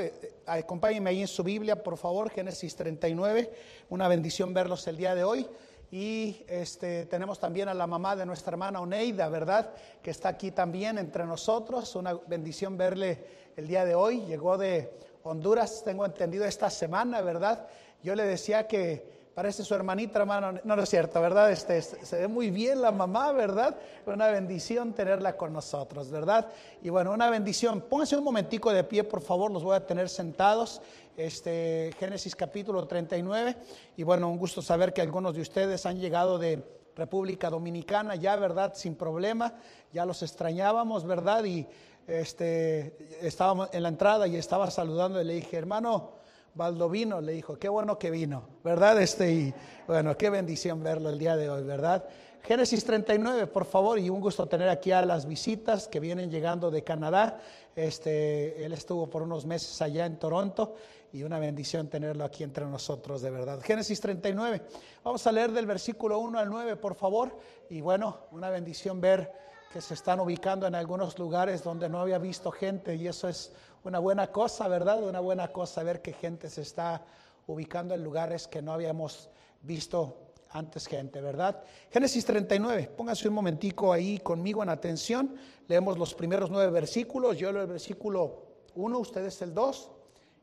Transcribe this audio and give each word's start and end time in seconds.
39, 0.00 0.12
eh, 0.22 0.32
acompáñenme 0.46 1.10
ahí 1.10 1.20
en 1.20 1.28
su 1.28 1.42
Biblia, 1.42 1.82
por 1.82 1.96
favor, 1.96 2.30
Génesis 2.30 2.74
39, 2.76 3.50
una 3.90 4.08
bendición 4.08 4.54
verlos 4.54 4.86
el 4.86 4.96
día 4.96 5.14
de 5.14 5.24
hoy. 5.24 5.46
Y 5.92 6.44
este, 6.46 7.06
tenemos 7.06 7.40
también 7.40 7.68
a 7.68 7.74
la 7.74 7.86
mamá 7.86 8.14
de 8.14 8.24
nuestra 8.24 8.52
hermana 8.52 8.80
Oneida, 8.80 9.28
¿verdad? 9.28 9.72
Que 10.02 10.12
está 10.12 10.28
aquí 10.28 10.52
también 10.52 10.98
entre 10.98 11.24
nosotros. 11.24 11.96
Una 11.96 12.14
bendición 12.14 12.76
verle 12.76 13.24
el 13.56 13.66
día 13.66 13.84
de 13.84 13.96
hoy. 13.96 14.20
Llegó 14.20 14.56
de 14.56 14.92
Honduras, 15.24 15.82
tengo 15.84 16.06
entendido, 16.06 16.44
esta 16.44 16.70
semana, 16.70 17.20
¿verdad? 17.22 17.66
Yo 18.04 18.14
le 18.14 18.24
decía 18.24 18.68
que 18.68 19.19
Parece 19.40 19.64
su 19.64 19.74
hermanita, 19.74 20.18
hermano. 20.18 20.52
No, 20.64 20.76
no 20.76 20.82
es 20.82 20.90
cierto, 20.90 21.18
¿verdad? 21.18 21.50
Este, 21.50 21.80
se 21.80 22.18
ve 22.18 22.28
muy 22.28 22.50
bien 22.50 22.82
la 22.82 22.92
mamá, 22.92 23.32
¿verdad? 23.32 23.74
Una 24.04 24.28
bendición 24.28 24.92
tenerla 24.92 25.34
con 25.38 25.54
nosotros, 25.54 26.10
¿verdad? 26.10 26.48
Y 26.82 26.90
bueno, 26.90 27.10
una 27.10 27.30
bendición. 27.30 27.80
Pónganse 27.80 28.18
un 28.18 28.24
momentico 28.24 28.70
de 28.70 28.84
pie, 28.84 29.02
por 29.02 29.22
favor. 29.22 29.50
Los 29.50 29.64
voy 29.64 29.76
a 29.76 29.86
tener 29.86 30.10
sentados. 30.10 30.82
Este, 31.16 31.90
Génesis 31.98 32.36
capítulo 32.36 32.86
39. 32.86 33.56
Y 33.96 34.02
bueno, 34.02 34.28
un 34.28 34.36
gusto 34.36 34.60
saber 34.60 34.92
que 34.92 35.00
algunos 35.00 35.34
de 35.34 35.40
ustedes 35.40 35.86
han 35.86 35.98
llegado 35.98 36.38
de 36.38 36.62
República 36.94 37.48
Dominicana 37.48 38.16
ya, 38.16 38.36
¿verdad? 38.36 38.74
Sin 38.74 38.94
problema. 38.94 39.54
Ya 39.90 40.04
los 40.04 40.22
extrañábamos, 40.22 41.06
¿verdad? 41.06 41.44
Y 41.44 41.66
este, 42.06 42.94
estábamos 43.26 43.70
en 43.72 43.84
la 43.84 43.88
entrada 43.88 44.28
y 44.28 44.36
estaba 44.36 44.70
saludando 44.70 45.18
y 45.18 45.24
le 45.24 45.32
dije, 45.32 45.56
hermano, 45.56 46.19
Valdovino 46.54 47.20
le 47.20 47.32
dijo, 47.32 47.58
qué 47.58 47.68
bueno 47.68 47.98
que 47.98 48.10
vino, 48.10 48.44
¿verdad? 48.64 49.00
Este, 49.00 49.32
y 49.32 49.54
bueno, 49.86 50.16
qué 50.16 50.30
bendición 50.30 50.82
verlo 50.82 51.10
el 51.10 51.18
día 51.18 51.36
de 51.36 51.48
hoy, 51.48 51.62
¿verdad? 51.62 52.04
Génesis 52.42 52.84
39, 52.84 53.46
por 53.46 53.66
favor, 53.66 53.98
y 53.98 54.08
un 54.08 54.20
gusto 54.20 54.46
tener 54.46 54.68
aquí 54.68 54.92
a 54.92 55.04
las 55.04 55.26
visitas 55.26 55.88
que 55.88 56.00
vienen 56.00 56.30
llegando 56.30 56.70
de 56.70 56.82
Canadá. 56.82 57.38
Este, 57.76 58.64
él 58.64 58.72
estuvo 58.72 59.08
por 59.08 59.22
unos 59.22 59.44
meses 59.46 59.80
allá 59.82 60.06
en 60.06 60.18
Toronto 60.18 60.74
y 61.12 61.22
una 61.22 61.38
bendición 61.38 61.88
tenerlo 61.88 62.24
aquí 62.24 62.42
entre 62.42 62.64
nosotros, 62.66 63.20
de 63.20 63.30
verdad. 63.30 63.60
Génesis 63.62 64.00
39, 64.00 64.62
vamos 65.04 65.26
a 65.26 65.32
leer 65.32 65.52
del 65.52 65.66
versículo 65.66 66.18
1 66.18 66.38
al 66.38 66.48
9, 66.48 66.76
por 66.76 66.94
favor, 66.94 67.36
y 67.68 67.80
bueno, 67.80 68.18
una 68.32 68.48
bendición 68.48 69.00
ver 69.00 69.32
que 69.72 69.80
se 69.80 69.94
están 69.94 70.18
ubicando 70.18 70.66
en 70.66 70.74
algunos 70.74 71.18
lugares 71.18 71.62
donde 71.62 71.88
no 71.88 72.00
había 72.00 72.18
visto 72.18 72.50
gente 72.50 72.96
y 72.96 73.06
eso 73.06 73.28
es 73.28 73.52
una 73.84 73.98
buena 73.98 74.30
cosa, 74.30 74.68
¿verdad? 74.68 75.02
Una 75.02 75.20
buena 75.20 75.48
cosa 75.48 75.82
ver 75.82 76.02
que 76.02 76.12
gente 76.12 76.50
se 76.50 76.62
está 76.62 77.04
ubicando 77.46 77.94
en 77.94 78.04
lugares 78.04 78.46
que 78.46 78.62
no 78.62 78.72
habíamos 78.72 79.30
visto 79.62 80.30
antes 80.50 80.86
gente, 80.86 81.20
¿verdad? 81.20 81.62
Génesis 81.90 82.24
39, 82.24 82.90
pónganse 82.96 83.28
un 83.28 83.34
momentico 83.34 83.92
ahí 83.92 84.18
conmigo 84.18 84.62
en 84.62 84.68
atención, 84.68 85.36
leemos 85.68 85.96
los 85.96 86.14
primeros 86.14 86.50
nueve 86.50 86.70
versículos, 86.72 87.38
yo 87.38 87.52
leo 87.52 87.62
el 87.62 87.68
versículo 87.68 88.46
1, 88.74 88.98
ustedes 88.98 89.40
el 89.42 89.54
2 89.54 89.90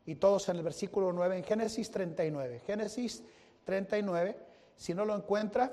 y 0.06 0.14
todos 0.14 0.48
en 0.48 0.56
el 0.56 0.62
versículo 0.62 1.12
9 1.12 1.38
en 1.38 1.44
Génesis 1.44 1.90
39. 1.90 2.62
Génesis 2.66 3.22
39, 3.64 4.38
si 4.76 4.94
no 4.94 5.04
lo 5.04 5.14
encuentra, 5.14 5.72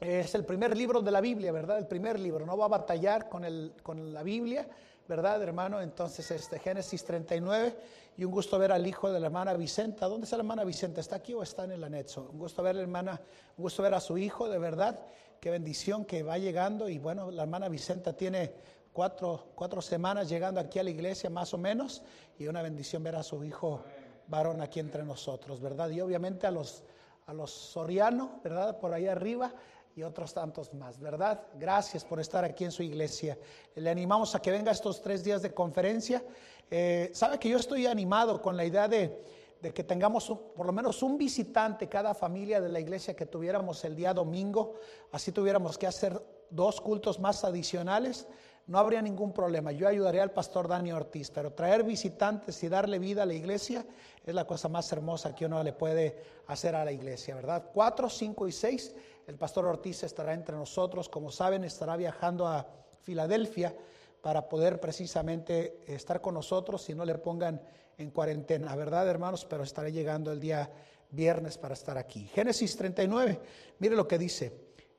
es 0.00 0.34
el 0.34 0.44
primer 0.44 0.76
libro 0.76 1.00
de 1.00 1.10
la 1.10 1.20
Biblia, 1.20 1.52
¿verdad? 1.52 1.78
El 1.78 1.86
primer 1.86 2.18
libro, 2.18 2.46
no 2.46 2.56
va 2.56 2.66
a 2.66 2.68
batallar 2.68 3.28
con, 3.28 3.44
el, 3.44 3.72
con 3.82 4.12
la 4.12 4.22
Biblia, 4.22 4.68
¿verdad, 5.08 5.42
hermano? 5.42 5.80
Entonces, 5.80 6.30
este 6.30 6.58
Génesis 6.58 7.04
39, 7.04 7.76
y 8.16 8.24
un 8.24 8.30
gusto 8.30 8.58
ver 8.58 8.72
al 8.72 8.86
hijo 8.86 9.10
de 9.10 9.18
la 9.20 9.26
hermana 9.26 9.54
Vicenta. 9.54 10.06
¿Dónde 10.06 10.24
está 10.24 10.36
la 10.36 10.42
hermana 10.42 10.64
Vicenta? 10.64 11.00
¿Está 11.00 11.16
aquí 11.16 11.34
o 11.34 11.42
está 11.42 11.64
en 11.64 11.72
el 11.72 11.84
anexo? 11.84 12.28
Un 12.32 12.38
gusto 12.38 12.62
ver 12.62 12.70
a 12.70 12.74
la 12.74 12.82
hermana, 12.82 13.20
un 13.56 13.62
gusto 13.62 13.82
ver 13.82 13.94
a 13.94 14.00
su 14.00 14.18
hijo, 14.18 14.48
de 14.48 14.58
verdad. 14.58 15.00
Qué 15.40 15.50
bendición 15.50 16.04
que 16.04 16.22
va 16.22 16.38
llegando. 16.38 16.88
Y 16.88 16.98
bueno, 16.98 17.30
la 17.30 17.42
hermana 17.42 17.68
Vicenta 17.68 18.12
tiene 18.12 18.54
cuatro, 18.92 19.48
cuatro 19.54 19.80
semanas 19.80 20.28
llegando 20.28 20.60
aquí 20.60 20.78
a 20.78 20.84
la 20.84 20.90
iglesia, 20.90 21.30
más 21.30 21.54
o 21.54 21.58
menos, 21.58 22.02
y 22.38 22.46
una 22.46 22.62
bendición 22.62 23.02
ver 23.02 23.16
a 23.16 23.22
su 23.22 23.42
hijo 23.44 23.82
varón 24.28 24.60
aquí 24.60 24.80
entre 24.80 25.04
nosotros, 25.04 25.60
¿verdad? 25.60 25.90
Y 25.90 26.00
obviamente 26.00 26.46
a 26.46 26.50
los, 26.50 26.84
a 27.26 27.32
los 27.32 27.50
sorianos, 27.50 28.42
¿verdad? 28.42 28.78
Por 28.78 28.92
ahí 28.92 29.06
arriba 29.06 29.52
y 29.94 30.02
otros 30.02 30.32
tantos 30.32 30.72
más, 30.74 30.98
¿verdad? 30.98 31.46
Gracias 31.58 32.04
por 32.04 32.20
estar 32.20 32.44
aquí 32.44 32.64
en 32.64 32.72
su 32.72 32.82
iglesia. 32.82 33.38
Le 33.74 33.90
animamos 33.90 34.34
a 34.34 34.40
que 34.40 34.50
venga 34.50 34.72
estos 34.72 35.02
tres 35.02 35.22
días 35.22 35.42
de 35.42 35.52
conferencia. 35.52 36.22
Eh, 36.70 37.10
Sabe 37.12 37.38
que 37.38 37.48
yo 37.48 37.58
estoy 37.58 37.86
animado 37.86 38.40
con 38.40 38.56
la 38.56 38.64
idea 38.64 38.88
de, 38.88 39.22
de 39.60 39.72
que 39.72 39.84
tengamos 39.84 40.32
por 40.56 40.66
lo 40.66 40.72
menos 40.72 41.02
un 41.02 41.18
visitante 41.18 41.88
cada 41.88 42.14
familia 42.14 42.60
de 42.60 42.68
la 42.68 42.80
iglesia 42.80 43.14
que 43.14 43.26
tuviéramos 43.26 43.84
el 43.84 43.94
día 43.94 44.14
domingo, 44.14 44.74
así 45.12 45.30
tuviéramos 45.30 45.76
que 45.76 45.86
hacer 45.86 46.20
dos 46.50 46.80
cultos 46.80 47.20
más 47.20 47.44
adicionales, 47.44 48.26
no 48.66 48.78
habría 48.78 49.02
ningún 49.02 49.32
problema. 49.32 49.72
Yo 49.72 49.88
ayudaría 49.88 50.22
al 50.22 50.30
pastor 50.30 50.68
Dani 50.68 50.92
Ortiz, 50.92 51.30
pero 51.30 51.52
traer 51.52 51.82
visitantes 51.82 52.62
y 52.62 52.68
darle 52.68 52.98
vida 52.98 53.24
a 53.24 53.26
la 53.26 53.34
iglesia 53.34 53.84
es 54.24 54.34
la 54.34 54.46
cosa 54.46 54.68
más 54.68 54.90
hermosa 54.92 55.34
que 55.34 55.46
uno 55.46 55.62
le 55.62 55.72
puede 55.72 56.16
hacer 56.46 56.74
a 56.74 56.84
la 56.84 56.92
iglesia, 56.92 57.34
¿verdad? 57.34 57.70
Cuatro, 57.72 58.08
cinco 58.08 58.46
y 58.46 58.52
seis 58.52 58.94
el 59.26 59.36
pastor 59.36 59.66
Ortiz 59.66 60.02
estará 60.02 60.34
entre 60.34 60.56
nosotros, 60.56 61.08
como 61.08 61.30
saben, 61.30 61.64
estará 61.64 61.96
viajando 61.96 62.46
a 62.46 62.66
Filadelfia 63.02 63.74
para 64.20 64.48
poder 64.48 64.80
precisamente 64.80 65.80
estar 65.86 66.20
con 66.20 66.34
nosotros 66.34 66.88
y 66.90 66.94
no 66.94 67.04
le 67.04 67.14
pongan 67.16 67.60
en 67.98 68.10
cuarentena, 68.10 68.74
¿verdad, 68.74 69.08
hermanos? 69.08 69.44
Pero 69.44 69.62
estaré 69.62 69.92
llegando 69.92 70.32
el 70.32 70.40
día 70.40 70.70
viernes 71.10 71.56
para 71.56 71.74
estar 71.74 71.98
aquí. 71.98 72.26
Génesis 72.34 72.76
39, 72.76 73.40
mire 73.78 73.94
lo 73.94 74.08
que 74.08 74.18
dice. 74.18 74.52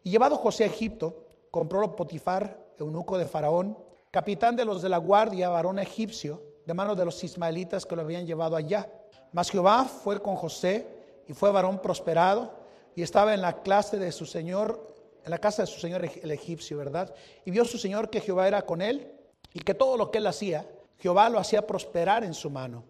Y 0.03 0.11
llevado 0.11 0.37
José 0.37 0.63
a 0.63 0.67
Egipto, 0.67 1.25
compró 1.51 1.95
Potifar, 1.95 2.62
eunuco 2.79 3.17
de 3.17 3.25
Faraón, 3.25 3.77
capitán 4.11 4.55
de 4.55 4.65
los 4.65 4.81
de 4.81 4.89
la 4.89 4.97
guardia, 4.97 5.49
varón 5.49 5.79
egipcio, 5.79 6.41
de 6.65 6.73
manos 6.73 6.97
de 6.97 7.05
los 7.05 7.23
ismaelitas 7.23 7.85
que 7.85 7.95
lo 7.95 8.01
habían 8.01 8.25
llevado 8.25 8.55
allá. 8.55 8.89
Mas 9.31 9.49
Jehová 9.49 9.85
fue 9.85 10.21
con 10.21 10.35
José 10.35 10.87
y 11.27 11.33
fue 11.33 11.51
varón 11.51 11.79
prosperado 11.79 12.53
y 12.95 13.01
estaba 13.01 13.33
en 13.33 13.41
la 13.41 13.61
clase 13.61 13.97
de 13.97 14.11
su 14.11 14.25
señor, 14.25 14.95
en 15.23 15.31
la 15.31 15.39
casa 15.39 15.63
de 15.63 15.67
su 15.67 15.79
señor 15.79 16.03
el 16.05 16.31
egipcio, 16.31 16.77
¿verdad? 16.77 17.13
Y 17.45 17.51
vio 17.51 17.65
su 17.65 17.77
señor 17.77 18.09
que 18.09 18.21
Jehová 18.21 18.47
era 18.47 18.61
con 18.63 18.81
él 18.81 19.11
y 19.53 19.59
que 19.59 19.73
todo 19.73 19.97
lo 19.97 20.11
que 20.11 20.19
él 20.19 20.27
hacía, 20.27 20.67
Jehová 20.99 21.29
lo 21.29 21.39
hacía 21.39 21.65
prosperar 21.65 22.23
en 22.23 22.33
su 22.33 22.49
mano. 22.49 22.83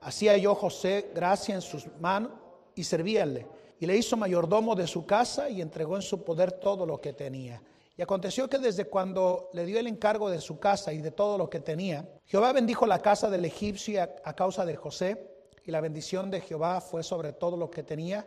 Hacía 0.00 0.36
yo 0.36 0.54
José 0.54 1.10
gracia 1.14 1.54
en 1.54 1.62
sus 1.62 1.86
manos 2.00 2.32
y 2.74 2.84
servíale. 2.84 3.46
Y 3.78 3.86
le 3.86 3.96
hizo 3.96 4.16
mayordomo 4.16 4.74
de 4.74 4.86
su 4.86 5.04
casa 5.04 5.50
y 5.50 5.60
entregó 5.60 5.96
en 5.96 6.02
su 6.02 6.22
poder 6.22 6.52
todo 6.52 6.86
lo 6.86 7.00
que 7.00 7.12
tenía. 7.12 7.62
Y 7.96 8.02
aconteció 8.02 8.48
que 8.48 8.58
desde 8.58 8.84
cuando 8.84 9.48
le 9.54 9.64
dio 9.64 9.78
el 9.78 9.86
encargo 9.86 10.28
de 10.28 10.40
su 10.40 10.58
casa 10.58 10.92
y 10.92 11.00
de 11.00 11.10
todo 11.10 11.38
lo 11.38 11.48
que 11.48 11.60
tenía, 11.60 12.06
Jehová 12.26 12.52
bendijo 12.52 12.86
la 12.86 13.00
casa 13.00 13.30
del 13.30 13.44
egipcio 13.46 14.02
a, 14.02 14.32
causa 14.34 14.66
de 14.66 14.76
José, 14.76 15.30
y 15.64 15.70
la 15.70 15.80
bendición 15.80 16.30
de 16.30 16.42
Jehová 16.42 16.80
fue 16.80 17.02
sobre 17.02 17.32
todo 17.32 17.56
lo 17.56 17.70
que 17.70 17.82
tenía 17.82 18.26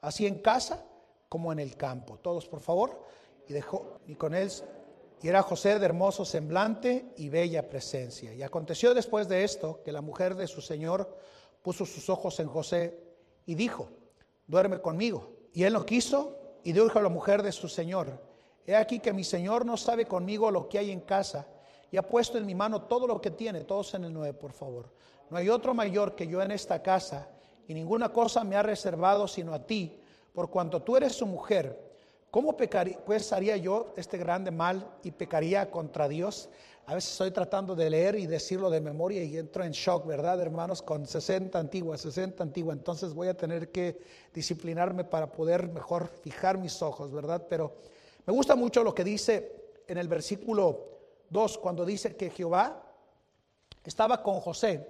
así 0.00 0.26
en 0.26 0.40
casa 0.40 0.84
como 1.28 1.52
en 1.52 1.58
el 1.58 1.76
campo. 1.76 2.18
Todos, 2.18 2.46
por 2.46 2.60
favor. 2.60 3.02
Y 3.48 3.52
dejó, 3.52 3.98
y 4.06 4.14
con 4.14 4.34
él, 4.34 4.50
y 5.22 5.28
era 5.28 5.42
José 5.42 5.78
de 5.78 5.86
hermoso 5.86 6.24
semblante 6.24 7.06
y 7.16 7.30
bella 7.30 7.68
presencia. 7.68 8.34
Y 8.34 8.42
aconteció 8.42 8.94
después 8.94 9.26
de 9.26 9.42
esto 9.42 9.80
que 9.82 9.90
la 9.90 10.02
mujer 10.02 10.34
de 10.34 10.46
su 10.46 10.60
señor 10.60 11.16
puso 11.62 11.86
sus 11.86 12.08
ojos 12.10 12.38
en 12.40 12.46
José 12.46 13.02
y 13.46 13.54
dijo, 13.54 13.88
duerme 14.46 14.80
conmigo. 14.80 15.32
Y 15.52 15.64
él 15.64 15.72
no 15.72 15.84
quiso 15.84 16.38
y 16.62 16.72
dijo 16.72 16.98
a 16.98 17.02
la 17.02 17.08
mujer 17.08 17.42
de 17.42 17.52
su 17.52 17.68
señor, 17.68 18.27
he 18.68 18.76
aquí 18.76 19.00
que 19.00 19.14
mi 19.14 19.24
señor 19.24 19.64
no 19.64 19.78
sabe 19.78 20.04
conmigo 20.04 20.50
lo 20.50 20.68
que 20.68 20.78
hay 20.78 20.90
en 20.90 21.00
casa 21.00 21.46
y 21.90 21.96
ha 21.96 22.02
puesto 22.02 22.36
en 22.36 22.44
mi 22.44 22.54
mano 22.54 22.82
todo 22.82 23.06
lo 23.06 23.18
que 23.18 23.30
tiene, 23.30 23.64
todos 23.64 23.94
en 23.94 24.04
el 24.04 24.12
nueve, 24.12 24.34
por 24.34 24.52
favor. 24.52 24.90
No 25.30 25.38
hay 25.38 25.48
otro 25.48 25.72
mayor 25.72 26.14
que 26.14 26.26
yo 26.26 26.42
en 26.42 26.50
esta 26.50 26.82
casa 26.82 27.28
y 27.66 27.72
ninguna 27.72 28.10
cosa 28.10 28.44
me 28.44 28.56
ha 28.56 28.62
reservado 28.62 29.26
sino 29.26 29.54
a 29.54 29.66
ti, 29.66 29.98
por 30.34 30.50
cuanto 30.50 30.82
tú 30.82 30.98
eres 30.98 31.14
su 31.14 31.24
mujer. 31.24 31.88
¿Cómo 32.30 32.58
pecaría, 32.58 32.98
pues 33.06 33.32
haría 33.32 33.56
yo 33.56 33.94
este 33.96 34.18
grande 34.18 34.50
mal 34.50 34.86
y 35.02 35.12
pecaría 35.12 35.70
contra 35.70 36.06
Dios? 36.06 36.50
A 36.84 36.94
veces 36.94 37.12
estoy 37.12 37.30
tratando 37.30 37.74
de 37.74 37.88
leer 37.88 38.16
y 38.16 38.26
decirlo 38.26 38.68
de 38.68 38.82
memoria 38.82 39.24
y 39.24 39.38
entro 39.38 39.64
en 39.64 39.72
shock, 39.72 40.06
¿verdad, 40.06 40.40
hermanos? 40.40 40.82
Con 40.82 41.06
60 41.06 41.58
antiguas, 41.58 42.02
60 42.02 42.42
antiguas. 42.42 42.76
Entonces 42.76 43.14
voy 43.14 43.28
a 43.28 43.36
tener 43.36 43.70
que 43.70 43.98
disciplinarme 44.34 45.04
para 45.04 45.32
poder 45.32 45.68
mejor 45.70 46.08
fijar 46.22 46.58
mis 46.58 46.82
ojos, 46.82 47.12
¿verdad? 47.12 47.46
Pero 47.48 47.74
me 48.28 48.34
gusta 48.34 48.54
mucho 48.56 48.84
lo 48.84 48.94
que 48.94 49.04
dice 49.04 49.72
en 49.86 49.96
el 49.96 50.06
versículo 50.06 50.98
2, 51.30 51.56
cuando 51.56 51.86
dice 51.86 52.14
que 52.14 52.28
Jehová 52.28 52.84
estaba 53.82 54.22
con 54.22 54.38
José. 54.40 54.86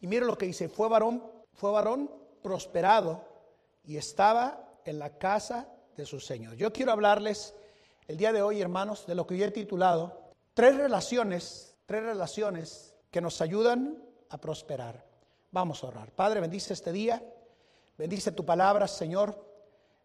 Y 0.00 0.08
mire 0.08 0.26
lo 0.26 0.36
que 0.36 0.46
dice, 0.46 0.68
fue 0.68 0.88
varón, 0.88 1.22
fue 1.52 1.70
varón 1.70 2.10
prosperado 2.42 3.24
y 3.84 3.96
estaba 3.96 4.74
en 4.84 4.98
la 4.98 5.18
casa 5.18 5.68
de 5.96 6.04
su 6.04 6.18
Señor. 6.18 6.56
Yo 6.56 6.72
quiero 6.72 6.90
hablarles 6.90 7.54
el 8.08 8.16
día 8.16 8.32
de 8.32 8.42
hoy, 8.42 8.60
hermanos, 8.60 9.06
de 9.06 9.14
lo 9.14 9.24
que 9.24 9.38
yo 9.38 9.46
he 9.46 9.52
titulado 9.52 10.32
tres 10.52 10.76
relaciones, 10.76 11.76
tres 11.86 12.02
relaciones 12.02 12.96
que 13.12 13.20
nos 13.20 13.40
ayudan 13.40 14.02
a 14.30 14.38
prosperar. 14.38 15.06
Vamos 15.52 15.84
a 15.84 15.86
orar. 15.86 16.10
Padre, 16.10 16.40
bendice 16.40 16.72
este 16.72 16.90
día, 16.90 17.22
bendice 17.96 18.32
tu 18.32 18.44
palabra, 18.44 18.88
Señor. 18.88 19.49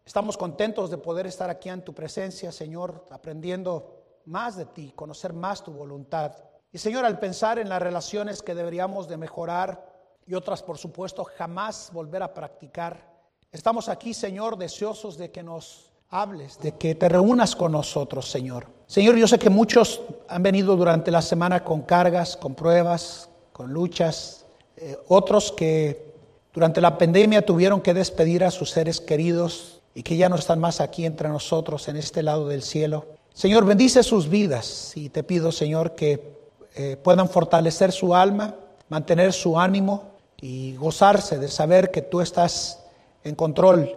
Estamos 0.06 0.36
contentos 0.36 0.88
de 0.88 0.98
poder 0.98 1.26
estar 1.26 1.50
aquí 1.50 1.68
en 1.68 1.82
tu 1.82 1.92
presencia, 1.92 2.52
Señor, 2.52 3.04
aprendiendo 3.10 4.04
más 4.26 4.56
de 4.56 4.64
ti, 4.64 4.92
conocer 4.94 5.32
más 5.32 5.64
tu 5.64 5.72
voluntad. 5.72 6.32
Y 6.70 6.78
Señor, 6.78 7.04
al 7.04 7.18
pensar 7.18 7.58
en 7.58 7.68
las 7.68 7.82
relaciones 7.82 8.40
que 8.40 8.54
deberíamos 8.54 9.08
de 9.08 9.16
mejorar, 9.16 9.84
y 10.24 10.34
otras, 10.34 10.62
por 10.62 10.78
supuesto, 10.78 11.24
jamás 11.24 11.90
volver 11.92 12.22
a 12.22 12.32
practicar. 12.32 13.16
Estamos 13.50 13.88
aquí, 13.88 14.14
Señor, 14.14 14.56
deseosos 14.56 15.18
de 15.18 15.32
que 15.32 15.42
nos 15.42 15.92
hables, 16.10 16.60
de 16.60 16.72
que 16.72 16.94
te 16.94 17.08
reúnas 17.08 17.56
con 17.56 17.72
nosotros, 17.72 18.30
Señor. 18.30 18.68
Señor, 18.86 19.16
yo 19.16 19.26
sé 19.26 19.40
que 19.40 19.50
muchos 19.50 20.02
han 20.28 20.42
venido 20.42 20.76
durante 20.76 21.10
la 21.10 21.22
semana 21.22 21.64
con 21.64 21.82
cargas, 21.82 22.36
con 22.36 22.54
pruebas, 22.54 23.28
con 23.52 23.72
luchas, 23.72 24.46
eh, 24.76 24.96
otros 25.08 25.50
que 25.50 26.14
durante 26.52 26.80
la 26.80 26.96
pandemia 26.96 27.44
tuvieron 27.44 27.80
que 27.80 27.92
despedir 27.92 28.44
a 28.44 28.52
sus 28.52 28.70
seres 28.70 29.00
queridos 29.00 29.75
y 29.96 30.02
que 30.02 30.18
ya 30.18 30.28
no 30.28 30.36
están 30.36 30.60
más 30.60 30.82
aquí 30.82 31.06
entre 31.06 31.30
nosotros 31.30 31.88
en 31.88 31.96
este 31.96 32.22
lado 32.22 32.46
del 32.46 32.62
cielo. 32.62 33.06
Señor, 33.32 33.64
bendice 33.64 34.02
sus 34.02 34.28
vidas 34.28 34.92
y 34.94 35.08
te 35.08 35.22
pido, 35.22 35.50
Señor, 35.50 35.94
que 35.94 36.36
eh, 36.74 36.98
puedan 37.02 37.30
fortalecer 37.30 37.92
su 37.92 38.14
alma, 38.14 38.54
mantener 38.90 39.32
su 39.32 39.58
ánimo 39.58 40.10
y 40.38 40.76
gozarse 40.76 41.38
de 41.38 41.48
saber 41.48 41.90
que 41.90 42.02
tú 42.02 42.20
estás 42.20 42.84
en 43.24 43.34
control 43.34 43.96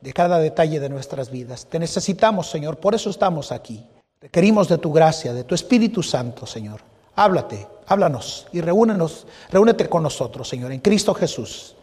de 0.00 0.12
cada 0.12 0.38
detalle 0.38 0.78
de 0.78 0.88
nuestras 0.88 1.28
vidas. 1.28 1.66
Te 1.66 1.80
necesitamos, 1.80 2.48
Señor, 2.48 2.78
por 2.78 2.94
eso 2.94 3.10
estamos 3.10 3.50
aquí. 3.50 3.84
Requerimos 4.20 4.68
de 4.68 4.78
tu 4.78 4.92
gracia, 4.92 5.32
de 5.34 5.42
tu 5.42 5.56
Espíritu 5.56 6.04
Santo, 6.04 6.46
Señor. 6.46 6.82
Háblate, 7.16 7.66
háblanos 7.88 8.46
y 8.52 8.60
reúnenos, 8.60 9.26
reúnete 9.50 9.88
con 9.88 10.04
nosotros, 10.04 10.48
Señor, 10.48 10.70
en 10.70 10.78
Cristo 10.78 11.12
Jesús. 11.14 11.74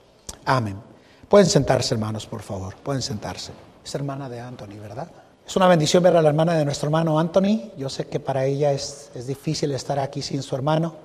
Amén. 0.45 0.88
Pueden 1.29 1.47
sentarse, 1.47 1.93
hermanos, 1.93 2.25
por 2.25 2.41
favor. 2.41 2.75
Pueden 2.77 3.03
sentarse. 3.03 3.51
Es 3.85 3.93
hermana 3.93 4.27
de 4.27 4.39
Anthony, 4.39 4.79
¿verdad? 4.81 5.07
Es 5.45 5.55
una 5.55 5.67
bendición 5.67 6.01
ver 6.01 6.17
a 6.17 6.23
la 6.23 6.29
hermana 6.29 6.55
de 6.55 6.65
nuestro 6.65 6.87
hermano 6.87 7.19
Anthony. 7.19 7.71
Yo 7.77 7.87
sé 7.87 8.07
que 8.07 8.19
para 8.19 8.45
ella 8.45 8.71
es, 8.71 9.11
es 9.13 9.27
difícil 9.27 9.71
estar 9.73 9.99
aquí 9.99 10.23
sin 10.23 10.41
su 10.41 10.55
hermano. 10.55 10.95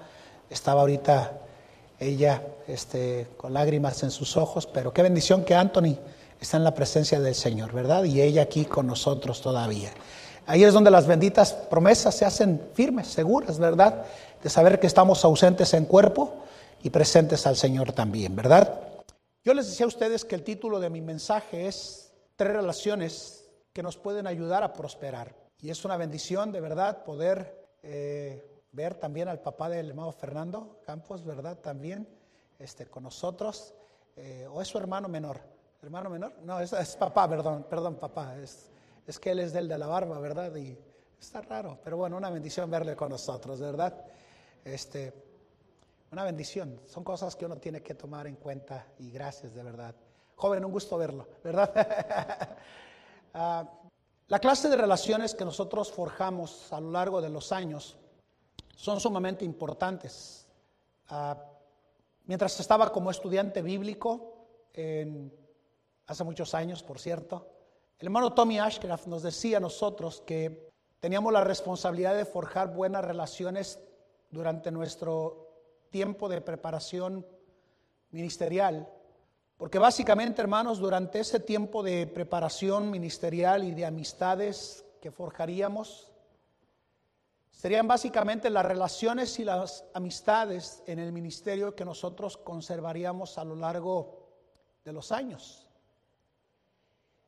Estaba 0.49 0.81
ahorita 0.81 1.32
ella 2.00 2.43
este, 2.67 3.29
con 3.37 3.53
lágrimas 3.53 4.03
en 4.03 4.11
sus 4.11 4.38
ojos, 4.38 4.67
pero 4.67 4.94
qué 4.94 5.03
bendición 5.03 5.44
que 5.44 5.55
Anthony 5.55 5.99
está 6.41 6.56
en 6.56 6.65
la 6.65 6.75
presencia 6.75 7.20
del 7.20 7.35
Señor, 7.35 7.73
¿verdad? 7.73 8.05
Y 8.05 8.23
ella 8.23 8.43
aquí 8.43 8.65
con 8.65 8.87
nosotros 8.87 9.43
todavía. 9.43 9.91
Ahí 10.47 10.65
es 10.65 10.73
donde 10.73 10.91
las 10.91 11.06
benditas 11.06 11.53
promesas 11.53 12.15
se 12.15 12.25
hacen 12.25 12.62
firmes, 12.73 13.09
seguras, 13.09 13.59
¿verdad? 13.59 14.05
De 14.43 14.49
saber 14.49 14.81
que 14.81 14.87
estamos 14.87 15.23
ausentes 15.25 15.75
en 15.75 15.85
cuerpo 15.85 16.35
y 16.82 16.88
presentes 16.88 17.47
al 17.47 17.56
Señor 17.56 17.93
también, 17.93 18.35
¿verdad? 18.35 18.94
Yo 19.44 19.52
les 19.52 19.69
decía 19.69 19.85
a 19.85 19.88
ustedes 19.88 20.25
que 20.25 20.35
el 20.35 20.43
título 20.43 20.81
de 20.81 20.88
mi 20.88 21.02
mensaje 21.02 21.67
es 21.67 22.11
Tres 22.35 22.52
relaciones 22.52 23.46
que 23.75 23.82
nos 23.82 23.99
pueden 23.99 24.26
ayudar 24.26 24.64
a 24.64 24.73
prosperar. 24.73 25.37
Y 25.61 25.69
es 25.69 25.85
una 25.85 25.99
bendición, 25.99 26.50
de 26.50 26.61
verdad, 26.61 27.05
poder 27.05 27.69
eh, 27.82 28.43
ver 28.73 28.94
también 28.94 29.29
al 29.29 29.41
papá 29.41 29.69
del 29.69 29.91
hermano 29.91 30.11
Fernando 30.12 30.81
Campos, 30.85 31.25
¿verdad? 31.25 31.58
También 31.58 32.08
este, 32.58 32.87
con 32.87 33.02
nosotros. 33.02 33.75
Eh, 34.17 34.49
¿O 34.50 34.62
es 34.62 34.67
su 34.67 34.79
hermano 34.79 35.08
menor? 35.08 35.38
¿Hermano 35.82 36.08
menor? 36.08 36.32
No, 36.43 36.58
es, 36.58 36.96
papá, 36.96 37.29
perdón, 37.29 37.67
perdón, 37.69 37.96
papá. 37.96 38.37
Es, 38.38 38.70
es, 39.06 39.19
que 39.20 39.31
él 39.31 39.41
es 39.41 39.52
del 39.52 39.69
de 39.69 39.76
la 39.76 39.87
barba, 39.87 40.19
¿verdad? 40.19 40.56
Y 40.56 40.76
está 41.20 41.43
raro, 41.43 41.79
pero 41.85 41.99
bueno, 41.99 42.17
una 42.17 42.31
bendición 42.31 42.70
verle 42.70 42.96
con 42.96 43.11
nosotros, 43.11 43.61
¿verdad? 43.61 44.06
Este, 44.64 45.12
una 46.15 46.25
bendición. 46.25 46.81
Son 46.87 47.03
cosas 47.03 47.35
que 47.35 47.45
uno 47.45 47.57
tiene 47.57 47.83
que 47.83 47.95
tomar 47.95 48.29
en 48.29 48.37
cuenta 48.37 48.87
y 48.99 49.11
gracias, 49.11 49.53
de 49.53 49.65
verdad. 49.65 49.97
Joven, 50.37 50.65
un 50.65 50.71
gusto 50.71 50.97
verlo, 50.97 51.29
¿verdad? 51.43 52.57
Ah, 53.37 53.69
la 54.29 54.39
clase 54.39 54.69
de 54.69 54.77
relaciones 54.77 55.35
que 55.35 55.45
nosotros 55.45 55.91
forjamos 55.91 56.73
a 56.73 56.79
lo 56.79 56.93
largo 56.93 57.21
de 57.21 57.29
los 57.29 57.51
años 57.51 57.97
son 58.77 59.01
sumamente 59.01 59.45
importantes. 59.45 60.47
Ah, 61.09 61.37
mientras 62.27 62.61
estaba 62.61 62.93
como 62.93 63.11
estudiante 63.11 63.61
bíblico, 63.61 64.47
hace 66.07 66.23
muchos 66.23 66.55
años, 66.55 66.85
por 66.85 67.01
cierto, 67.01 67.49
el 67.99 68.07
hermano 68.07 68.33
Tommy 68.33 68.61
Ashcraft 68.61 69.09
nos 69.09 69.25
decía 69.25 69.57
a 69.57 69.61
nosotros 69.61 70.23
que 70.25 70.71
teníamos 71.01 71.33
la 71.33 71.43
responsabilidad 71.43 72.15
de 72.15 72.25
forjar 72.25 72.73
buenas 72.73 73.05
relaciones 73.05 73.81
durante 74.31 74.71
nuestro 74.71 75.44
tiempo 75.94 76.29
de 76.29 76.41
preparación 76.41 77.25
ministerial, 78.11 78.88
porque 79.56 79.79
básicamente, 79.79 80.43
hermanos, 80.43 80.81
durante 80.81 81.20
ese 81.20 81.38
tiempo 81.38 81.85
de 81.85 82.08
preparación 82.08 82.91
ministerial 82.91 83.62
y 83.62 83.70
de 83.70 83.87
amistades 83.87 84.85
que 85.00 85.12
forjaríamos, 85.12 86.11
Serían 87.52 87.87
básicamente 87.87 88.50
las 88.50 88.67
relaciones 88.67 89.38
y 89.38 89.44
las 89.44 89.85
amistades 89.94 90.82
en 90.87 90.99
el 90.99 91.12
ministerio 91.12 91.75
que 91.75 91.85
nosotros 91.85 92.37
conservaríamos 92.37 93.38
a 93.38 93.44
lo 93.44 93.55
largo 93.55 94.29
de 94.85 94.93
los 94.93 95.12
años. 95.12 95.67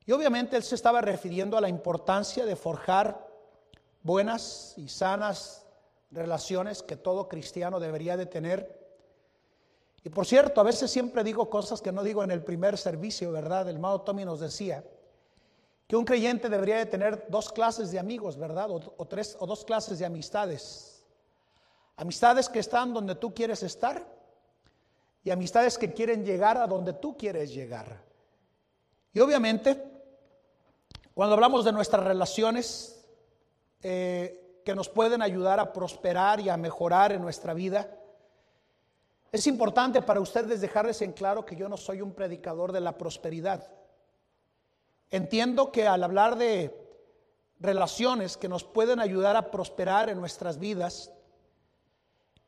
Y 0.05 0.11
obviamente 0.13 0.57
él 0.57 0.65
se 0.65 0.75
estaba 0.75 1.01
refiriendo 1.01 1.57
a 1.57 1.61
la 1.61 1.69
importancia 1.69 2.45
de 2.45 2.57
forjar 2.57 3.27
buenas 4.03 4.75
y 4.77 4.89
sanas 4.89 5.66
relaciones 6.11 6.83
que 6.83 6.97
todo 6.97 7.29
cristiano 7.29 7.81
debería 7.81 8.17
de 8.17 8.27
tener. 8.27 8.87
Y 10.05 10.11
por 10.11 10.27
cierto, 10.27 10.61
a 10.61 10.65
veces 10.65 10.91
siempre 10.91 11.25
digo 11.25 11.51
cosas 11.51 11.81
que 11.81 11.93
no 11.93 12.03
digo 12.03 12.23
en 12.23 12.31
el 12.31 12.43
primer 12.43 12.79
servicio, 12.79 13.33
¿verdad? 13.33 13.69
El 13.69 13.77
hermano 13.77 14.01
Tommy 14.03 14.25
nos 14.25 14.41
decía, 14.41 14.85
que 15.87 15.97
un 15.97 16.05
creyente 16.05 16.49
debería 16.49 16.79
de 16.79 16.87
tener 16.87 17.27
dos 17.29 17.53
clases 17.53 17.91
de 17.91 17.99
amigos, 17.99 18.37
¿verdad? 18.37 18.71
O, 18.71 19.07
tres 19.07 19.37
o 19.39 19.47
dos 19.47 19.65
clases 19.65 19.99
de 19.99 20.07
amistades. 20.07 21.05
Amistades 21.97 22.49
que 22.49 22.59
están 22.59 22.93
donde 22.93 23.15
tú 23.15 23.33
quieres 23.33 23.63
estar 23.63 24.05
y 25.23 25.31
amistades 25.31 25.79
que 25.79 25.93
quieren 25.93 26.25
llegar 26.25 26.57
a 26.59 26.67
donde 26.67 26.93
tú 26.93 27.17
quieres 27.17 27.55
llegar. 27.55 28.03
Y 29.13 29.21
obviamente, 29.21 29.83
cuando 31.15 31.35
hablamos 31.35 31.65
de 31.65 31.73
nuestras 31.73 32.05
relaciones 32.05 33.05
eh, 33.83 34.46
que 34.67 34.75
nos 34.75 34.89
pueden 34.89 35.23
ayudar 35.23 35.61
a 35.61 35.73
prosperar 35.73 36.41
y 36.41 36.49
a 36.49 36.57
mejorar 36.57 37.13
en 37.13 37.23
nuestra 37.23 37.55
vida, 37.55 37.89
es 39.31 39.47
importante 39.47 40.03
para 40.03 40.19
ustedes 40.19 40.61
dejarles 40.61 41.01
en 41.03 41.13
claro 41.13 41.47
que 41.47 41.55
yo 41.55 41.69
no 41.69 41.77
soy 41.77 42.01
un 42.01 42.13
predicador 42.13 42.73
de 42.73 42.81
la 42.81 42.99
prosperidad. 42.99 43.71
Entiendo 45.09 45.71
que 45.71 45.87
al 45.87 46.03
hablar 46.03 46.37
de 46.37 46.77
relaciones 47.61 48.37
que 48.37 48.49
nos 48.49 48.65
pueden 48.65 48.99
ayudar 48.99 49.37
a 49.37 49.53
prosperar 49.53 50.11
en 50.11 50.19
nuestras 50.19 50.59
vidas, 50.59 51.13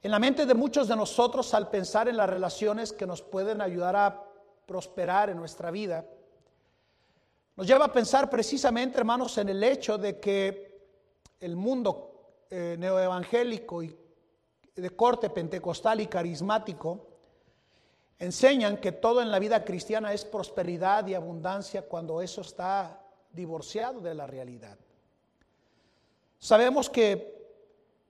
en 0.03 0.11
la 0.11 0.19
mente 0.19 0.45
de 0.45 0.55
muchos 0.55 0.89
de 0.89 0.97
nosotros 0.97 1.55
al 1.55 1.71
pensar 1.71 2.09
en 2.09 2.17
las 2.17 2.29
relaciones 2.29 2.93
que 2.93 3.07
nos 3.07 3.23
pueden 3.23 3.61
ayudar 3.61 3.95
a 3.95 4.25
prosperar 4.67 5.31
en 5.31 5.37
nuestra 5.37 5.71
vida, 5.71 6.05
nos 7.55 7.65
lleva 7.65 7.85
a 7.85 7.93
pensar 7.93 8.29
precisamente, 8.29 8.99
hermanos, 8.99 9.39
en 9.39 9.51
el 9.51 9.63
hecho 9.63 9.99
de 9.99 10.19
que 10.19 10.68
el 11.41 11.57
mundo 11.57 12.45
eh, 12.51 12.77
neoevangélico 12.79 13.83
y 13.83 13.97
de 14.75 14.91
corte 14.91 15.31
pentecostal 15.31 16.01
y 16.01 16.07
carismático 16.07 17.09
Enseñan 18.19 18.79
que 18.79 18.91
todo 18.91 19.23
en 19.23 19.31
la 19.31 19.39
vida 19.39 19.65
cristiana 19.65 20.13
es 20.13 20.25
prosperidad 20.25 21.07
y 21.07 21.15
abundancia 21.15 21.83
cuando 21.83 22.21
eso 22.21 22.41
está 22.41 23.01
divorciado 23.33 24.01
de 24.01 24.15
la 24.15 24.27
realidad. 24.27 24.77
Sabemos 26.41 26.91
que 26.91 27.37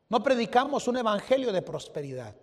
no 0.09 0.23
predicamos 0.23 0.89
un 0.89 0.97
evangelio 0.97 1.53
de 1.53 1.61
prosperidad. 1.61 2.35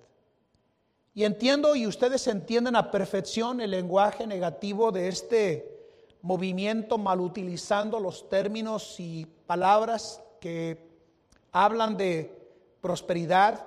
Y 1.15 1.23
entiendo 1.23 1.75
y 1.75 1.87
ustedes 1.87 2.27
entienden 2.27 2.75
a 2.75 2.91
perfección 2.91 3.61
el 3.61 3.71
lenguaje 3.71 4.27
negativo 4.27 4.91
de 4.91 5.07
este 5.07 5.71
movimiento 6.21 6.99
mal 6.99 7.19
utilizando 7.19 7.99
los 7.99 8.29
términos 8.29 8.99
y 8.99 9.25
palabras 9.47 10.21
que 10.45 10.77
hablan 11.53 11.97
de 11.97 12.31
prosperidad, 12.79 13.65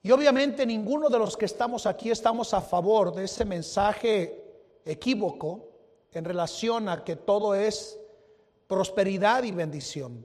y 0.00 0.12
obviamente 0.12 0.64
ninguno 0.64 1.08
de 1.08 1.18
los 1.18 1.36
que 1.36 1.46
estamos 1.46 1.86
aquí 1.86 2.08
estamos 2.08 2.54
a 2.54 2.60
favor 2.60 3.12
de 3.12 3.24
ese 3.24 3.44
mensaje 3.44 4.44
equívoco 4.84 5.66
en 6.12 6.24
relación 6.24 6.88
a 6.88 7.02
que 7.02 7.16
todo 7.16 7.56
es 7.56 7.98
prosperidad 8.68 9.42
y 9.42 9.50
bendición. 9.50 10.24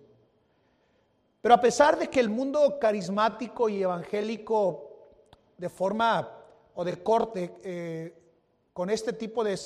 Pero 1.41 1.55
a 1.55 1.59
pesar 1.59 1.97
de 1.97 2.07
que 2.07 2.19
el 2.19 2.29
mundo 2.29 2.77
carismático 2.79 3.67
y 3.67 3.81
evangélico 3.81 5.07
de 5.57 5.69
forma 5.69 6.37
o 6.75 6.85
de 6.85 7.01
corte 7.01 7.55
eh, 7.63 8.13
con 8.71 8.91
este 8.91 9.11
tipo 9.11 9.43
de 9.43 9.59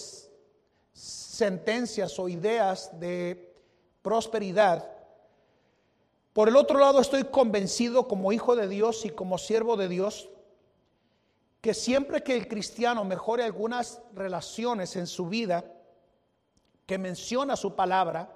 sentencias 0.93 2.17
o 2.17 2.29
ideas 2.29 2.97
de 2.97 3.53
prosperidad 4.01 4.98
por 6.33 6.47
el 6.47 6.55
otro 6.55 6.79
lado, 6.79 6.99
estoy 6.99 7.23
convencido 7.25 8.07
como 8.07 8.31
hijo 8.31 8.55
de 8.55 8.67
Dios 8.67 9.05
y 9.05 9.09
como 9.09 9.37
siervo 9.37 9.77
de 9.77 9.87
Dios 9.87 10.29
que 11.61 11.73
siempre 11.73 12.23
que 12.23 12.35
el 12.35 12.47
cristiano 12.47 13.03
mejore 13.03 13.43
algunas 13.43 14.01
relaciones 14.13 14.95
en 14.95 15.07
su 15.07 15.27
vida 15.27 15.65
que 16.85 16.97
menciona 16.97 17.55
su 17.55 17.75
palabra, 17.75 18.33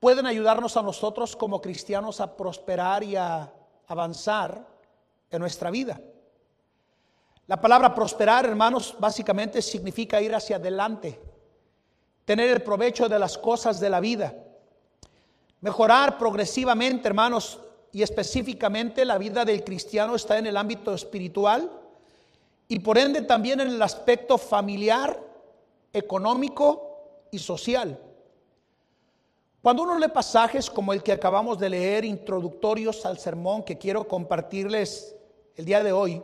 pueden 0.00 0.26
ayudarnos 0.26 0.76
a 0.76 0.82
nosotros 0.82 1.36
como 1.36 1.60
cristianos 1.60 2.20
a 2.20 2.36
prosperar 2.36 3.04
y 3.04 3.16
a 3.16 3.52
avanzar 3.86 4.66
en 5.30 5.40
nuestra 5.40 5.70
vida. 5.70 6.00
La 7.46 7.60
palabra 7.60 7.94
prosperar, 7.94 8.46
hermanos, 8.46 8.96
básicamente 8.98 9.62
significa 9.62 10.20
ir 10.20 10.34
hacia 10.34 10.56
adelante, 10.56 11.20
tener 12.24 12.50
el 12.50 12.62
provecho 12.62 13.08
de 13.08 13.18
las 13.18 13.36
cosas 13.38 13.80
de 13.80 13.90
la 13.90 14.00
vida, 14.00 14.34
mejorar 15.60 16.18
progresivamente, 16.18 17.08
hermanos, 17.08 17.60
y 17.92 18.02
específicamente 18.02 19.04
la 19.04 19.18
vida 19.18 19.44
del 19.44 19.64
cristiano 19.64 20.14
está 20.14 20.38
en 20.38 20.46
el 20.46 20.56
ámbito 20.56 20.94
espiritual 20.94 21.70
y 22.68 22.80
por 22.80 22.98
ende 22.98 23.22
también 23.22 23.60
en 23.60 23.68
el 23.68 23.82
aspecto 23.82 24.36
familiar, 24.36 25.18
económico 25.92 27.26
y 27.30 27.38
social. 27.38 27.98
Cuando 29.62 29.82
uno 29.82 29.98
lee 29.98 30.08
pasajes 30.08 30.70
como 30.70 30.92
el 30.92 31.02
que 31.02 31.12
acabamos 31.12 31.58
de 31.58 31.70
leer, 31.70 32.04
introductorios 32.04 33.04
al 33.06 33.18
sermón 33.18 33.62
que 33.62 33.78
quiero 33.78 34.06
compartirles 34.06 35.16
el 35.56 35.64
día 35.64 35.82
de 35.82 35.92
hoy, 35.92 36.22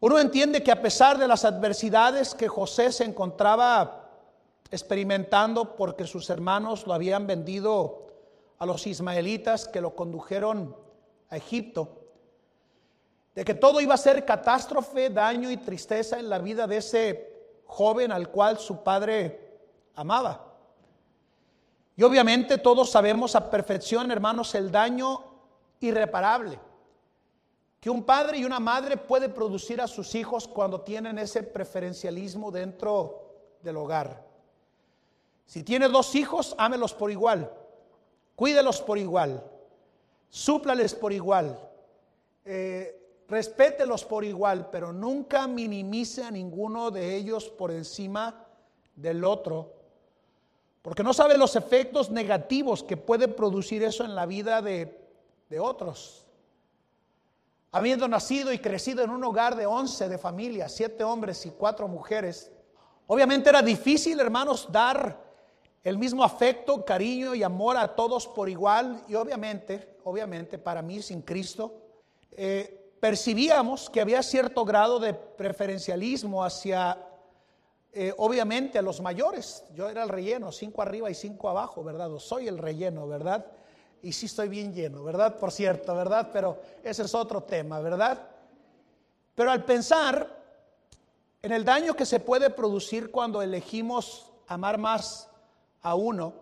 uno 0.00 0.18
entiende 0.18 0.64
que 0.64 0.72
a 0.72 0.82
pesar 0.82 1.16
de 1.16 1.28
las 1.28 1.44
adversidades 1.44 2.34
que 2.34 2.48
José 2.48 2.90
se 2.90 3.04
encontraba 3.04 4.01
experimentando 4.72 5.76
porque 5.76 6.06
sus 6.06 6.28
hermanos 6.30 6.86
lo 6.86 6.94
habían 6.94 7.26
vendido 7.26 8.08
a 8.58 8.66
los 8.66 8.86
ismaelitas 8.86 9.68
que 9.68 9.80
lo 9.80 9.94
condujeron 9.94 10.74
a 11.28 11.36
Egipto, 11.36 12.00
de 13.34 13.44
que 13.44 13.54
todo 13.54 13.80
iba 13.80 13.94
a 13.94 13.98
ser 13.98 14.24
catástrofe, 14.24 15.10
daño 15.10 15.50
y 15.50 15.58
tristeza 15.58 16.18
en 16.18 16.28
la 16.28 16.38
vida 16.38 16.66
de 16.66 16.78
ese 16.78 17.62
joven 17.66 18.10
al 18.10 18.30
cual 18.30 18.58
su 18.58 18.82
padre 18.82 19.60
amaba. 19.94 20.54
Y 21.94 22.02
obviamente 22.02 22.58
todos 22.58 22.90
sabemos 22.90 23.36
a 23.36 23.50
perfección, 23.50 24.10
hermanos, 24.10 24.54
el 24.54 24.72
daño 24.72 25.22
irreparable 25.80 26.58
que 27.78 27.90
un 27.90 28.04
padre 28.04 28.38
y 28.38 28.44
una 28.44 28.60
madre 28.60 28.96
puede 28.96 29.28
producir 29.28 29.80
a 29.80 29.88
sus 29.88 30.14
hijos 30.14 30.46
cuando 30.46 30.82
tienen 30.82 31.18
ese 31.18 31.42
preferencialismo 31.42 32.52
dentro 32.52 33.58
del 33.60 33.76
hogar. 33.76 34.31
Si 35.46 35.62
tiene 35.62 35.88
dos 35.88 36.14
hijos, 36.14 36.54
ámelos 36.58 36.94
por 36.94 37.10
igual, 37.10 37.52
cuídelos 38.36 38.80
por 38.80 38.98
igual, 38.98 39.42
súplales 40.28 40.94
por 40.94 41.12
igual, 41.12 41.58
eh, 42.44 42.98
respételos 43.28 44.04
por 44.04 44.24
igual, 44.24 44.68
pero 44.70 44.92
nunca 44.92 45.46
minimice 45.46 46.24
a 46.24 46.30
ninguno 46.30 46.90
de 46.90 47.16
ellos 47.16 47.48
por 47.48 47.70
encima 47.70 48.46
del 48.96 49.24
otro, 49.24 49.74
porque 50.82 51.02
no 51.02 51.12
sabe 51.12 51.38
los 51.38 51.54
efectos 51.56 52.10
negativos 52.10 52.82
que 52.82 52.96
puede 52.96 53.28
producir 53.28 53.82
eso 53.82 54.04
en 54.04 54.14
la 54.14 54.26
vida 54.26 54.60
de, 54.60 55.00
de 55.48 55.60
otros. 55.60 56.26
Habiendo 57.70 58.06
nacido 58.06 58.52
y 58.52 58.58
crecido 58.58 59.02
en 59.02 59.10
un 59.10 59.24
hogar 59.24 59.56
de 59.56 59.64
once 59.64 60.08
de 60.08 60.18
familia, 60.18 60.68
siete 60.68 61.04
hombres 61.04 61.46
y 61.46 61.50
cuatro 61.50 61.88
mujeres, 61.88 62.50
obviamente 63.06 63.48
era 63.48 63.62
difícil, 63.62 64.20
hermanos, 64.20 64.68
dar 64.70 65.31
el 65.84 65.98
mismo 65.98 66.22
afecto, 66.22 66.84
cariño 66.84 67.34
y 67.34 67.42
amor 67.42 67.76
a 67.76 67.94
todos 67.94 68.26
por 68.28 68.48
igual. 68.48 69.02
Y 69.08 69.14
obviamente, 69.14 69.96
obviamente, 70.04 70.58
para 70.58 70.82
mí 70.82 71.02
sin 71.02 71.22
Cristo, 71.22 71.74
eh, 72.30 72.94
percibíamos 73.00 73.90
que 73.90 74.00
había 74.00 74.22
cierto 74.22 74.64
grado 74.64 75.00
de 75.00 75.12
preferencialismo 75.12 76.44
hacia, 76.44 76.98
eh, 77.92 78.14
obviamente, 78.16 78.78
a 78.78 78.82
los 78.82 79.00
mayores. 79.00 79.64
Yo 79.74 79.88
era 79.88 80.04
el 80.04 80.08
relleno, 80.08 80.52
cinco 80.52 80.82
arriba 80.82 81.10
y 81.10 81.14
cinco 81.14 81.48
abajo, 81.48 81.82
¿verdad? 81.82 82.12
O 82.12 82.20
soy 82.20 82.46
el 82.46 82.58
relleno, 82.58 83.08
¿verdad? 83.08 83.44
Y 84.02 84.12
sí 84.12 84.26
estoy 84.26 84.48
bien 84.48 84.72
lleno, 84.72 85.02
¿verdad? 85.02 85.36
Por 85.36 85.50
cierto, 85.50 85.94
¿verdad? 85.96 86.30
Pero 86.32 86.60
ese 86.84 87.02
es 87.02 87.14
otro 87.14 87.42
tema, 87.42 87.80
¿verdad? 87.80 88.28
Pero 89.34 89.50
al 89.50 89.64
pensar 89.64 90.40
en 91.42 91.50
el 91.50 91.64
daño 91.64 91.94
que 91.94 92.06
se 92.06 92.20
puede 92.20 92.50
producir 92.50 93.10
cuando 93.10 93.42
elegimos 93.42 94.30
amar 94.46 94.78
más 94.78 95.28
a 95.82 95.94
uno 95.94 96.34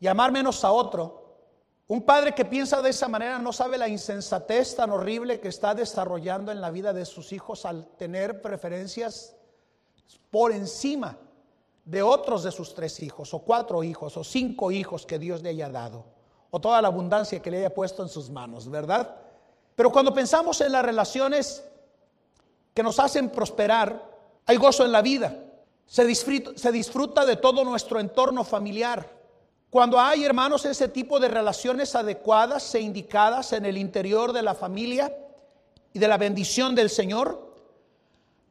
y 0.00 0.06
amar 0.06 0.32
menos 0.32 0.64
a 0.64 0.72
otro, 0.72 1.22
un 1.88 2.02
padre 2.02 2.34
que 2.34 2.44
piensa 2.44 2.80
de 2.80 2.90
esa 2.90 3.08
manera 3.08 3.38
no 3.38 3.52
sabe 3.52 3.76
la 3.76 3.88
insensatez 3.88 4.76
tan 4.76 4.90
horrible 4.90 5.40
que 5.40 5.48
está 5.48 5.74
desarrollando 5.74 6.50
en 6.50 6.60
la 6.60 6.70
vida 6.70 6.92
de 6.92 7.04
sus 7.04 7.32
hijos 7.32 7.66
al 7.66 7.86
tener 7.96 8.40
preferencias 8.40 9.36
por 10.30 10.52
encima 10.52 11.18
de 11.84 12.02
otros 12.02 12.44
de 12.44 12.52
sus 12.52 12.74
tres 12.74 13.02
hijos, 13.02 13.34
o 13.34 13.40
cuatro 13.40 13.82
hijos, 13.82 14.16
o 14.16 14.24
cinco 14.24 14.70
hijos 14.70 15.04
que 15.04 15.18
Dios 15.18 15.42
le 15.42 15.50
haya 15.50 15.68
dado 15.68 16.04
o 16.54 16.60
toda 16.60 16.82
la 16.82 16.88
abundancia 16.88 17.40
que 17.40 17.50
le 17.50 17.58
haya 17.58 17.74
puesto 17.74 18.02
en 18.02 18.10
sus 18.10 18.28
manos, 18.28 18.70
¿verdad? 18.70 19.16
Pero 19.74 19.90
cuando 19.90 20.12
pensamos 20.12 20.60
en 20.60 20.70
las 20.70 20.84
relaciones 20.84 21.64
que 22.74 22.82
nos 22.82 23.00
hacen 23.00 23.30
prosperar, 23.30 24.10
hay 24.44 24.56
gozo 24.58 24.84
en 24.84 24.92
la 24.92 25.00
vida. 25.00 25.34
Se 25.86 26.04
disfruta, 26.04 26.52
se 26.56 26.72
disfruta 26.72 27.24
de 27.24 27.36
todo 27.36 27.64
nuestro 27.64 28.00
entorno 28.00 28.44
familiar. 28.44 29.08
Cuando 29.70 29.98
hay, 29.98 30.24
hermanos, 30.24 30.64
ese 30.64 30.88
tipo 30.88 31.18
de 31.18 31.28
relaciones 31.28 31.94
adecuadas 31.94 32.74
e 32.74 32.80
indicadas 32.80 33.52
en 33.52 33.64
el 33.64 33.78
interior 33.78 34.32
de 34.32 34.42
la 34.42 34.54
familia 34.54 35.14
y 35.92 35.98
de 35.98 36.08
la 36.08 36.18
bendición 36.18 36.74
del 36.74 36.90
Señor, 36.90 37.54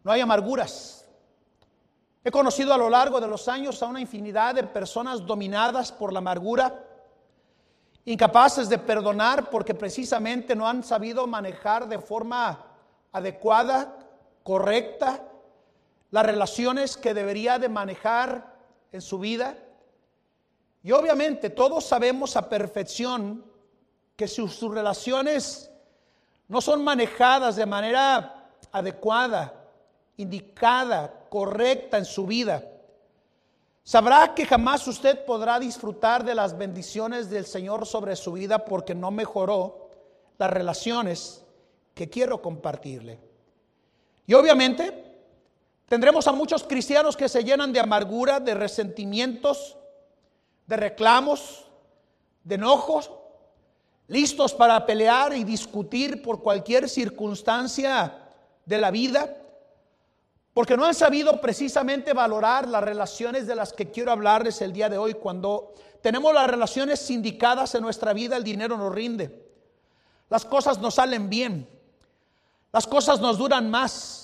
no 0.04 0.12
hay 0.12 0.22
amarguras. 0.22 1.06
He 2.24 2.32
conocido 2.32 2.74
a 2.74 2.78
lo 2.78 2.90
largo 2.90 3.20
de 3.20 3.28
los 3.28 3.48
años 3.48 3.82
a 3.82 3.88
una 3.88 4.02
infinidad 4.02 4.56
de 4.56 4.64
personas 4.64 5.26
dominadas 5.26 5.92
por 5.92 6.14
la 6.14 6.20
amargura 6.20 6.88
incapaces 8.06 8.68
de 8.68 8.78
perdonar 8.78 9.50
porque 9.50 9.76
precisamente 9.76 10.56
no 10.56 10.68
han 10.68 10.84
sabido 10.84 11.28
manejar 11.28 11.88
de 11.88 12.00
forma 12.00 12.66
adecuada, 13.12 13.96
correcta, 14.44 15.24
las 16.12 16.26
relaciones 16.26 16.98
que 16.98 17.14
debería 17.14 17.58
de 17.58 17.70
manejar 17.70 18.56
en 18.92 19.02
su 19.02 19.20
vida. 19.20 19.58
Y 20.84 20.92
obviamente 20.92 21.50
todos 21.50 21.86
sabemos 21.86 22.36
a 22.36 22.48
perfección 22.48 23.44
que 24.16 24.28
si 24.28 24.48
sus 24.48 24.74
relaciones 24.74 25.72
no 26.48 26.62
son 26.62 26.84
manejadas 26.84 27.56
de 27.56 27.66
manera 27.66 28.50
adecuada, 28.72 29.54
indicada, 30.18 31.26
correcta 31.30 31.98
en 31.98 32.06
su 32.06 32.28
vida, 32.28 32.64
Sabrá 33.84 34.36
que 34.36 34.46
jamás 34.46 34.88
usted 34.88 35.26
podrá 35.26 35.60
disfrutar 35.60 36.24
de 36.24 36.36
las 36.36 36.58
bendiciones 36.58 37.30
del 37.30 37.46
Señor 37.46 37.86
sobre 37.88 38.16
su 38.16 38.34
vida 38.34 38.64
porque 38.64 38.94
no 38.94 39.10
mejoró 39.10 39.90
las 40.38 40.52
relaciones 40.52 41.44
que 41.96 42.10
quiero 42.10 42.42
compartirle. 42.42 43.20
Y 44.28 44.34
obviamente 44.34 45.11
tendremos 45.92 46.26
a 46.26 46.32
muchos 46.32 46.64
cristianos 46.64 47.18
que 47.18 47.28
se 47.28 47.44
llenan 47.44 47.74
de 47.74 47.82
amargura, 47.82 48.40
de 48.40 48.54
resentimientos, 48.54 49.76
de 50.66 50.78
reclamos, 50.78 51.66
de 52.46 52.56
enojos, 52.56 53.12
listos 54.08 54.54
para 54.54 54.86
pelear 54.86 55.34
y 55.34 55.44
discutir 55.44 56.22
por 56.22 56.42
cualquier 56.42 56.88
circunstancia 56.88 58.20
de 58.66 58.78
la 58.78 58.90
vida 58.90 59.36
porque 60.54 60.78
no 60.78 60.86
han 60.86 60.94
sabido 60.94 61.42
precisamente 61.42 62.14
valorar 62.14 62.70
las 62.70 62.86
relaciones 62.86 63.46
de 63.46 63.56
las 63.56 63.74
que 63.74 63.92
quiero 63.92 64.14
hablarles 64.14 64.62
el 64.62 64.72
día 64.72 64.88
de 64.88 64.98
hoy. 64.98 65.16
Cuando 65.16 65.74
tenemos 66.02 66.34
las 66.34 66.50
relaciones 66.50 67.02
sindicadas 67.02 67.76
en 67.76 67.82
nuestra 67.82 68.14
vida, 68.14 68.38
el 68.38 68.46
dinero 68.46 68.78
nos 68.78 68.96
rinde. 68.96 69.46
Las 70.30 70.46
cosas 70.46 70.80
nos 70.80 70.96
salen 70.96 71.30
bien. 71.30 71.68
Las 72.72 72.88
cosas 72.88 73.20
nos 73.20 73.38
duran 73.38 73.70
más. 73.70 74.21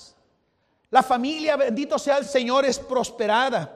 La 0.90 1.02
familia, 1.02 1.56
bendito 1.56 1.98
sea 1.98 2.18
el 2.18 2.24
Señor, 2.24 2.64
es 2.64 2.78
prosperada. 2.78 3.74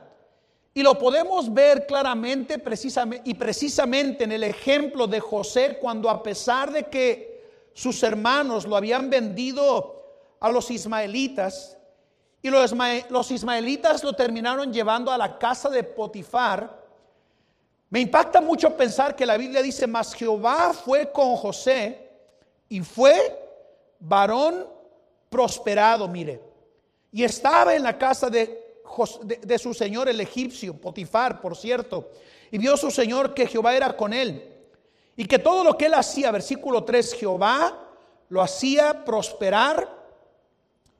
Y 0.74 0.82
lo 0.82 0.98
podemos 0.98 1.52
ver 1.52 1.86
claramente 1.86 2.58
precisamente, 2.58 3.28
y 3.28 3.34
precisamente 3.34 4.24
en 4.24 4.32
el 4.32 4.44
ejemplo 4.44 5.06
de 5.06 5.20
José, 5.20 5.78
cuando 5.80 6.08
a 6.08 6.22
pesar 6.22 6.72
de 6.72 6.84
que 6.84 7.70
sus 7.74 8.02
hermanos 8.02 8.66
lo 8.66 8.76
habían 8.76 9.10
vendido 9.10 10.02
a 10.40 10.50
los 10.50 10.70
ismaelitas, 10.70 11.76
y 12.42 12.50
los, 12.50 13.30
ismaelitas 13.30 14.02
lo 14.02 14.12
terminaron 14.14 14.72
llevando 14.72 15.12
a 15.12 15.18
la 15.18 15.38
casa 15.38 15.70
de 15.70 15.84
Potifar. 15.84 16.82
Me 17.88 18.00
impacta 18.00 18.40
mucho 18.40 18.76
pensar 18.76 19.14
que 19.14 19.24
la 19.24 19.36
Biblia 19.36 19.62
dice, 19.62 19.86
mas 19.86 20.12
Jehová 20.12 20.72
fue 20.72 21.12
con 21.12 21.36
José 21.36 22.10
y 22.68 22.80
fue 22.80 23.38
varón 24.00 24.66
prosperado, 25.30 26.08
mire. 26.08 26.51
Y 27.12 27.24
estaba 27.24 27.74
en 27.74 27.82
la 27.82 27.98
casa 27.98 28.30
de, 28.30 28.80
de, 29.22 29.58
su 29.58 29.74
señor 29.74 30.08
el 30.08 30.20
egipcio, 30.20 30.74
Potifar, 30.74 31.40
por 31.40 31.56
cierto. 31.56 32.10
Y 32.50 32.58
vio 32.58 32.76
su 32.76 32.90
señor 32.90 33.34
que 33.34 33.46
Jehová 33.46 33.76
era 33.76 33.96
con 33.96 34.12
él. 34.12 34.50
Y 35.16 35.26
que 35.26 35.38
todo 35.38 35.62
lo 35.62 35.76
que 35.76 35.86
él 35.86 35.94
hacía, 35.94 36.30
versículo 36.30 36.84
3, 36.84 37.14
Jehová 37.14 37.78
lo 38.30 38.40
hacía 38.40 39.04
prosperar 39.04 39.88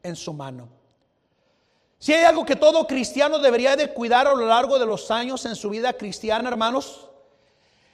en 0.03 0.15
su 0.15 0.35
mano. 0.35 0.69
Si 1.99 2.13
hay 2.13 2.25
algo 2.25 2.45
que 2.45 2.57
todo 2.57 2.87
cristiano 2.87 3.39
debería 3.39 3.77
de 3.77 3.93
cuidar 3.95 4.27
a 4.27 4.35
lo 4.35 4.45
largo 4.45 4.79
de 4.79 4.85
los 4.85 5.11
años 5.11 5.47
en 5.47 5.57
su 5.57 5.71
vida 5.71 5.93
cristiana, 5.93 6.49
hermanos, 6.49 7.09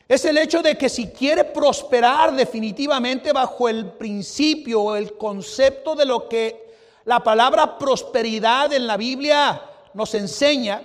es 0.08 0.24
el 0.24 0.38
hecho 0.38 0.62
de 0.62 0.78
que 0.78 0.88
si 0.88 1.08
quiere 1.08 1.44
prosperar 1.44 2.34
definitivamente 2.34 3.32
bajo 3.32 3.68
el 3.68 3.92
principio 3.92 4.80
o 4.80 4.96
el 4.96 5.18
concepto 5.18 5.94
de 5.94 6.06
lo 6.06 6.28
que 6.28 6.67
la 7.08 7.20
palabra 7.20 7.78
prosperidad 7.78 8.70
en 8.74 8.86
la 8.86 8.98
Biblia 8.98 9.62
nos 9.94 10.12
enseña, 10.12 10.82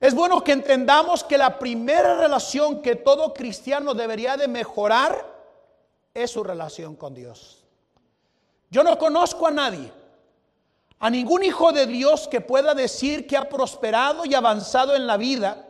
es 0.00 0.14
bueno 0.14 0.42
que 0.42 0.52
entendamos 0.52 1.22
que 1.22 1.36
la 1.36 1.58
primera 1.58 2.16
relación 2.16 2.80
que 2.80 2.96
todo 2.96 3.34
cristiano 3.34 3.92
debería 3.92 4.38
de 4.38 4.48
mejorar 4.48 5.30
es 6.14 6.30
su 6.30 6.42
relación 6.42 6.96
con 6.96 7.12
Dios. 7.12 7.66
Yo 8.70 8.82
no 8.82 8.96
conozco 8.96 9.46
a 9.46 9.50
nadie, 9.50 9.92
a 11.00 11.10
ningún 11.10 11.44
hijo 11.44 11.70
de 11.70 11.84
Dios 11.84 12.26
que 12.26 12.40
pueda 12.40 12.72
decir 12.72 13.26
que 13.26 13.36
ha 13.36 13.46
prosperado 13.46 14.24
y 14.24 14.32
avanzado 14.32 14.96
en 14.96 15.06
la 15.06 15.18
vida, 15.18 15.68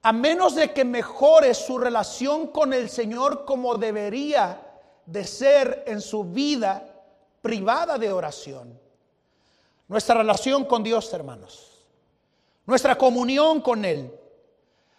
a 0.00 0.10
menos 0.10 0.54
de 0.54 0.72
que 0.72 0.86
mejore 0.86 1.52
su 1.52 1.76
relación 1.76 2.46
con 2.46 2.72
el 2.72 2.88
Señor 2.88 3.44
como 3.44 3.74
debería 3.74 4.58
de 5.04 5.24
ser 5.24 5.84
en 5.86 6.00
su 6.00 6.24
vida 6.24 6.91
privada 7.42 7.98
de 7.98 8.10
oración. 8.10 8.80
Nuestra 9.88 10.14
relación 10.14 10.64
con 10.64 10.82
Dios, 10.82 11.12
hermanos 11.12 11.72
nuestra 12.66 12.96
comunión 12.96 13.60
con 13.60 13.84
Él. 13.84 14.18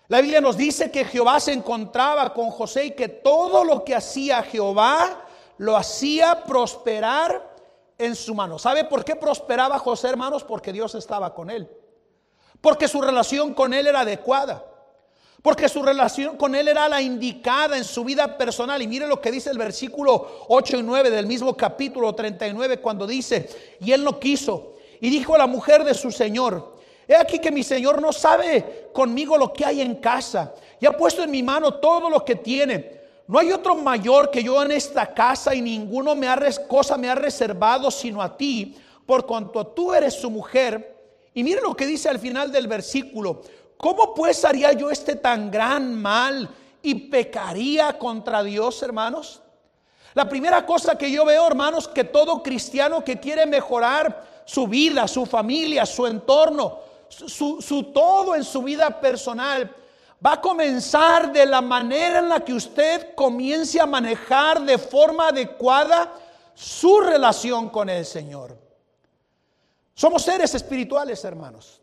La 0.07 0.21
Biblia 0.21 0.41
nos 0.41 0.57
dice 0.57 0.91
que 0.91 1.05
Jehová 1.05 1.39
se 1.39 1.53
encontraba 1.53 2.33
con 2.33 2.51
José 2.51 2.85
y 2.85 2.91
que 2.91 3.07
todo 3.07 3.63
lo 3.63 3.83
que 3.83 3.95
hacía 3.95 4.43
Jehová 4.43 5.25
lo 5.57 5.77
hacía 5.77 6.43
prosperar 6.43 7.51
en 7.97 8.15
su 8.15 8.35
mano. 8.35 8.59
¿Sabe 8.59 8.83
por 8.83 9.05
qué 9.05 9.15
prosperaba 9.15 9.79
José, 9.79 10.09
hermanos? 10.09 10.43
Porque 10.43 10.73
Dios 10.73 10.93
estaba 10.95 11.33
con 11.33 11.49
él. 11.49 11.69
Porque 12.59 12.87
su 12.87 13.01
relación 13.01 13.53
con 13.53 13.73
él 13.73 13.87
era 13.87 14.01
adecuada. 14.01 14.63
Porque 15.43 15.69
su 15.69 15.83
relación 15.83 16.37
con 16.37 16.55
él 16.55 16.69
era 16.69 16.89
la 16.89 17.01
indicada 17.01 17.77
en 17.77 17.83
su 17.83 18.03
vida 18.03 18.37
personal. 18.37 18.81
Y 18.81 18.87
mire 18.87 19.05
lo 19.05 19.21
que 19.21 19.29
dice 19.29 19.51
el 19.51 19.59
versículo 19.59 20.45
8 20.47 20.77
y 20.77 20.83
9 20.83 21.11
del 21.11 21.27
mismo 21.27 21.55
capítulo 21.55 22.15
39 22.15 22.79
cuando 22.79 23.05
dice, 23.05 23.49
y 23.79 23.91
él 23.91 24.03
no 24.03 24.19
quiso. 24.19 24.73
Y 25.01 25.09
dijo 25.11 25.35
a 25.35 25.39
la 25.39 25.47
mujer 25.47 25.83
de 25.83 25.93
su 25.93 26.09
Señor, 26.11 26.73
He 27.07 27.15
aquí 27.15 27.39
que 27.39 27.51
mi 27.51 27.63
Señor 27.63 28.01
no 28.01 28.13
sabe 28.13 28.89
conmigo 28.93 29.37
lo 29.37 29.51
que 29.51 29.65
hay 29.65 29.81
en 29.81 29.95
casa 29.95 30.53
y 30.79 30.85
ha 30.85 30.91
puesto 30.95 31.23
en 31.23 31.31
mi 31.31 31.43
mano 31.43 31.75
todo 31.75 32.09
lo 32.09 32.23
que 32.23 32.35
tiene. 32.35 33.01
No 33.27 33.39
hay 33.39 33.51
otro 33.51 33.75
mayor 33.75 34.31
que 34.31 34.43
yo 34.43 34.61
en 34.63 34.71
esta 34.71 35.13
casa 35.13 35.53
y 35.53 35.61
ninguno 35.61 36.15
me 36.15 36.27
ha 36.27 36.39
cosa 36.67 36.97
me 36.97 37.09
ha 37.09 37.15
reservado 37.15 37.91
sino 37.91 38.21
a 38.21 38.37
ti, 38.37 38.77
por 39.05 39.25
cuanto 39.25 39.67
tú 39.67 39.93
eres 39.93 40.13
su 40.13 40.29
mujer. 40.29 40.93
Y 41.33 41.43
mire 41.43 41.61
lo 41.61 41.75
que 41.75 41.85
dice 41.85 42.09
al 42.09 42.19
final 42.19 42.51
del 42.51 42.67
versículo. 42.67 43.41
¿Cómo 43.83 44.13
pues 44.13 44.45
haría 44.45 44.71
yo 44.71 44.89
este 44.89 45.17
tan 45.17 45.51
gran 45.51 45.93
mal 45.93 46.47
y 46.81 46.95
pecaría 46.95 47.99
contra 47.99 48.41
Dios, 48.41 48.81
hermanos? 48.81 49.41
La 50.13 50.29
primera 50.29 50.65
cosa 50.65 50.97
que 50.97 51.11
yo 51.11 51.25
veo, 51.25 51.45
hermanos, 51.45 51.89
que 51.89 52.05
todo 52.05 52.41
cristiano 52.41 53.03
que 53.03 53.19
quiere 53.19 53.45
mejorar 53.45 54.43
su 54.45 54.67
vida, 54.67 55.05
su 55.05 55.25
familia, 55.25 55.85
su 55.85 56.07
entorno, 56.07 56.79
su, 57.09 57.91
todo 57.93 58.35
en 58.35 58.45
su 58.45 58.63
vida 58.63 59.01
personal, 59.01 59.75
va 60.25 60.31
a 60.31 60.41
comenzar 60.41 61.33
de 61.33 61.45
la 61.45 61.59
manera 61.59 62.19
en 62.19 62.29
la 62.29 62.39
que 62.39 62.53
usted 62.53 63.13
comience 63.15 63.81
a 63.81 63.85
manejar 63.85 64.61
de 64.61 64.77
forma 64.77 65.27
adecuada 65.27 66.13
su 66.53 67.01
relación 67.01 67.67
con 67.67 67.89
el 67.89 68.05
Señor. 68.05 68.57
Somos 69.93 70.21
seres 70.21 70.55
espirituales, 70.55 71.21
hermanos. 71.25 71.82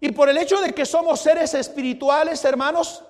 Y 0.00 0.12
por 0.12 0.28
el 0.28 0.38
hecho 0.38 0.60
de 0.60 0.72
que 0.72 0.84
somos 0.84 1.20
seres 1.20 1.54
espirituales, 1.54 2.44
hermanos, 2.44 3.02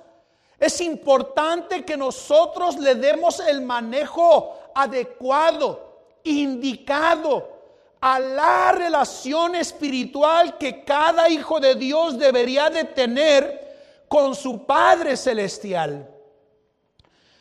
es 0.58 0.80
importante 0.80 1.84
que 1.84 1.96
nosotros 1.96 2.78
le 2.78 2.94
demos 2.94 3.40
el 3.40 3.60
manejo 3.60 4.56
adecuado, 4.74 6.00
indicado 6.24 7.56
a 8.00 8.18
la 8.20 8.72
relación 8.72 9.54
espiritual 9.54 10.56
que 10.58 10.84
cada 10.84 11.28
hijo 11.28 11.60
de 11.60 11.74
Dios 11.74 12.18
debería 12.18 12.70
de 12.70 12.84
tener 12.84 14.04
con 14.08 14.34
su 14.34 14.64
Padre 14.64 15.16
Celestial. 15.16 16.08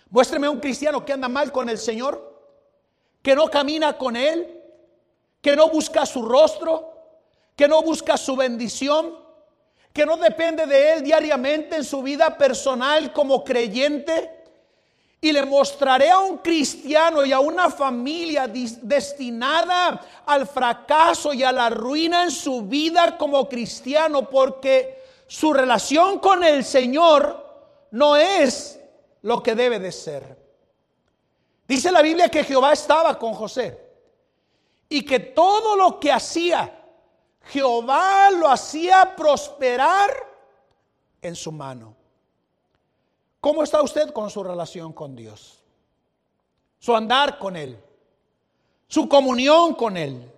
Muéstreme 0.09 0.49
un 0.49 0.59
cristiano 0.59 1.05
que 1.05 1.13
anda 1.13 1.27
mal 1.27 1.51
con 1.51 1.69
el 1.69 1.77
Señor, 1.77 2.33
que 3.21 3.35
no 3.35 3.47
camina 3.47 3.97
con 3.97 4.15
Él, 4.15 4.61
que 5.41 5.55
no 5.55 5.69
busca 5.69 6.05
su 6.05 6.23
rostro, 6.23 6.93
que 7.55 7.67
no 7.67 7.81
busca 7.81 8.17
su 8.17 8.35
bendición, 8.35 9.24
que 9.95 10.05
no 10.05 10.17
depende 10.17 10.65
de 10.65 10.91
Él 10.91 11.03
diariamente 11.03 11.77
en 11.77 11.85
su 11.85 12.03
vida 12.03 12.37
personal 12.37 13.13
como 13.13 13.45
creyente 13.45 14.29
y 15.21 15.31
le 15.31 15.45
mostraré 15.45 16.09
a 16.09 16.19
un 16.19 16.39
cristiano 16.39 17.23
y 17.23 17.31
a 17.31 17.39
una 17.39 17.69
familia 17.69 18.45
destinada 18.45 20.01
al 20.25 20.45
fracaso 20.47 21.33
y 21.33 21.43
a 21.43 21.51
la 21.53 21.69
ruina 21.69 22.23
en 22.23 22.31
su 22.31 22.63
vida 22.63 23.17
como 23.17 23.47
cristiano 23.47 24.29
porque 24.29 25.01
su 25.27 25.53
relación 25.53 26.19
con 26.19 26.43
el 26.43 26.65
Señor 26.65 27.87
no 27.91 28.17
es 28.17 28.77
lo 29.21 29.41
que 29.41 29.55
debe 29.55 29.79
de 29.79 29.93
ser. 29.93 30.37
Dice 31.65 31.89
la 31.89 32.01
Biblia 32.01 32.27
que 32.27 32.43
Jehová 32.43 32.73
estaba 32.73 33.17
con 33.17 33.33
José 33.33 33.79
y 34.89 35.03
que 35.03 35.21
todo 35.21 35.77
lo 35.77 36.01
que 36.01 36.11
hacía, 36.11 36.84
Jehová 37.45 38.31
lo 38.31 38.49
hacía 38.49 39.15
prosperar 39.15 40.11
en 41.21 41.35
su 41.35 41.51
mano. 41.51 41.95
¿Cómo 43.39 43.63
está 43.63 43.81
usted 43.81 44.11
con 44.11 44.29
su 44.29 44.43
relación 44.43 44.91
con 44.91 45.15
Dios? 45.15 45.59
Su 46.79 46.95
andar 46.95 47.37
con 47.37 47.55
Él. 47.55 47.77
Su 48.87 49.07
comunión 49.07 49.75
con 49.75 49.97
Él. 49.97 50.31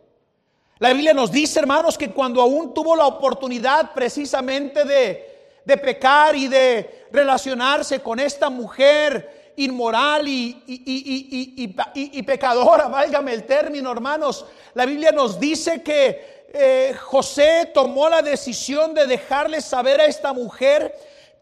La 0.80 0.94
Biblia 0.94 1.14
nos 1.14 1.32
dice, 1.32 1.60
hermanos, 1.60 1.98
que 1.98 2.12
cuando 2.12 2.42
aún 2.42 2.74
tuvo 2.74 2.96
la 2.96 3.08
oportunidad 3.08 3.94
precisamente 3.94 4.84
de, 4.86 5.78
pecar 5.78 6.36
y 6.36 6.48
de 6.48 7.08
relacionarse 7.12 8.02
con 8.02 8.20
esta 8.20 8.50
mujer 8.50 9.54
inmoral 9.58 10.28
y, 10.28 10.64
y, 10.68 12.24
pecadora, 12.24 12.88
válgame 12.90 13.34
el 13.34 13.46
término, 13.46 13.92
hermanos, 13.92 14.46
la 14.76 14.86
Biblia 14.86 15.12
nos 15.12 15.40
dice 15.40 15.82
que 15.82 16.37
eh, 16.54 16.96
José 17.02 17.72
tomó 17.74 18.10
la 18.10 18.22
decisión 18.22 18.94
de 18.94 19.06
dejarle 19.06 19.62
saber 19.62 20.00
a 20.00 20.06
esta 20.06 20.34
mujer 20.34 20.94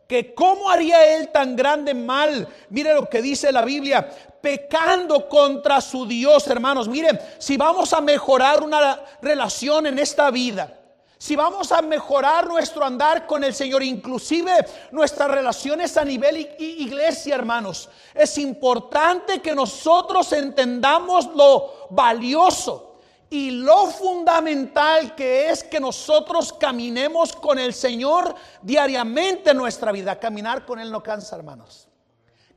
que 0.07 0.33
cómo 0.33 0.69
haría 0.69 1.15
él 1.15 1.29
tan 1.29 1.55
grande 1.55 1.93
mal. 1.93 2.47
Mire 2.69 2.93
lo 2.93 3.09
que 3.09 3.21
dice 3.21 3.51
la 3.51 3.63
Biblia, 3.63 4.09
pecando 4.41 5.27
contra 5.27 5.81
su 5.81 6.05
Dios, 6.05 6.47
hermanos. 6.47 6.87
Miren, 6.87 7.19
si 7.37 7.57
vamos 7.57 7.93
a 7.93 8.01
mejorar 8.01 8.63
una 8.63 8.99
relación 9.21 9.87
en 9.87 9.99
esta 9.99 10.29
vida, 10.31 10.79
si 11.17 11.35
vamos 11.35 11.71
a 11.71 11.81
mejorar 11.81 12.47
nuestro 12.47 12.85
andar 12.85 13.25
con 13.25 13.43
el 13.43 13.53
Señor, 13.53 13.81
inclusive 13.83 14.53
nuestras 14.91 15.31
relaciones 15.31 15.97
a 15.97 16.05
nivel 16.05 16.55
iglesia, 16.59 17.35
hermanos, 17.35 17.89
es 18.13 18.37
importante 18.37 19.39
que 19.39 19.55
nosotros 19.55 20.31
entendamos 20.33 21.27
lo 21.33 21.87
valioso 21.89 22.94
y 23.35 23.51
lo 23.51 23.87
fundamental 23.87 25.13
que 25.13 25.49
es 25.49 25.61
que 25.61 25.77
nosotros 25.77 26.53
caminemos 26.53 27.35
con 27.35 27.59
el 27.59 27.73
Señor 27.73 28.33
diariamente 28.61 29.51
en 29.51 29.57
nuestra 29.57 29.91
vida. 29.91 30.17
Caminar 30.17 30.65
con 30.65 30.79
Él 30.79 30.89
no 30.89 31.03
cansa, 31.03 31.35
hermanos. 31.35 31.89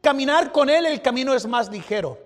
Caminar 0.01 0.53
con 0.53 0.71
Él 0.71 0.87
el 0.87 1.03
camino 1.03 1.35
es 1.35 1.47
más 1.47 1.69
ligero. 1.69 2.17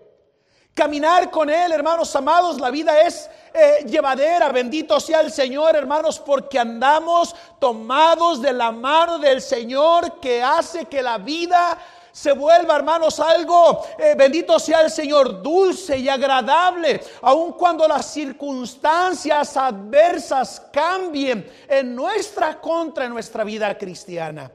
Caminar 0.74 1.30
con 1.30 1.48
Él, 1.48 1.72
hermanos 1.72 2.14
amados, 2.14 2.60
la 2.60 2.70
vida 2.70 3.00
es 3.00 3.30
eh, 3.54 3.86
llevadera. 3.86 4.50
Bendito 4.50 5.00
sea 5.00 5.20
el 5.20 5.32
Señor, 5.32 5.74
hermanos, 5.74 6.18
porque 6.18 6.58
andamos 6.58 7.34
tomados 7.58 8.42
de 8.42 8.52
la 8.52 8.70
mano 8.70 9.18
del 9.18 9.40
Señor 9.40 10.20
que 10.20 10.42
hace 10.42 10.84
que 10.84 11.00
la 11.00 11.16
vida 11.16 11.78
se 12.12 12.32
vuelva, 12.32 12.76
hermanos, 12.76 13.18
algo, 13.18 13.84
eh, 13.98 14.14
bendito 14.16 14.58
sea 14.58 14.82
el 14.82 14.90
Señor, 14.90 15.42
dulce 15.42 15.96
y 15.96 16.10
agradable, 16.10 17.02
aun 17.22 17.52
cuando 17.52 17.88
las 17.88 18.12
circunstancias 18.12 19.56
adversas 19.56 20.60
cambien 20.70 21.50
en 21.66 21.94
nuestra 21.96 22.60
contra, 22.60 23.06
en 23.06 23.12
nuestra 23.14 23.44
vida 23.44 23.76
cristiana, 23.78 24.52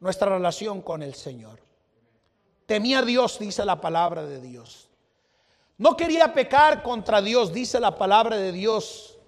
nuestra 0.00 0.30
relación 0.30 0.80
con 0.80 1.02
el 1.02 1.14
Señor. 1.14 1.60
Temía 2.64 3.00
a 3.00 3.02
Dios, 3.02 3.38
dice 3.38 3.62
la 3.64 3.78
palabra 3.78 4.24
de 4.24 4.40
Dios. 4.40 4.88
No 5.76 5.96
quería 5.96 6.32
pecar 6.32 6.82
contra 6.82 7.20
Dios, 7.20 7.52
dice 7.52 7.78
la 7.78 7.94
palabra 7.96 8.36
de 8.36 8.52
Dios. 8.52 9.18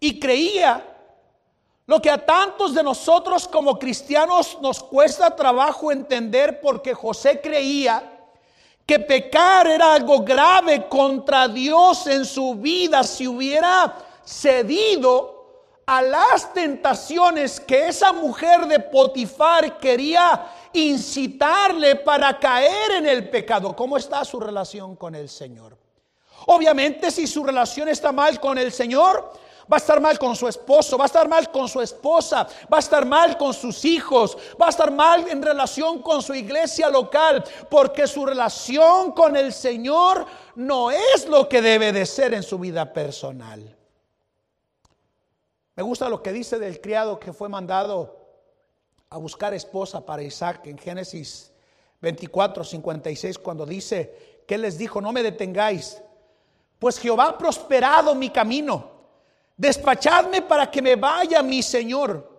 Y 0.00 0.18
creía 0.18 0.91
lo 1.92 2.00
que 2.00 2.08
a 2.08 2.16
tantos 2.16 2.72
de 2.72 2.82
nosotros 2.82 3.46
como 3.46 3.78
cristianos 3.78 4.56
nos 4.62 4.82
cuesta 4.82 5.36
trabajo 5.36 5.92
entender 5.92 6.58
porque 6.58 6.94
José 6.94 7.38
creía 7.38 8.02
que 8.86 8.98
pecar 8.98 9.66
era 9.66 9.92
algo 9.92 10.22
grave 10.22 10.88
contra 10.88 11.48
Dios 11.48 12.06
en 12.06 12.24
su 12.24 12.54
vida 12.54 13.02
si 13.02 13.28
hubiera 13.28 13.94
cedido 14.24 15.66
a 15.84 16.00
las 16.00 16.54
tentaciones 16.54 17.60
que 17.60 17.88
esa 17.88 18.14
mujer 18.14 18.66
de 18.68 18.80
Potifar 18.80 19.76
quería 19.76 20.46
incitarle 20.72 21.96
para 21.96 22.38
caer 22.38 22.92
en 22.92 23.06
el 23.06 23.28
pecado. 23.28 23.76
¿Cómo 23.76 23.98
está 23.98 24.24
su 24.24 24.40
relación 24.40 24.96
con 24.96 25.14
el 25.14 25.28
Señor? 25.28 25.76
Obviamente 26.46 27.10
si 27.10 27.26
su 27.26 27.44
relación 27.44 27.90
está 27.90 28.12
mal 28.12 28.40
con 28.40 28.56
el 28.56 28.72
Señor, 28.72 29.41
va 29.70 29.76
a 29.76 29.80
estar 29.80 30.00
mal 30.00 30.18
con 30.18 30.34
su 30.34 30.48
esposo, 30.48 30.96
va 30.96 31.04
a 31.04 31.06
estar 31.06 31.28
mal 31.28 31.50
con 31.50 31.68
su 31.68 31.80
esposa, 31.80 32.46
va 32.72 32.78
a 32.78 32.80
estar 32.80 33.04
mal 33.06 33.36
con 33.36 33.52
sus 33.52 33.84
hijos, 33.84 34.36
va 34.60 34.66
a 34.66 34.70
estar 34.70 34.90
mal 34.90 35.28
en 35.28 35.42
relación 35.42 36.02
con 36.02 36.22
su 36.22 36.34
iglesia 36.34 36.88
local, 36.88 37.44
porque 37.70 38.06
su 38.06 38.24
relación 38.24 39.12
con 39.12 39.36
el 39.36 39.52
Señor 39.52 40.26
no 40.56 40.90
es 40.90 41.26
lo 41.28 41.48
que 41.48 41.62
debe 41.62 41.92
de 41.92 42.06
ser 42.06 42.34
en 42.34 42.42
su 42.42 42.58
vida 42.58 42.92
personal. 42.92 43.76
Me 45.74 45.82
gusta 45.82 46.08
lo 46.08 46.22
que 46.22 46.32
dice 46.32 46.58
del 46.58 46.80
criado 46.80 47.18
que 47.18 47.32
fue 47.32 47.48
mandado 47.48 48.18
a 49.08 49.16
buscar 49.16 49.54
esposa 49.54 50.04
para 50.04 50.22
Isaac 50.22 50.66
en 50.66 50.78
Génesis 50.78 51.52
24, 52.00 52.64
56, 52.64 53.38
cuando 53.38 53.64
dice 53.64 54.42
que 54.46 54.58
les 54.58 54.76
dijo, 54.76 55.00
no 55.00 55.12
me 55.12 55.22
detengáis, 55.22 56.02
pues 56.78 56.98
Jehová 56.98 57.28
ha 57.28 57.38
prosperado 57.38 58.14
mi 58.14 58.30
camino 58.30 58.91
despachadme 59.62 60.42
para 60.42 60.68
que 60.68 60.82
me 60.82 60.96
vaya 60.96 61.40
mi 61.40 61.62
Señor. 61.62 62.31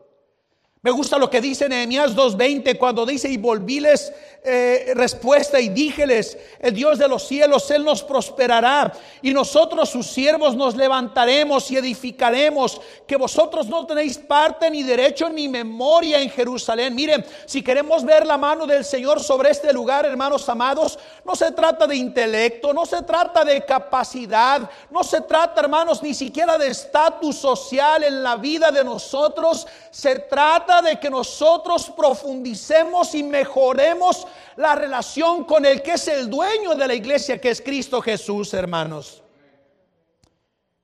Me 0.83 0.91
gusta 0.91 1.17
lo 1.17 1.29
que 1.29 1.39
dice 1.39 1.69
Nehemías 1.69 2.13
2.20 2.13 2.77
cuando 2.77 3.05
dice 3.05 3.29
y 3.29 3.37
volvíles 3.37 4.11
eh, 4.45 4.91
respuesta 4.95 5.57
y 5.61 5.69
díjeles, 5.69 6.37
el 6.59 6.73
Dios 6.73 6.99
de 6.99 7.07
los 7.07 7.25
cielos, 7.25 7.71
Él 7.71 7.85
nos 7.85 8.03
prosperará 8.03 8.91
y 9.21 9.33
nosotros 9.33 9.89
sus 9.89 10.05
siervos 10.05 10.57
nos 10.57 10.75
levantaremos 10.75 11.71
y 11.71 11.77
edificaremos, 11.77 12.81
que 13.07 13.15
vosotros 13.15 13.67
no 13.67 13.85
tenéis 13.85 14.17
parte 14.17 14.69
ni 14.69 14.83
derecho 14.83 15.29
ni 15.29 15.47
memoria 15.47 16.19
en 16.19 16.29
Jerusalén. 16.29 16.93
Miren, 16.93 17.23
si 17.45 17.63
queremos 17.63 18.03
ver 18.03 18.27
la 18.27 18.37
mano 18.37 18.67
del 18.67 18.83
Señor 18.83 19.23
sobre 19.23 19.51
este 19.51 19.71
lugar, 19.71 20.05
hermanos 20.05 20.49
amados, 20.49 20.99
no 21.23 21.37
se 21.37 21.53
trata 21.53 21.87
de 21.87 21.95
intelecto, 21.95 22.73
no 22.73 22.85
se 22.85 23.01
trata 23.03 23.45
de 23.45 23.63
capacidad, 23.63 24.69
no 24.91 25.05
se 25.05 25.21
trata, 25.21 25.61
hermanos, 25.61 26.03
ni 26.03 26.13
siquiera 26.13 26.57
de 26.57 26.67
estatus 26.67 27.37
social 27.37 28.03
en 28.03 28.21
la 28.21 28.35
vida 28.35 28.71
de 28.71 28.83
nosotros, 28.83 29.65
se 29.89 30.19
trata 30.19 30.72
de 30.81 30.99
que 30.99 31.09
nosotros 31.09 31.89
profundicemos 31.89 33.13
y 33.15 33.23
mejoremos 33.23 34.27
la 34.55 34.75
relación 34.75 35.43
con 35.43 35.65
el 35.65 35.81
que 35.81 35.93
es 35.93 36.07
el 36.07 36.29
dueño 36.29 36.75
de 36.75 36.87
la 36.87 36.93
iglesia, 36.93 37.39
que 37.39 37.49
es 37.49 37.61
Cristo 37.61 38.01
Jesús, 38.01 38.53
hermanos. 38.53 39.23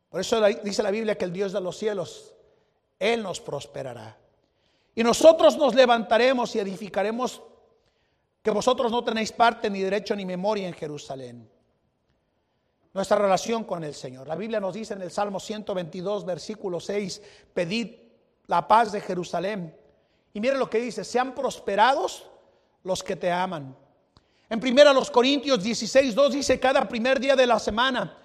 Por 0.10 0.22
eso 0.22 0.42
dice 0.64 0.84
la 0.84 0.92
Biblia 0.92 1.18
que 1.18 1.26
el 1.26 1.34
Dios 1.34 1.54
de 1.54 1.62
los 1.62 1.78
cielos, 1.78 2.34
Él 2.98 3.22
nos 3.24 3.40
prosperará. 3.40 4.18
Y 4.96 5.04
nosotros 5.04 5.58
nos 5.58 5.76
levantaremos 5.76 6.56
y 6.56 6.60
edificaremos 6.60 7.42
que 8.42 8.52
vosotros 8.52 8.92
no 8.92 9.04
tenéis 9.04 9.32
parte 9.32 9.70
ni 9.70 9.82
derecho 9.82 10.16
ni 10.16 10.26
memoria 10.26 10.68
en 10.68 10.74
Jerusalén. 10.74 11.50
Nuestra 12.94 13.18
relación 13.18 13.64
con 13.64 13.84
el 13.84 13.94
Señor. 13.94 14.28
La 14.28 14.36
Biblia 14.36 14.60
nos 14.60 14.74
dice 14.74 14.96
en 14.96 15.02
el 15.02 15.12
Salmo 15.12 15.40
122, 15.40 16.26
versículo 16.26 16.80
6, 16.80 17.22
pedid 17.54 17.96
la 18.48 18.68
paz 18.68 18.92
de 18.92 19.00
Jerusalén. 19.00 19.79
Y 20.34 20.40
mire 20.40 20.58
lo 20.58 20.70
que 20.70 20.80
dice, 20.80 21.04
sean 21.04 21.34
prosperados 21.34 22.26
los 22.84 23.04
que 23.04 23.16
te 23.16 23.32
aman. 23.32 23.76
En 24.50 24.60
primera 24.60 24.94
los 24.94 25.12
Corintios 25.12 25.62
16, 25.62 26.16
2 26.16 26.34
dice, 26.34 26.60
cada 26.60 26.88
primer 26.88 27.20
día 27.20 27.36
de 27.36 27.46
la 27.46 27.60
semana, 27.60 28.18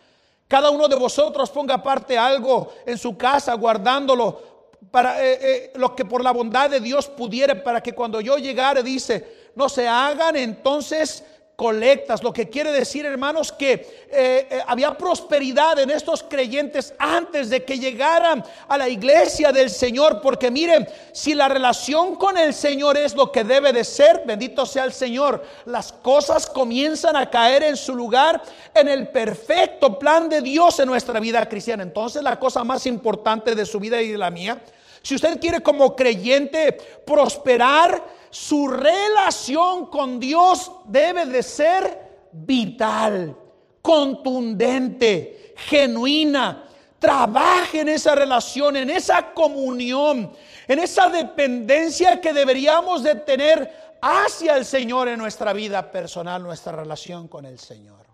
cada 0.48 0.70
uno 0.70 0.88
de 0.88 0.96
vosotros 0.96 1.50
ponga 1.50 1.74
aparte 1.74 2.16
algo 2.16 2.72
en 2.86 2.96
su 2.98 3.16
casa, 3.16 3.54
guardándolo 3.54 4.54
para 4.90 5.24
eh, 5.24 5.38
eh, 5.42 5.72
lo 5.76 5.94
que 5.94 6.04
por 6.04 6.22
la 6.22 6.30
bondad 6.30 6.70
de 6.70 6.80
Dios 6.80 7.08
pudiere, 7.08 7.56
para 7.56 7.82
que 7.82 7.94
cuando 7.94 8.20
yo 8.20 8.36
llegare, 8.38 8.82
dice, 8.82 9.50
no 9.54 9.68
se 9.68 9.88
hagan 9.88 10.36
entonces 10.36 11.24
colectas. 11.56 12.22
Lo 12.22 12.32
que 12.32 12.48
quiere 12.48 12.72
decir, 12.72 13.06
hermanos, 13.06 13.52
que 13.52 13.72
eh, 13.72 14.48
eh, 14.50 14.62
había 14.66 14.96
prosperidad 14.96 15.78
en 15.78 15.90
estos 15.90 16.22
creyentes 16.22 16.94
antes 16.98 17.50
de 17.50 17.64
que 17.64 17.78
llegaran 17.78 18.44
a 18.68 18.78
la 18.78 18.88
iglesia 18.88 19.52
del 19.52 19.70
Señor. 19.70 20.20
Porque 20.20 20.50
miren, 20.50 20.88
si 21.12 21.34
la 21.34 21.48
relación 21.48 22.16
con 22.16 22.36
el 22.36 22.54
Señor 22.54 22.96
es 22.96 23.14
lo 23.14 23.30
que 23.30 23.44
debe 23.44 23.72
de 23.72 23.84
ser, 23.84 24.22
bendito 24.26 24.66
sea 24.66 24.84
el 24.84 24.92
Señor, 24.92 25.44
las 25.66 25.92
cosas 25.92 26.46
comienzan 26.46 27.16
a 27.16 27.30
caer 27.30 27.62
en 27.62 27.76
su 27.76 27.94
lugar 27.94 28.42
en 28.74 28.88
el 28.88 29.08
perfecto 29.08 29.98
plan 29.98 30.28
de 30.28 30.40
Dios 30.40 30.80
en 30.80 30.88
nuestra 30.88 31.20
vida 31.20 31.48
cristiana. 31.48 31.82
Entonces 31.82 32.22
la 32.22 32.38
cosa 32.38 32.64
más 32.64 32.86
importante 32.86 33.54
de 33.54 33.66
su 33.66 33.78
vida 33.78 34.00
y 34.02 34.10
de 34.10 34.18
la 34.18 34.30
mía, 34.30 34.60
si 35.04 35.14
usted 35.14 35.38
quiere 35.38 35.60
como 35.60 35.94
creyente 35.94 36.72
prosperar, 36.72 38.02
su 38.30 38.66
relación 38.66 39.86
con 39.86 40.18
Dios 40.18 40.72
debe 40.86 41.26
de 41.26 41.42
ser 41.42 42.30
vital, 42.32 43.36
contundente, 43.82 45.52
genuina. 45.56 46.64
Trabaje 46.98 47.82
en 47.82 47.90
esa 47.90 48.14
relación, 48.14 48.76
en 48.76 48.88
esa 48.88 49.34
comunión, 49.34 50.32
en 50.66 50.78
esa 50.78 51.10
dependencia 51.10 52.18
que 52.18 52.32
deberíamos 52.32 53.02
de 53.02 53.16
tener 53.16 53.98
hacia 54.00 54.56
el 54.56 54.64
Señor 54.64 55.08
en 55.08 55.18
nuestra 55.18 55.52
vida 55.52 55.90
personal, 55.90 56.42
nuestra 56.42 56.72
relación 56.72 57.28
con 57.28 57.44
el 57.44 57.58
Señor. 57.58 58.06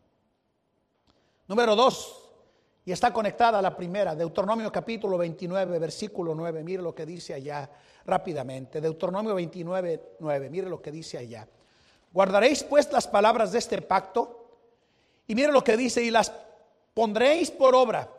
Número 1.46 1.76
dos, 1.76 2.19
y 2.90 2.92
está 2.92 3.12
conectada 3.12 3.60
a 3.60 3.62
la 3.62 3.76
primera, 3.76 4.16
Deuteronomio 4.16 4.72
capítulo 4.72 5.16
29, 5.16 5.78
versículo 5.78 6.34
9. 6.34 6.64
Mire 6.64 6.82
lo 6.82 6.92
que 6.92 7.06
dice 7.06 7.32
allá 7.32 7.70
rápidamente. 8.04 8.80
Deuteronomio 8.80 9.32
29, 9.36 10.16
9. 10.18 10.50
Mire 10.50 10.68
lo 10.68 10.82
que 10.82 10.90
dice 10.90 11.16
allá. 11.16 11.46
Guardaréis 12.12 12.64
pues 12.64 12.90
las 12.90 13.06
palabras 13.06 13.52
de 13.52 13.60
este 13.60 13.80
pacto. 13.80 14.58
Y 15.28 15.36
mire 15.36 15.52
lo 15.52 15.62
que 15.62 15.76
dice, 15.76 16.02
y 16.02 16.10
las 16.10 16.32
pondréis 16.92 17.52
por 17.52 17.76
obra. 17.76 18.10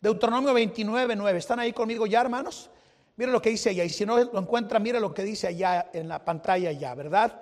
Deuteronomio 0.00 0.52
29, 0.52 1.14
9. 1.14 1.38
¿Están 1.38 1.60
ahí 1.60 1.72
conmigo 1.72 2.04
ya, 2.04 2.20
hermanos? 2.20 2.70
Mire 3.14 3.30
lo 3.30 3.40
que 3.40 3.50
dice 3.50 3.70
allá. 3.70 3.84
Y 3.84 3.88
si 3.88 4.04
no 4.04 4.18
lo 4.18 4.40
encuentran, 4.40 4.82
mire 4.82 4.98
lo 4.98 5.14
que 5.14 5.22
dice 5.22 5.46
allá 5.46 5.90
en 5.92 6.08
la 6.08 6.24
pantalla 6.24 6.72
ya, 6.72 6.92
¿verdad? 6.96 7.40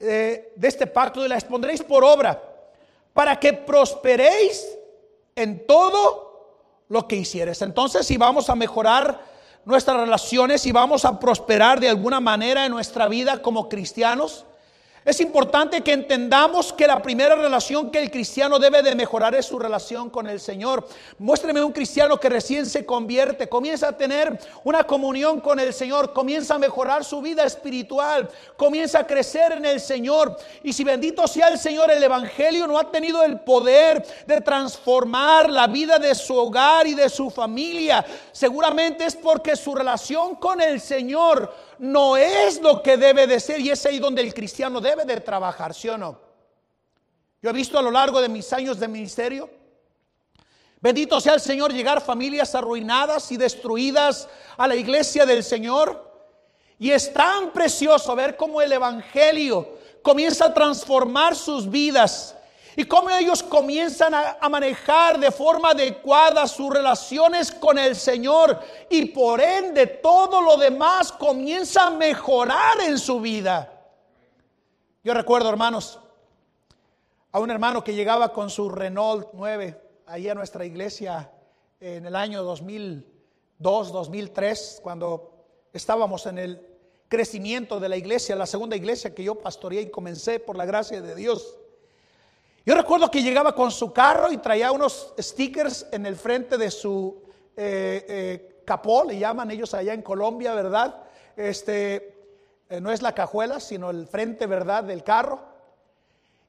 Eh, 0.00 0.54
de 0.56 0.68
este 0.68 0.86
pacto 0.86 1.22
y 1.22 1.28
las 1.28 1.44
pondréis 1.44 1.82
por 1.82 2.02
obra 2.02 2.42
para 3.12 3.38
que 3.38 3.52
prosperéis 3.52 4.78
en 5.36 5.66
todo 5.66 6.84
lo 6.88 7.08
que 7.08 7.16
hicieres. 7.16 7.62
Entonces, 7.62 8.06
si 8.06 8.16
vamos 8.16 8.50
a 8.50 8.54
mejorar 8.54 9.20
nuestras 9.64 9.96
relaciones, 9.96 10.66
y 10.66 10.72
vamos 10.72 11.04
a 11.04 11.18
prosperar 11.18 11.80
de 11.80 11.88
alguna 11.88 12.20
manera 12.20 12.66
en 12.66 12.72
nuestra 12.72 13.08
vida 13.08 13.40
como 13.42 13.68
cristianos, 13.68 14.44
es 15.04 15.20
importante 15.20 15.82
que 15.82 15.92
entendamos 15.92 16.72
que 16.72 16.86
la 16.86 17.02
primera 17.02 17.34
relación 17.34 17.90
que 17.90 18.02
el 18.02 18.10
cristiano 18.10 18.58
debe 18.58 18.82
de 18.82 18.94
mejorar 18.94 19.34
es 19.34 19.44
su 19.44 19.58
relación 19.58 20.08
con 20.08 20.26
el 20.26 20.40
Señor. 20.40 20.88
Muéstreme 21.18 21.62
un 21.62 21.72
cristiano 21.72 22.18
que 22.18 22.30
recién 22.30 22.64
se 22.64 22.86
convierte, 22.86 23.46
comienza 23.46 23.88
a 23.88 23.96
tener 23.96 24.38
una 24.64 24.84
comunión 24.84 25.40
con 25.40 25.60
el 25.60 25.74
Señor, 25.74 26.14
comienza 26.14 26.54
a 26.54 26.58
mejorar 26.58 27.04
su 27.04 27.20
vida 27.20 27.44
espiritual, 27.44 28.30
comienza 28.56 29.00
a 29.00 29.06
crecer 29.06 29.52
en 29.52 29.66
el 29.66 29.78
Señor. 29.78 30.38
Y 30.62 30.72
si 30.72 30.84
bendito 30.84 31.26
sea 31.28 31.48
el 31.48 31.58
Señor, 31.58 31.90
el 31.90 32.02
Evangelio 32.02 32.66
no 32.66 32.78
ha 32.78 32.90
tenido 32.90 33.22
el 33.22 33.40
poder 33.40 34.06
de 34.26 34.40
transformar 34.40 35.50
la 35.50 35.66
vida 35.66 35.98
de 35.98 36.14
su 36.14 36.34
hogar 36.34 36.86
y 36.86 36.94
de 36.94 37.10
su 37.10 37.30
familia, 37.30 38.04
seguramente 38.32 39.04
es 39.04 39.16
porque 39.16 39.54
su 39.54 39.74
relación 39.74 40.36
con 40.36 40.62
el 40.62 40.80
Señor 40.80 41.52
no 41.78 42.16
es 42.16 42.60
lo 42.60 42.82
que 42.82 42.96
debe 42.96 43.26
de 43.26 43.40
ser 43.40 43.60
y 43.60 43.70
es 43.70 43.84
ahí 43.86 43.98
donde 43.98 44.22
el 44.22 44.32
cristiano 44.32 44.80
debe 44.80 45.04
de 45.04 45.20
trabajar, 45.20 45.74
¿sí 45.74 45.88
o 45.88 45.98
no? 45.98 46.20
Yo 47.42 47.50
he 47.50 47.52
visto 47.52 47.78
a 47.78 47.82
lo 47.82 47.90
largo 47.90 48.20
de 48.20 48.28
mis 48.28 48.52
años 48.52 48.78
de 48.80 48.88
ministerio, 48.88 49.50
bendito 50.80 51.20
sea 51.20 51.34
el 51.34 51.40
Señor, 51.40 51.72
llegar 51.72 52.00
familias 52.00 52.54
arruinadas 52.54 53.30
y 53.32 53.36
destruidas 53.36 54.28
a 54.56 54.66
la 54.66 54.76
iglesia 54.76 55.26
del 55.26 55.44
Señor. 55.44 56.12
Y 56.78 56.90
es 56.90 57.12
tan 57.12 57.52
precioso 57.52 58.14
ver 58.16 58.36
cómo 58.36 58.62
el 58.62 58.72
Evangelio 58.72 59.78
comienza 60.02 60.46
a 60.46 60.54
transformar 60.54 61.36
sus 61.36 61.68
vidas 61.68 62.34
y 62.76 62.84
cómo 62.84 63.10
ellos 63.10 63.42
comienzan 63.42 64.14
a, 64.14 64.48
manejar 64.48 65.18
de 65.18 65.30
forma 65.30 65.70
adecuada 65.70 66.46
sus 66.46 66.72
relaciones 66.72 67.52
con 67.52 67.78
el 67.78 67.94
Señor 67.94 68.60
y 68.90 69.06
por 69.06 69.40
ende 69.40 69.86
todo 69.86 70.40
lo 70.40 70.56
demás 70.56 71.12
comienza 71.12 71.86
a 71.86 71.90
mejorar 71.90 72.80
en 72.80 72.98
su 72.98 73.20
vida. 73.20 73.70
Yo 75.02 75.14
recuerdo, 75.14 75.50
hermanos, 75.50 76.00
a 77.32 77.38
un 77.38 77.50
hermano 77.50 77.84
que 77.84 77.94
llegaba 77.94 78.32
con 78.32 78.50
su 78.50 78.68
Renault 78.68 79.28
9 79.32 79.80
ahí 80.06 80.28
a 80.28 80.34
nuestra 80.34 80.64
iglesia 80.64 81.30
en 81.80 82.06
el 82.06 82.16
año 82.16 82.42
2002, 82.42 83.92
2003, 83.92 84.80
cuando 84.82 85.46
estábamos 85.72 86.26
en 86.26 86.38
el 86.38 86.66
crecimiento 87.08 87.78
de 87.78 87.88
la 87.88 87.96
iglesia, 87.96 88.34
la 88.36 88.46
segunda 88.46 88.76
iglesia 88.76 89.14
que 89.14 89.24
yo 89.24 89.34
pastoreé 89.36 89.82
y 89.82 89.90
comencé 89.90 90.40
por 90.40 90.56
la 90.56 90.64
gracia 90.64 91.00
de 91.00 91.14
Dios. 91.14 91.58
Yo 92.66 92.74
recuerdo 92.74 93.10
que 93.10 93.22
llegaba 93.22 93.54
con 93.54 93.70
su 93.70 93.92
carro 93.92 94.32
y 94.32 94.38
traía 94.38 94.72
unos 94.72 95.12
stickers 95.18 95.86
en 95.92 96.06
el 96.06 96.16
frente 96.16 96.56
de 96.56 96.70
su 96.70 97.22
eh, 97.56 98.06
eh, 98.08 98.62
capó, 98.64 99.04
le 99.04 99.18
llaman 99.18 99.50
ellos 99.50 99.74
allá 99.74 99.92
en 99.92 100.00
Colombia, 100.00 100.54
¿verdad? 100.54 101.02
Este, 101.36 102.14
eh, 102.70 102.80
no 102.80 102.90
es 102.90 103.02
la 103.02 103.14
cajuela, 103.14 103.60
sino 103.60 103.90
el 103.90 104.06
frente, 104.06 104.46
¿verdad?, 104.46 104.84
del 104.84 105.04
carro. 105.04 105.40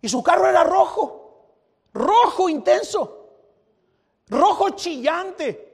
Y 0.02 0.08
su 0.08 0.24
carro 0.24 0.48
era 0.48 0.64
rojo, 0.64 1.48
rojo 1.94 2.48
intenso, 2.48 3.30
rojo 4.30 4.70
chillante. 4.70 5.74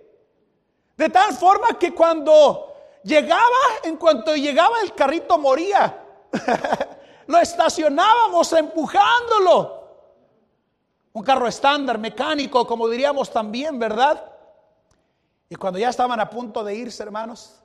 De 0.98 1.10
tal 1.10 1.34
forma 1.34 1.78
que 1.78 1.94
cuando 1.94 2.74
llegaba, 3.04 3.42
en 3.84 3.96
cuanto 3.98 4.36
llegaba 4.36 4.82
el 4.82 4.96
carrito 4.96 5.38
moría. 5.38 6.04
Lo 7.28 7.38
estacionábamos 7.38 8.52
empujándolo. 8.54 9.81
Un 11.14 11.24
carro 11.24 11.48
estándar, 11.48 11.98
mecánico, 11.98 12.66
como 12.66 12.88
diríamos 12.88 13.32
también, 13.32 13.78
¿verdad? 13.78 14.32
Y 15.50 15.56
cuando 15.56 15.78
ya 15.78 15.90
estaban 15.90 16.20
a 16.20 16.30
punto 16.30 16.64
de 16.64 16.76
irse, 16.76 17.04
hermanos, 17.04 17.62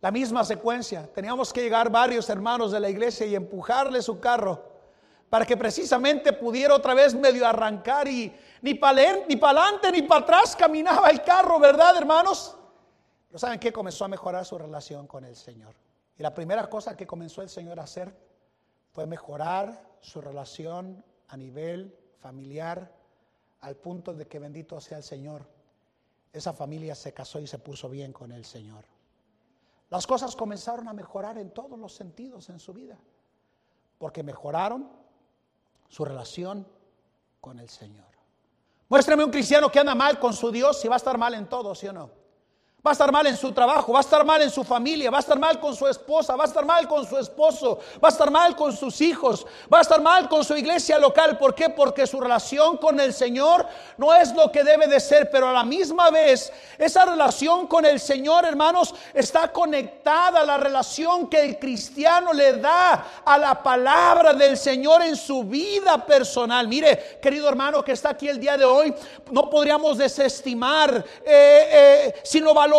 la 0.00 0.10
misma 0.10 0.44
secuencia. 0.44 1.10
Teníamos 1.12 1.52
que 1.52 1.62
llegar 1.62 1.90
varios 1.90 2.28
hermanos 2.28 2.72
de 2.72 2.80
la 2.80 2.90
iglesia 2.90 3.26
y 3.26 3.34
empujarle 3.34 4.02
su 4.02 4.20
carro 4.20 4.62
para 5.30 5.44
que 5.44 5.56
precisamente 5.56 6.32
pudiera 6.32 6.74
otra 6.74 6.94
vez 6.94 7.14
medio 7.14 7.46
arrancar 7.46 8.06
y 8.06 8.32
ni 8.62 8.74
para 8.74 9.16
ni 9.28 9.36
para 9.36 9.62
adelante 9.62 9.90
ni 9.90 10.02
para 10.02 10.20
atrás 10.20 10.54
caminaba 10.54 11.08
el 11.10 11.22
carro, 11.22 11.58
¿verdad, 11.58 11.96
hermanos? 11.96 12.56
Pero 13.28 13.38
¿saben 13.38 13.58
qué? 13.58 13.72
Comenzó 13.72 14.04
a 14.04 14.08
mejorar 14.08 14.44
su 14.44 14.56
relación 14.56 15.06
con 15.06 15.24
el 15.24 15.34
Señor. 15.34 15.74
Y 16.18 16.22
la 16.22 16.32
primera 16.32 16.68
cosa 16.68 16.96
que 16.96 17.06
comenzó 17.06 17.42
el 17.42 17.48
Señor 17.48 17.80
a 17.80 17.84
hacer 17.84 18.14
fue 18.92 19.06
mejorar 19.06 19.82
su 20.00 20.20
relación 20.20 21.04
a 21.28 21.36
nivel 21.36 21.94
familiar 22.20 22.92
al 23.60 23.76
punto 23.76 24.14
de 24.14 24.26
que 24.26 24.38
bendito 24.38 24.80
sea 24.80 24.98
el 24.98 25.04
Señor. 25.04 25.46
Esa 26.32 26.52
familia 26.52 26.94
se 26.94 27.12
casó 27.12 27.40
y 27.40 27.46
se 27.46 27.58
puso 27.58 27.88
bien 27.88 28.12
con 28.12 28.32
el 28.32 28.44
Señor. 28.44 28.84
Las 29.90 30.06
cosas 30.06 30.34
comenzaron 30.34 30.88
a 30.88 30.92
mejorar 30.92 31.38
en 31.38 31.50
todos 31.50 31.78
los 31.78 31.94
sentidos 31.94 32.48
en 32.48 32.58
su 32.58 32.72
vida, 32.72 32.98
porque 33.98 34.22
mejoraron 34.22 34.90
su 35.88 36.04
relación 36.04 36.66
con 37.40 37.60
el 37.60 37.68
Señor. 37.68 38.06
Muéstrame 38.88 39.24
un 39.24 39.30
cristiano 39.30 39.70
que 39.70 39.78
anda 39.78 39.94
mal 39.94 40.18
con 40.18 40.32
su 40.32 40.50
Dios 40.50 40.84
y 40.84 40.88
va 40.88 40.94
a 40.94 40.98
estar 40.98 41.18
mal 41.18 41.34
en 41.34 41.48
todo, 41.48 41.74
¿sí 41.74 41.88
o 41.88 41.92
no? 41.92 42.10
Va 42.86 42.90
a 42.90 42.92
estar 42.92 43.10
mal 43.10 43.26
en 43.26 43.36
su 43.36 43.50
trabajo, 43.50 43.92
va 43.92 43.98
a 43.98 44.02
estar 44.02 44.24
mal 44.24 44.40
en 44.42 44.50
su 44.50 44.62
familia, 44.62 45.10
va 45.10 45.16
a 45.16 45.20
estar 45.20 45.36
mal 45.40 45.58
con 45.58 45.74
su 45.74 45.88
esposa, 45.88 46.36
va 46.36 46.44
a 46.44 46.46
estar 46.46 46.64
mal 46.64 46.86
con 46.86 47.04
su 47.04 47.18
esposo, 47.18 47.80
va 48.02 48.10
a 48.10 48.12
estar 48.12 48.30
mal 48.30 48.54
con 48.54 48.76
sus 48.76 49.00
hijos, 49.00 49.44
va 49.72 49.78
a 49.78 49.80
estar 49.80 50.00
mal 50.00 50.28
con 50.28 50.44
su 50.44 50.56
iglesia 50.56 50.96
local. 50.96 51.36
¿Por 51.36 51.52
qué? 51.52 51.68
Porque 51.68 52.06
su 52.06 52.20
relación 52.20 52.76
con 52.76 53.00
el 53.00 53.12
Señor 53.12 53.66
no 53.96 54.14
es 54.14 54.32
lo 54.34 54.52
que 54.52 54.62
debe 54.62 54.86
de 54.86 55.00
ser, 55.00 55.28
pero 55.32 55.48
a 55.48 55.52
la 55.52 55.64
misma 55.64 56.10
vez 56.10 56.52
esa 56.78 57.04
relación 57.06 57.66
con 57.66 57.84
el 57.84 57.98
Señor, 57.98 58.44
hermanos, 58.44 58.94
está 59.12 59.50
conectada 59.50 60.42
a 60.42 60.46
la 60.46 60.56
relación 60.56 61.26
que 61.26 61.40
el 61.40 61.58
cristiano 61.58 62.32
le 62.32 62.52
da 62.52 63.04
a 63.24 63.36
la 63.36 63.60
palabra 63.64 64.32
del 64.32 64.56
Señor 64.56 65.02
en 65.02 65.16
su 65.16 65.42
vida 65.42 66.06
personal. 66.06 66.68
Mire, 66.68 67.18
querido 67.20 67.48
hermano 67.48 67.82
que 67.82 67.90
está 67.90 68.10
aquí 68.10 68.28
el 68.28 68.38
día 68.38 68.56
de 68.56 68.64
hoy, 68.64 68.94
no 69.32 69.50
podríamos 69.50 69.98
desestimar, 69.98 71.04
eh, 71.24 71.68
eh, 71.72 72.14
sino 72.22 72.54
valorar 72.54 72.75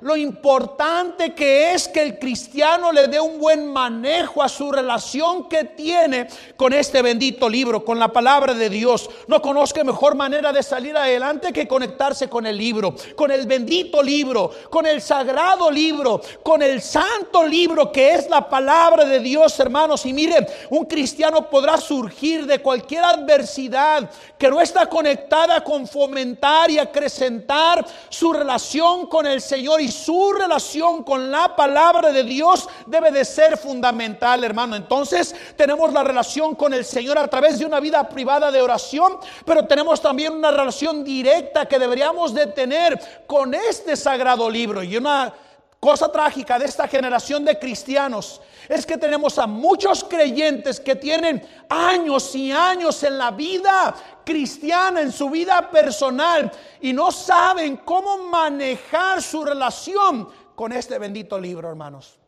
lo 0.00 0.16
importante 0.16 1.34
que 1.34 1.72
es 1.72 1.88
que 1.88 2.02
el 2.02 2.18
cristiano 2.18 2.92
le 2.92 3.08
dé 3.08 3.20
un 3.20 3.38
buen 3.38 3.66
manejo 3.66 4.42
a 4.42 4.48
su 4.48 4.70
relación 4.70 5.48
que 5.48 5.64
tiene 5.64 6.28
con 6.56 6.72
este 6.72 7.02
bendito 7.02 7.48
libro, 7.48 7.84
con 7.84 7.98
la 7.98 8.08
palabra 8.08 8.54
de 8.54 8.68
Dios. 8.68 9.08
No 9.26 9.42
conozca 9.42 9.82
mejor 9.82 10.14
manera 10.14 10.52
de 10.52 10.62
salir 10.62 10.96
adelante 10.96 11.52
que 11.52 11.66
conectarse 11.66 12.28
con 12.28 12.46
el 12.46 12.56
libro, 12.56 12.94
con 13.16 13.30
el 13.30 13.46
bendito 13.46 14.02
libro, 14.02 14.50
con 14.70 14.86
el 14.86 15.00
sagrado 15.02 15.70
libro, 15.70 16.20
con 16.42 16.62
el 16.62 16.80
santo 16.80 17.44
libro 17.46 17.90
que 17.90 18.14
es 18.14 18.28
la 18.28 18.48
palabra 18.48 19.04
de 19.04 19.20
Dios, 19.20 19.58
hermanos. 19.58 20.06
Y 20.06 20.12
miren, 20.12 20.46
un 20.70 20.84
cristiano 20.84 21.48
podrá 21.48 21.78
surgir 21.78 22.46
de 22.46 22.60
cualquier 22.60 23.04
adversidad 23.04 24.10
que 24.38 24.48
no 24.48 24.60
está 24.60 24.86
conectada 24.86 25.62
con 25.64 25.86
fomentar 25.86 26.70
y 26.70 26.78
acrecentar 26.78 27.84
su 28.08 28.32
relación 28.32 28.75
con 29.08 29.26
el 29.26 29.40
Señor 29.40 29.80
y 29.80 29.90
su 29.90 30.32
relación 30.32 31.02
con 31.02 31.30
la 31.30 31.56
palabra 31.56 32.12
de 32.12 32.22
Dios 32.22 32.68
debe 32.84 33.10
de 33.10 33.24
ser 33.24 33.56
fundamental, 33.56 34.44
hermano. 34.44 34.76
Entonces 34.76 35.34
tenemos 35.56 35.92
la 35.94 36.04
relación 36.04 36.54
con 36.54 36.74
el 36.74 36.84
Señor 36.84 37.18
a 37.18 37.26
través 37.26 37.58
de 37.58 37.64
una 37.64 37.80
vida 37.80 38.06
privada 38.06 38.52
de 38.52 38.60
oración, 38.60 39.16
pero 39.46 39.66
tenemos 39.66 40.02
también 40.02 40.34
una 40.34 40.50
relación 40.50 41.02
directa 41.02 41.66
que 41.66 41.78
deberíamos 41.78 42.34
de 42.34 42.48
tener 42.48 43.24
con 43.26 43.54
este 43.54 43.96
sagrado 43.96 44.50
libro. 44.50 44.82
Y 44.82 44.98
una 44.98 45.32
cosa 45.80 46.10
trágica 46.10 46.58
de 46.58 46.64
esta 46.64 46.88
generación 46.88 47.44
de 47.44 47.58
cristianos 47.58 48.40
es 48.68 48.84
que 48.84 48.96
tenemos 48.96 49.38
a 49.38 49.46
muchos 49.46 50.04
creyentes 50.04 50.80
que 50.80 50.96
tienen 50.96 51.46
años 51.68 52.34
y 52.34 52.50
años 52.50 53.02
en 53.02 53.18
la 53.18 53.30
vida 53.30 53.94
cristiana, 54.24 55.00
en 55.00 55.12
su 55.12 55.30
vida 55.30 55.70
personal, 55.70 56.50
y 56.80 56.92
no 56.92 57.12
saben 57.12 57.76
cómo 57.78 58.18
manejar 58.18 59.22
su 59.22 59.44
relación 59.44 60.28
con 60.54 60.72
este 60.72 60.98
bendito 60.98 61.38
libro, 61.38 61.68
hermanos. 61.68 62.18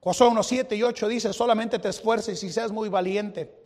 Josué 0.00 0.26
1, 0.26 0.42
7 0.42 0.76
y 0.76 0.82
8 0.82 1.08
dice, 1.08 1.32
solamente 1.32 1.78
te 1.78 1.88
esfuerces 1.88 2.42
y 2.42 2.52
seas 2.52 2.72
muy 2.72 2.88
valiente 2.88 3.62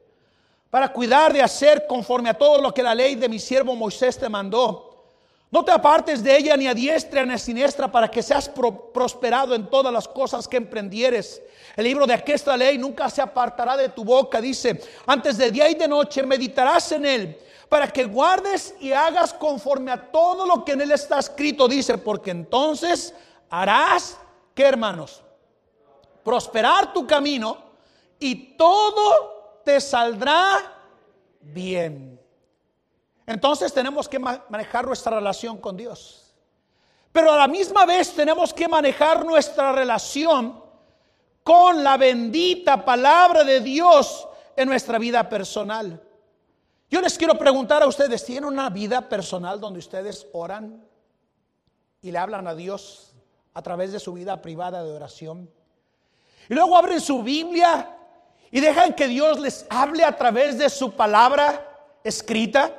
para 0.71 0.93
cuidar 0.93 1.33
de 1.33 1.43
hacer 1.43 1.87
conforme 1.87 2.29
a 2.29 2.35
todo 2.35 2.61
lo 2.61 2.75
que 2.75 2.83
la 2.83 2.95
ley 2.95 3.15
de 3.15 3.29
mi 3.29 3.39
siervo 3.39 3.75
Moisés 3.75 4.19
te 4.19 4.29
mandó. 4.29 4.86
No 5.51 5.65
te 5.65 5.71
apartes 5.71 6.23
de 6.23 6.37
ella 6.37 6.57
ni 6.57 6.67
a 6.67 6.75
diestra 6.75 7.25
ni 7.25 7.33
a 7.33 7.39
siniestra 7.39 7.91
para 7.91 8.11
que 8.11 8.23
seas 8.23 8.51
prosperado 8.93 9.55
en 9.55 9.69
todas 9.71 9.93
las 9.93 10.09
cosas 10.09 10.49
que 10.49 10.57
emprendieres. 10.57 11.41
El 11.77 11.85
libro 11.85 12.07
de 12.07 12.15
aquesta 12.15 12.57
ley 12.57 12.79
nunca 12.79 13.09
se 13.09 13.23
apartará 13.23 13.77
de 13.77 13.91
tu 13.91 14.05
boca, 14.05 14.41
dice, 14.41 14.81
antes 15.07 15.39
de 15.39 15.51
día 15.51 15.69
y 15.71 15.75
de 15.75 15.87
noche 15.87 16.23
meditarás 16.23 16.91
en 16.93 17.07
él 17.07 17.39
para 17.69 17.89
que 17.89 18.05
guardes 18.05 18.75
y 18.81 18.93
hagas 18.93 19.33
conforme 19.33 19.91
a 19.91 20.11
todo 20.11 20.47
lo 20.47 20.65
que 20.65 20.73
en 20.73 20.83
él 20.83 20.93
está 20.93 21.19
escrito, 21.19 21.69
dice, 21.69 21.99
porque 21.99 22.31
entonces 22.31 23.15
harás, 23.51 24.17
¿qué 24.55 24.65
hermanos? 24.65 25.23
Prosperar 26.25 26.93
tu 26.93 27.07
camino 27.07 27.59
y 28.19 28.57
todo 28.57 29.61
te 29.65 29.81
saldrá 29.81 30.61
bien. 31.41 32.21
Entonces 33.27 33.73
tenemos 33.73 34.09
que 34.09 34.19
manejar 34.19 34.87
nuestra 34.87 35.17
relación 35.17 35.59
con 35.59 35.77
Dios. 35.77 36.35
Pero 37.13 37.33
a 37.33 37.37
la 37.37 37.49
misma 37.49 37.85
vez 37.85 38.13
tenemos 38.13 38.55
que 38.55 38.69
manejar 38.69 39.25
nuestra 39.25 39.73
relación 39.73 40.63
con 41.43 41.83
la 41.83 41.97
bendita 41.97 42.85
palabra 42.85 43.43
de 43.43 43.61
Dios 43.61 44.29
en 44.55 44.69
nuestra 44.69 44.99
vida 44.99 45.29
personal. 45.29 46.03
Yo 46.91 47.01
les 47.01 47.19
quiero 47.19 47.37
preguntar 47.37 47.83
a 47.83 47.87
ustedes, 47.87 48.25
¿tienen 48.25 48.45
una 48.45 48.71
vida 48.71 49.09
personal 49.09 49.61
donde 49.61 49.81
ustedes 49.81 50.27
oran 50.33 50.85
y 52.01 52.11
le 52.13 52.19
hablan 52.19 52.47
a 52.47 52.55
Dios 52.55 53.15
a 53.55 53.63
través 53.63 53.93
de 53.93 53.99
su 53.99 54.13
vida 54.13 54.41
privada 54.41 54.85
de 54.85 54.93
oración? 54.93 55.51
Y 56.49 56.55
luego 56.55 56.77
abren 56.77 57.01
su 57.01 57.23
Biblia 57.23 57.97
y 58.51 58.61
dejan 58.61 58.95
que 58.95 59.09
Dios 59.09 59.41
les 59.41 59.67
hable 59.69 60.05
a 60.05 60.17
través 60.17 60.59
de 60.59 60.71
su 60.71 60.93
palabra 60.93 61.99
escrita. 62.05 62.73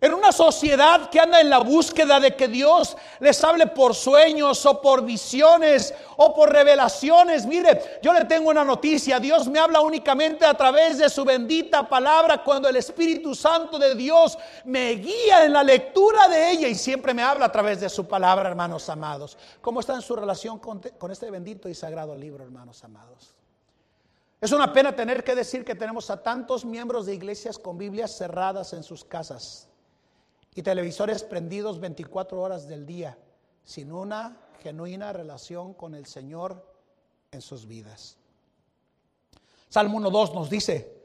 En 0.00 0.14
una 0.14 0.30
sociedad 0.30 1.10
que 1.10 1.18
anda 1.18 1.40
en 1.40 1.50
la 1.50 1.58
búsqueda 1.58 2.20
de 2.20 2.36
que 2.36 2.46
Dios 2.46 2.96
les 3.18 3.42
hable 3.42 3.66
por 3.66 3.96
sueños 3.96 4.64
o 4.64 4.80
por 4.80 5.04
visiones 5.04 5.92
o 6.16 6.32
por 6.32 6.52
revelaciones. 6.52 7.44
Mire, 7.46 7.98
yo 8.00 8.12
le 8.12 8.24
tengo 8.26 8.48
una 8.48 8.64
noticia. 8.64 9.18
Dios 9.18 9.48
me 9.48 9.58
habla 9.58 9.80
únicamente 9.80 10.46
a 10.46 10.54
través 10.54 10.98
de 10.98 11.10
su 11.10 11.24
bendita 11.24 11.88
palabra 11.88 12.44
cuando 12.44 12.68
el 12.68 12.76
Espíritu 12.76 13.34
Santo 13.34 13.76
de 13.76 13.96
Dios 13.96 14.38
me 14.66 14.92
guía 14.92 15.44
en 15.44 15.52
la 15.52 15.64
lectura 15.64 16.28
de 16.28 16.52
ella 16.52 16.68
y 16.68 16.76
siempre 16.76 17.12
me 17.12 17.24
habla 17.24 17.46
a 17.46 17.52
través 17.52 17.80
de 17.80 17.88
su 17.88 18.06
palabra, 18.06 18.48
hermanos 18.48 18.88
amados. 18.88 19.36
¿Cómo 19.60 19.80
está 19.80 19.94
en 19.94 20.02
su 20.02 20.14
relación 20.14 20.60
con, 20.60 20.80
con 20.96 21.10
este 21.10 21.28
bendito 21.28 21.68
y 21.68 21.74
sagrado 21.74 22.14
libro, 22.14 22.44
hermanos 22.44 22.84
amados? 22.84 23.34
Es 24.40 24.52
una 24.52 24.72
pena 24.72 24.94
tener 24.94 25.24
que 25.24 25.34
decir 25.34 25.64
que 25.64 25.74
tenemos 25.74 26.08
a 26.08 26.22
tantos 26.22 26.64
miembros 26.64 27.06
de 27.06 27.14
iglesias 27.14 27.58
con 27.58 27.76
Biblias 27.76 28.16
cerradas 28.16 28.72
en 28.72 28.84
sus 28.84 29.04
casas 29.04 29.68
y 30.58 30.62
televisores 30.64 31.22
prendidos 31.22 31.78
24 31.78 32.40
horas 32.40 32.66
del 32.66 32.84
día, 32.84 33.16
sin 33.62 33.92
una 33.92 34.36
genuina 34.60 35.12
relación 35.12 35.72
con 35.72 35.94
el 35.94 36.04
Señor 36.04 36.66
en 37.30 37.40
sus 37.40 37.64
vidas. 37.64 38.16
Salmo 39.68 40.00
1.2 40.00 40.34
nos 40.34 40.50
dice, 40.50 41.00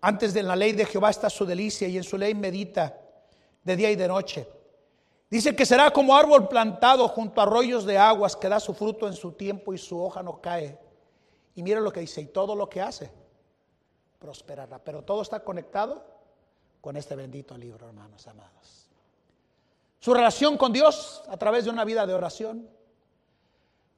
antes 0.00 0.34
de 0.34 0.42
la 0.42 0.56
ley 0.56 0.72
de 0.72 0.86
Jehová 0.86 1.10
está 1.10 1.30
su 1.30 1.46
delicia 1.46 1.86
y 1.86 1.96
en 1.96 2.02
su 2.02 2.18
ley 2.18 2.34
medita 2.34 2.98
de 3.62 3.76
día 3.76 3.92
y 3.92 3.94
de 3.94 4.08
noche. 4.08 4.48
Dice 5.30 5.54
que 5.54 5.64
será 5.64 5.92
como 5.92 6.16
árbol 6.16 6.48
plantado 6.48 7.06
junto 7.06 7.40
a 7.40 7.44
arroyos 7.44 7.84
de 7.84 7.98
aguas 7.98 8.34
que 8.34 8.48
da 8.48 8.58
su 8.58 8.74
fruto 8.74 9.06
en 9.06 9.14
su 9.14 9.30
tiempo 9.30 9.72
y 9.72 9.78
su 9.78 10.02
hoja 10.02 10.20
no 10.24 10.40
cae. 10.40 10.80
Y 11.54 11.62
mira 11.62 11.78
lo 11.78 11.92
que 11.92 12.00
dice, 12.00 12.22
y 12.22 12.26
todo 12.26 12.56
lo 12.56 12.68
que 12.68 12.80
hace 12.80 13.08
prosperará. 14.18 14.80
Pero 14.80 15.02
todo 15.02 15.22
está 15.22 15.38
conectado 15.44 16.04
con 16.80 16.96
este 16.96 17.14
bendito 17.14 17.56
libro, 17.56 17.86
hermanos 17.86 18.26
amados 18.26 18.85
su 20.06 20.14
relación 20.14 20.56
con 20.56 20.72
Dios 20.72 21.24
a 21.26 21.36
través 21.36 21.64
de 21.64 21.70
una 21.70 21.84
vida 21.84 22.06
de 22.06 22.14
oración. 22.14 22.70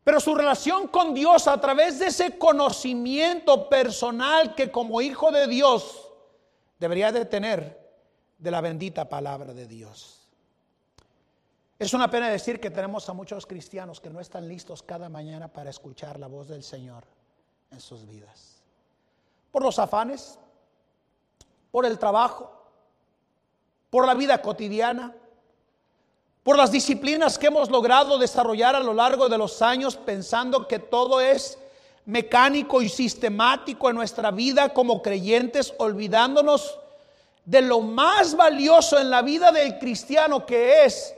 Pero 0.04 0.20
su 0.20 0.34
relación 0.34 0.88
con 0.88 1.12
Dios 1.12 1.46
a 1.46 1.60
través 1.60 1.98
de 1.98 2.06
ese 2.06 2.38
conocimiento 2.38 3.68
personal 3.68 4.54
que 4.54 4.70
como 4.70 5.02
hijo 5.02 5.30
de 5.30 5.46
Dios 5.46 6.08
debería 6.78 7.12
de 7.12 7.26
tener 7.26 7.92
de 8.38 8.50
la 8.50 8.62
bendita 8.62 9.06
palabra 9.06 9.52
de 9.52 9.66
Dios. 9.66 10.26
Es 11.78 11.92
una 11.92 12.10
pena 12.10 12.30
decir 12.30 12.58
que 12.58 12.70
tenemos 12.70 13.06
a 13.10 13.12
muchos 13.12 13.44
cristianos 13.44 14.00
que 14.00 14.08
no 14.08 14.20
están 14.20 14.48
listos 14.48 14.82
cada 14.82 15.10
mañana 15.10 15.48
para 15.48 15.68
escuchar 15.68 16.18
la 16.18 16.26
voz 16.26 16.48
del 16.48 16.62
Señor 16.62 17.04
en 17.70 17.80
sus 17.80 18.08
vidas. 18.08 18.62
Por 19.52 19.62
los 19.62 19.78
afanes, 19.78 20.38
por 21.70 21.84
el 21.84 21.98
trabajo, 21.98 22.50
por 23.90 24.06
la 24.06 24.14
vida 24.14 24.40
cotidiana, 24.40 25.14
por 26.48 26.56
las 26.56 26.72
disciplinas 26.72 27.36
que 27.36 27.48
hemos 27.48 27.68
logrado 27.68 28.16
desarrollar 28.16 28.74
a 28.74 28.80
lo 28.80 28.94
largo 28.94 29.28
de 29.28 29.36
los 29.36 29.60
años 29.60 29.96
pensando 29.96 30.66
que 30.66 30.78
todo 30.78 31.20
es 31.20 31.58
mecánico 32.06 32.80
y 32.80 32.88
sistemático 32.88 33.90
en 33.90 33.96
nuestra 33.96 34.30
vida 34.30 34.72
como 34.72 35.02
creyentes, 35.02 35.74
olvidándonos 35.76 36.80
de 37.44 37.60
lo 37.60 37.80
más 37.80 38.34
valioso 38.34 38.98
en 38.98 39.10
la 39.10 39.20
vida 39.20 39.52
del 39.52 39.78
cristiano 39.78 40.46
que 40.46 40.86
es 40.86 41.14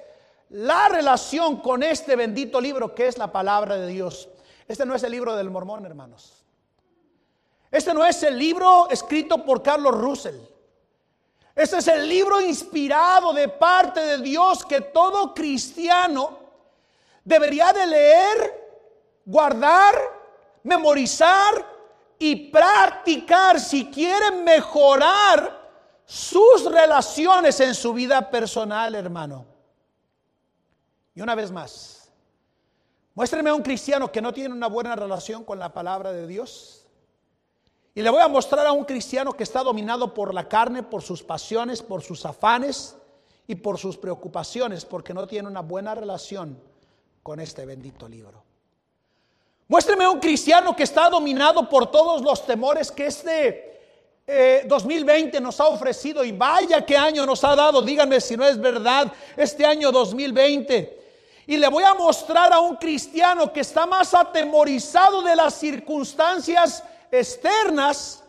la 0.48 0.88
relación 0.88 1.58
con 1.58 1.84
este 1.84 2.16
bendito 2.16 2.60
libro 2.60 2.92
que 2.92 3.06
es 3.06 3.16
la 3.16 3.30
palabra 3.30 3.76
de 3.76 3.86
Dios. 3.86 4.28
Este 4.66 4.84
no 4.84 4.96
es 4.96 5.04
el 5.04 5.12
libro 5.12 5.36
del 5.36 5.48
mormón, 5.48 5.86
hermanos. 5.86 6.42
Este 7.70 7.94
no 7.94 8.04
es 8.04 8.20
el 8.24 8.36
libro 8.36 8.90
escrito 8.90 9.44
por 9.44 9.62
Carlos 9.62 9.96
Russell. 9.96 10.40
Este 11.60 11.76
es 11.76 11.88
el 11.88 12.08
libro 12.08 12.40
inspirado 12.40 13.34
de 13.34 13.46
parte 13.46 14.00
de 14.00 14.16
Dios 14.16 14.64
que 14.64 14.80
todo 14.80 15.34
cristiano 15.34 16.38
debería 17.22 17.70
de 17.70 17.86
leer, 17.86 18.70
guardar, 19.26 19.94
memorizar 20.62 21.66
y 22.18 22.50
practicar 22.50 23.60
si 23.60 23.90
quiere 23.90 24.30
mejorar 24.42 25.68
sus 26.06 26.64
relaciones 26.64 27.60
en 27.60 27.74
su 27.74 27.92
vida 27.92 28.30
personal, 28.30 28.94
hermano. 28.94 29.44
Y 31.14 31.20
una 31.20 31.34
vez 31.34 31.52
más, 31.52 32.10
muéstreme 33.14 33.50
a 33.50 33.54
un 33.54 33.62
cristiano 33.62 34.10
que 34.10 34.22
no 34.22 34.32
tiene 34.32 34.54
una 34.54 34.68
buena 34.68 34.96
relación 34.96 35.44
con 35.44 35.58
la 35.58 35.74
palabra 35.74 36.10
de 36.10 36.26
Dios 36.26 36.79
y 37.94 38.02
le 38.02 38.10
voy 38.10 38.20
a 38.20 38.28
mostrar 38.28 38.66
a 38.66 38.72
un 38.72 38.84
cristiano 38.84 39.32
que 39.32 39.42
está 39.42 39.62
dominado 39.62 40.14
por 40.14 40.32
la 40.32 40.48
carne, 40.48 40.82
por 40.82 41.02
sus 41.02 41.22
pasiones, 41.22 41.82
por 41.82 42.02
sus 42.02 42.24
afanes 42.24 42.96
y 43.46 43.56
por 43.56 43.78
sus 43.78 43.96
preocupaciones, 43.96 44.84
porque 44.84 45.12
no 45.12 45.26
tiene 45.26 45.48
una 45.48 45.60
buena 45.60 45.94
relación 45.94 46.60
con 47.22 47.40
este 47.40 47.66
bendito 47.66 48.08
libro. 48.08 48.42
Muéstreme 49.66 50.04
a 50.04 50.10
un 50.10 50.20
cristiano 50.20 50.74
que 50.74 50.84
está 50.84 51.08
dominado 51.08 51.68
por 51.68 51.90
todos 51.90 52.22
los 52.22 52.44
temores 52.46 52.90
que 52.90 53.06
este 53.06 53.70
2020 54.66 55.36
eh, 55.36 55.40
nos 55.40 55.58
ha 55.60 55.66
ofrecido 55.66 56.24
y 56.24 56.30
vaya 56.30 56.84
qué 56.86 56.96
año 56.96 57.26
nos 57.26 57.42
ha 57.42 57.56
dado, 57.56 57.82
díganme 57.82 58.20
si 58.20 58.36
no 58.36 58.44
es 58.44 58.60
verdad, 58.60 59.12
este 59.36 59.64
año 59.66 59.90
2020. 59.90 60.98
Y 61.46 61.56
le 61.56 61.68
voy 61.68 61.82
a 61.82 61.94
mostrar 61.94 62.52
a 62.52 62.60
un 62.60 62.76
cristiano 62.76 63.52
que 63.52 63.60
está 63.60 63.86
más 63.86 64.14
atemorizado 64.14 65.22
de 65.22 65.34
las 65.34 65.54
circunstancias 65.54 66.84
externas 67.10 68.24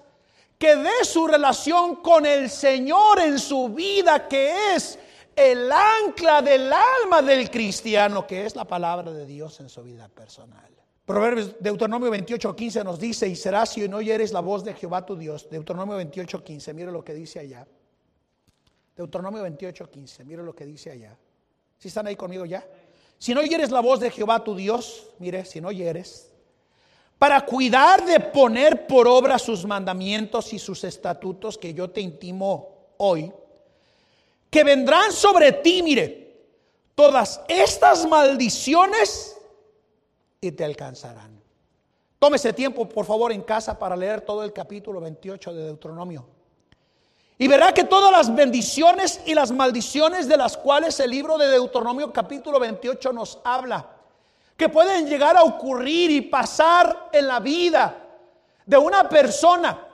que 0.57 0.75
de 0.75 1.03
su 1.03 1.27
relación 1.27 1.97
con 1.97 2.25
el 2.25 2.49
Señor 2.49 3.19
en 3.19 3.39
su 3.39 3.69
vida, 3.69 4.27
que 4.27 4.75
es 4.75 4.99
el 5.35 5.71
ancla 5.71 6.41
del 6.41 6.71
alma 6.71 7.21
del 7.21 7.49
cristiano, 7.49 8.27
que 8.27 8.45
es 8.45 8.55
la 8.55 8.65
palabra 8.65 9.11
de 9.11 9.25
Dios 9.25 9.59
en 9.59 9.69
su 9.69 9.81
vida 9.81 10.07
personal. 10.07 10.69
Proverbios 11.05 11.55
Deuteronomio 11.59 12.11
28:15 12.11 12.83
nos 12.83 12.99
dice, 12.99 13.27
y 13.27 13.35
será 13.35 13.65
si 13.65 13.87
no 13.89 13.97
oyeres 13.97 14.31
la 14.31 14.39
voz 14.39 14.63
de 14.63 14.73
Jehová 14.73 15.05
tu 15.05 15.15
Dios. 15.15 15.49
Deuteronomio 15.49 15.97
28:15, 15.97 16.73
mire 16.73 16.91
lo 16.91 17.03
que 17.03 17.13
dice 17.13 17.39
allá. 17.39 17.67
Deuteronomio 18.95 19.43
28:15, 19.43 20.23
mire 20.25 20.43
lo 20.43 20.55
que 20.55 20.65
dice 20.65 20.91
allá. 20.91 21.17
Si 21.79 21.87
están 21.87 22.05
ahí 22.07 22.15
conmigo 22.15 22.45
ya? 22.45 22.65
Si 23.17 23.33
no 23.33 23.41
oyeres 23.41 23.71
la 23.71 23.81
voz 23.81 23.99
de 23.99 24.11
Jehová 24.11 24.43
tu 24.43 24.55
Dios, 24.55 25.07
mire, 25.19 25.43
si 25.45 25.59
no 25.59 25.69
oyeres, 25.69 26.30
para 27.21 27.45
cuidar 27.45 28.03
de 28.03 28.19
poner 28.19 28.87
por 28.87 29.07
obra 29.07 29.37
sus 29.37 29.63
mandamientos 29.63 30.53
y 30.53 30.57
sus 30.57 30.83
estatutos 30.83 31.55
que 31.55 31.71
yo 31.71 31.87
te 31.87 32.01
intimo 32.01 32.95
hoy, 32.97 33.31
que 34.49 34.63
vendrán 34.63 35.11
sobre 35.11 35.51
ti, 35.51 35.83
mire, 35.83 36.47
todas 36.95 37.39
estas 37.47 38.07
maldiciones 38.07 39.37
y 40.41 40.51
te 40.51 40.65
alcanzarán. 40.65 41.39
Tómese 42.17 42.53
tiempo, 42.53 42.89
por 42.89 43.05
favor, 43.05 43.31
en 43.31 43.43
casa 43.43 43.77
para 43.77 43.95
leer 43.95 44.21
todo 44.21 44.43
el 44.43 44.51
capítulo 44.51 44.99
28 44.99 45.53
de 45.53 45.63
Deuteronomio. 45.65 46.25
Y 47.37 47.47
verá 47.47 47.71
que 47.71 47.83
todas 47.83 48.11
las 48.11 48.33
bendiciones 48.33 49.21
y 49.27 49.35
las 49.35 49.51
maldiciones 49.51 50.27
de 50.27 50.37
las 50.37 50.57
cuales 50.57 50.99
el 50.99 51.11
libro 51.11 51.37
de 51.37 51.49
Deuteronomio 51.49 52.11
capítulo 52.11 52.59
28 52.59 53.13
nos 53.13 53.37
habla, 53.43 54.00
que 54.61 54.69
pueden 54.69 55.07
llegar 55.07 55.35
a 55.35 55.41
ocurrir 55.41 56.11
y 56.11 56.21
pasar 56.21 57.09
en 57.11 57.25
la 57.25 57.39
vida 57.39 57.95
de 58.63 58.77
una 58.77 59.09
persona. 59.09 59.87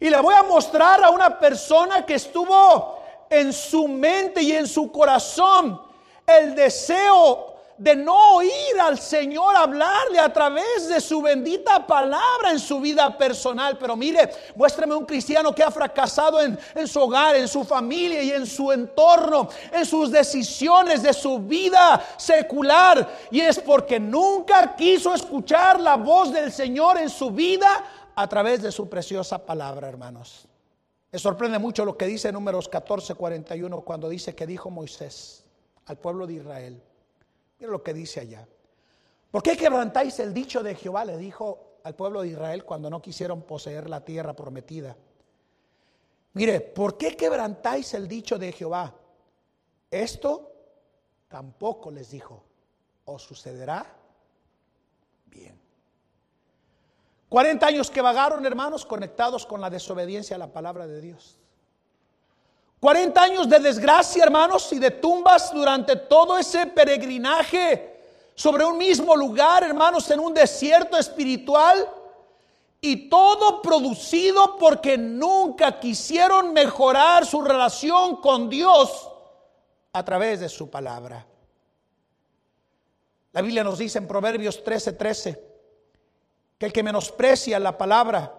Y 0.00 0.08
le 0.08 0.18
voy 0.22 0.34
a 0.34 0.42
mostrar 0.42 1.04
a 1.04 1.10
una 1.10 1.38
persona 1.38 2.06
que 2.06 2.14
estuvo 2.14 2.98
en 3.28 3.52
su 3.52 3.86
mente 3.88 4.40
y 4.40 4.52
en 4.52 4.66
su 4.66 4.90
corazón 4.90 5.82
el 6.26 6.54
deseo 6.54 7.49
de 7.80 7.96
no 7.96 8.34
oír 8.34 8.78
al 8.78 8.98
Señor 8.98 9.56
hablarle 9.56 10.18
a 10.18 10.30
través 10.30 10.86
de 10.86 11.00
su 11.00 11.22
bendita 11.22 11.86
palabra 11.86 12.50
en 12.50 12.58
su 12.58 12.78
vida 12.78 13.16
personal. 13.16 13.78
Pero 13.78 13.96
mire, 13.96 14.30
muéstrame 14.54 14.94
un 14.94 15.06
cristiano 15.06 15.54
que 15.54 15.62
ha 15.62 15.70
fracasado 15.70 16.42
en, 16.42 16.58
su 16.86 17.00
hogar, 17.00 17.36
en 17.36 17.48
su 17.48 17.64
familia 17.64 18.22
y 18.22 18.32
en 18.32 18.46
su 18.46 18.70
entorno, 18.70 19.48
en 19.72 19.86
sus 19.86 20.10
decisiones 20.10 21.02
de 21.02 21.14
su 21.14 21.38
vida 21.38 22.04
secular. 22.18 23.16
Y 23.30 23.40
es 23.40 23.58
porque 23.58 23.98
nunca 23.98 24.76
quiso 24.76 25.14
escuchar 25.14 25.80
la 25.80 25.96
voz 25.96 26.34
del 26.34 26.52
Señor 26.52 26.98
en 26.98 27.08
su 27.08 27.30
vida 27.30 28.12
a 28.14 28.28
través 28.28 28.60
de 28.60 28.70
su 28.72 28.90
preciosa 28.90 29.38
palabra, 29.38 29.88
hermanos. 29.88 30.46
Me 31.10 31.18
sorprende 31.18 31.58
mucho 31.58 31.86
lo 31.86 31.96
que 31.96 32.04
dice 32.04 32.30
Números 32.30 32.68
14, 32.68 33.14
41, 33.14 33.80
cuando 33.80 34.06
dice 34.10 34.34
que 34.34 34.46
dijo 34.46 34.68
Moisés 34.68 35.46
al 35.86 35.96
pueblo 35.96 36.26
de 36.26 36.34
Israel. 36.34 36.82
Mira 37.60 37.72
lo 37.72 37.82
que 37.82 37.92
dice 37.92 38.20
allá. 38.20 38.48
¿Por 39.30 39.42
qué 39.42 39.56
quebrantáis 39.56 40.18
el 40.18 40.32
dicho 40.32 40.62
de 40.62 40.74
Jehová? 40.74 41.04
Le 41.04 41.18
dijo 41.18 41.76
al 41.84 41.94
pueblo 41.94 42.22
de 42.22 42.28
Israel 42.28 42.64
cuando 42.64 42.88
no 42.88 43.02
quisieron 43.02 43.42
poseer 43.42 43.88
la 43.88 44.04
tierra 44.04 44.34
prometida. 44.34 44.96
Mire, 46.32 46.60
¿por 46.60 46.96
qué 46.96 47.16
quebrantáis 47.16 47.92
el 47.94 48.08
dicho 48.08 48.38
de 48.38 48.52
Jehová? 48.52 48.94
Esto 49.90 50.52
tampoco 51.28 51.90
les 51.90 52.10
dijo, 52.10 52.42
os 53.04 53.22
sucederá 53.22 53.84
bien. 55.26 55.60
40 57.28 57.66
años 57.66 57.90
que 57.90 58.00
vagaron, 58.00 58.44
hermanos, 58.46 58.86
conectados 58.86 59.44
con 59.44 59.60
la 59.60 59.70
desobediencia 59.70 60.36
a 60.36 60.38
la 60.38 60.52
palabra 60.52 60.86
de 60.86 61.00
Dios. 61.00 61.39
40 62.80 63.22
años 63.22 63.48
de 63.48 63.58
desgracia, 63.58 64.24
hermanos, 64.24 64.72
y 64.72 64.78
de 64.78 64.90
tumbas 64.90 65.52
durante 65.52 65.96
todo 65.96 66.38
ese 66.38 66.66
peregrinaje 66.66 68.00
sobre 68.34 68.64
un 68.64 68.78
mismo 68.78 69.14
lugar, 69.14 69.62
hermanos, 69.62 70.10
en 70.10 70.18
un 70.18 70.32
desierto 70.32 70.96
espiritual. 70.96 71.86
Y 72.80 73.10
todo 73.10 73.60
producido 73.60 74.56
porque 74.56 74.96
nunca 74.96 75.78
quisieron 75.78 76.54
mejorar 76.54 77.26
su 77.26 77.42
relación 77.42 78.16
con 78.16 78.48
Dios 78.48 79.10
a 79.92 80.02
través 80.02 80.40
de 80.40 80.48
su 80.48 80.70
palabra. 80.70 81.26
La 83.32 83.42
Biblia 83.42 83.62
nos 83.62 83.78
dice 83.78 83.98
en 83.98 84.08
Proverbios 84.08 84.64
13:13 84.64 84.96
13, 84.96 85.44
que 86.56 86.66
el 86.66 86.72
que 86.72 86.82
menosprecia 86.82 87.58
la 87.58 87.76
palabra, 87.76 88.34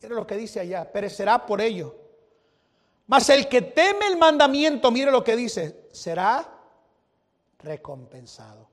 mire 0.00 0.14
lo 0.14 0.24
que 0.24 0.36
dice 0.36 0.60
allá, 0.60 0.90
perecerá 0.92 1.44
por 1.44 1.60
ello. 1.60 2.03
Mas 3.06 3.28
el 3.28 3.48
que 3.48 3.62
teme 3.62 4.06
el 4.06 4.16
mandamiento, 4.16 4.90
mire 4.90 5.10
lo 5.10 5.22
que 5.22 5.36
dice, 5.36 5.88
será 5.92 6.48
recompensado. 7.58 8.68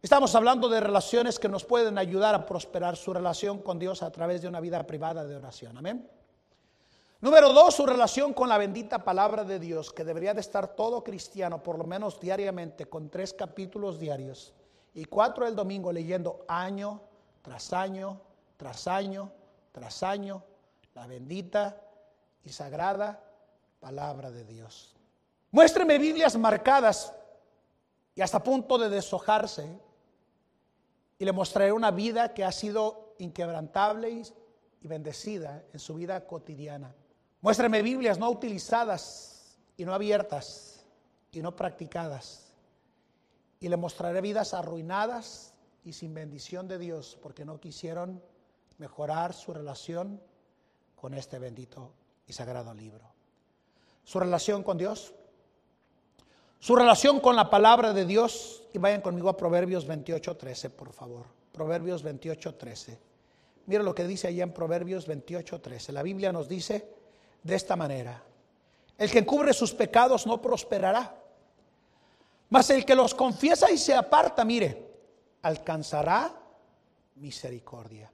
Estamos 0.00 0.34
hablando 0.34 0.68
de 0.68 0.80
relaciones 0.80 1.38
que 1.38 1.48
nos 1.48 1.64
pueden 1.64 1.98
ayudar 1.98 2.34
a 2.34 2.46
prosperar 2.46 2.96
su 2.96 3.12
relación 3.12 3.60
con 3.60 3.78
Dios 3.78 4.02
a 4.02 4.10
través 4.10 4.42
de 4.42 4.48
una 4.48 4.60
vida 4.60 4.84
privada 4.84 5.24
de 5.24 5.36
oración. 5.36 5.78
Amén. 5.78 6.08
Número 7.20 7.52
dos, 7.52 7.76
su 7.76 7.86
relación 7.86 8.32
con 8.32 8.48
la 8.48 8.58
bendita 8.58 9.04
palabra 9.04 9.44
de 9.44 9.60
Dios, 9.60 9.92
que 9.92 10.04
debería 10.04 10.34
de 10.34 10.40
estar 10.40 10.74
todo 10.74 11.04
cristiano, 11.04 11.62
por 11.62 11.78
lo 11.78 11.84
menos 11.84 12.18
diariamente, 12.18 12.86
con 12.86 13.10
tres 13.10 13.32
capítulos 13.32 14.00
diarios 14.00 14.52
y 14.92 15.04
cuatro 15.04 15.46
el 15.46 15.54
domingo, 15.54 15.92
leyendo 15.92 16.44
año 16.48 17.00
tras 17.40 17.72
año, 17.72 18.20
tras 18.56 18.88
año, 18.88 19.30
tras 19.70 20.02
año, 20.02 20.42
la 20.94 21.06
bendita 21.06 21.80
y 22.44 22.50
sagrada 22.50 23.22
palabra 23.82 24.30
de 24.30 24.44
Dios. 24.44 24.94
Muéstreme 25.50 25.98
Biblias 25.98 26.36
marcadas 26.38 27.12
y 28.14 28.20
hasta 28.20 28.40
punto 28.40 28.78
de 28.78 28.88
deshojarse 28.88 29.76
y 31.18 31.24
le 31.24 31.32
mostraré 31.32 31.72
una 31.72 31.90
vida 31.90 32.32
que 32.32 32.44
ha 32.44 32.52
sido 32.52 33.16
inquebrantable 33.18 34.22
y 34.80 34.86
bendecida 34.86 35.64
en 35.72 35.80
su 35.80 35.94
vida 35.96 36.24
cotidiana. 36.28 36.94
Muéstrame 37.40 37.82
Biblias 37.82 38.18
no 38.18 38.30
utilizadas 38.30 39.58
y 39.76 39.84
no 39.84 39.92
abiertas 39.94 40.86
y 41.32 41.42
no 41.42 41.56
practicadas. 41.56 42.54
Y 43.58 43.68
le 43.68 43.76
mostraré 43.76 44.20
vidas 44.20 44.54
arruinadas 44.54 45.54
y 45.82 45.92
sin 45.92 46.14
bendición 46.14 46.68
de 46.68 46.78
Dios 46.78 47.18
porque 47.20 47.44
no 47.44 47.58
quisieron 47.58 48.22
mejorar 48.78 49.34
su 49.34 49.52
relación 49.52 50.22
con 50.94 51.14
este 51.14 51.40
bendito 51.40 51.92
y 52.28 52.32
sagrado 52.32 52.72
libro. 52.74 53.11
Su 54.04 54.18
relación 54.20 54.62
con 54.62 54.78
Dios, 54.78 55.14
su 56.62 56.76
relación 56.76 57.18
con 57.18 57.34
la 57.34 57.50
palabra 57.50 57.92
de 57.92 58.06
Dios. 58.06 58.62
Y 58.72 58.78
vayan 58.78 59.00
conmigo 59.00 59.28
a 59.28 59.36
Proverbios 59.36 59.84
28, 59.86 60.36
13, 60.36 60.70
por 60.70 60.92
favor. 60.92 61.26
Proverbios 61.50 62.04
28, 62.04 62.54
13. 62.54 62.98
Mira 63.66 63.82
lo 63.82 63.94
que 63.94 64.06
dice 64.06 64.28
allá 64.28 64.44
en 64.44 64.52
Proverbios 64.52 65.06
28, 65.08 65.60
13. 65.60 65.92
La 65.92 66.04
Biblia 66.04 66.32
nos 66.32 66.48
dice 66.48 66.88
de 67.42 67.54
esta 67.56 67.74
manera. 67.74 68.22
El 68.96 69.10
que 69.10 69.18
encubre 69.18 69.52
sus 69.52 69.74
pecados 69.74 70.24
no 70.24 70.40
prosperará. 70.40 71.16
Mas 72.48 72.70
el 72.70 72.84
que 72.84 72.94
los 72.94 73.12
confiesa 73.12 73.70
y 73.70 73.76
se 73.76 73.94
aparta, 73.94 74.44
mire, 74.44 74.86
alcanzará 75.42 76.32
misericordia. 77.16 78.10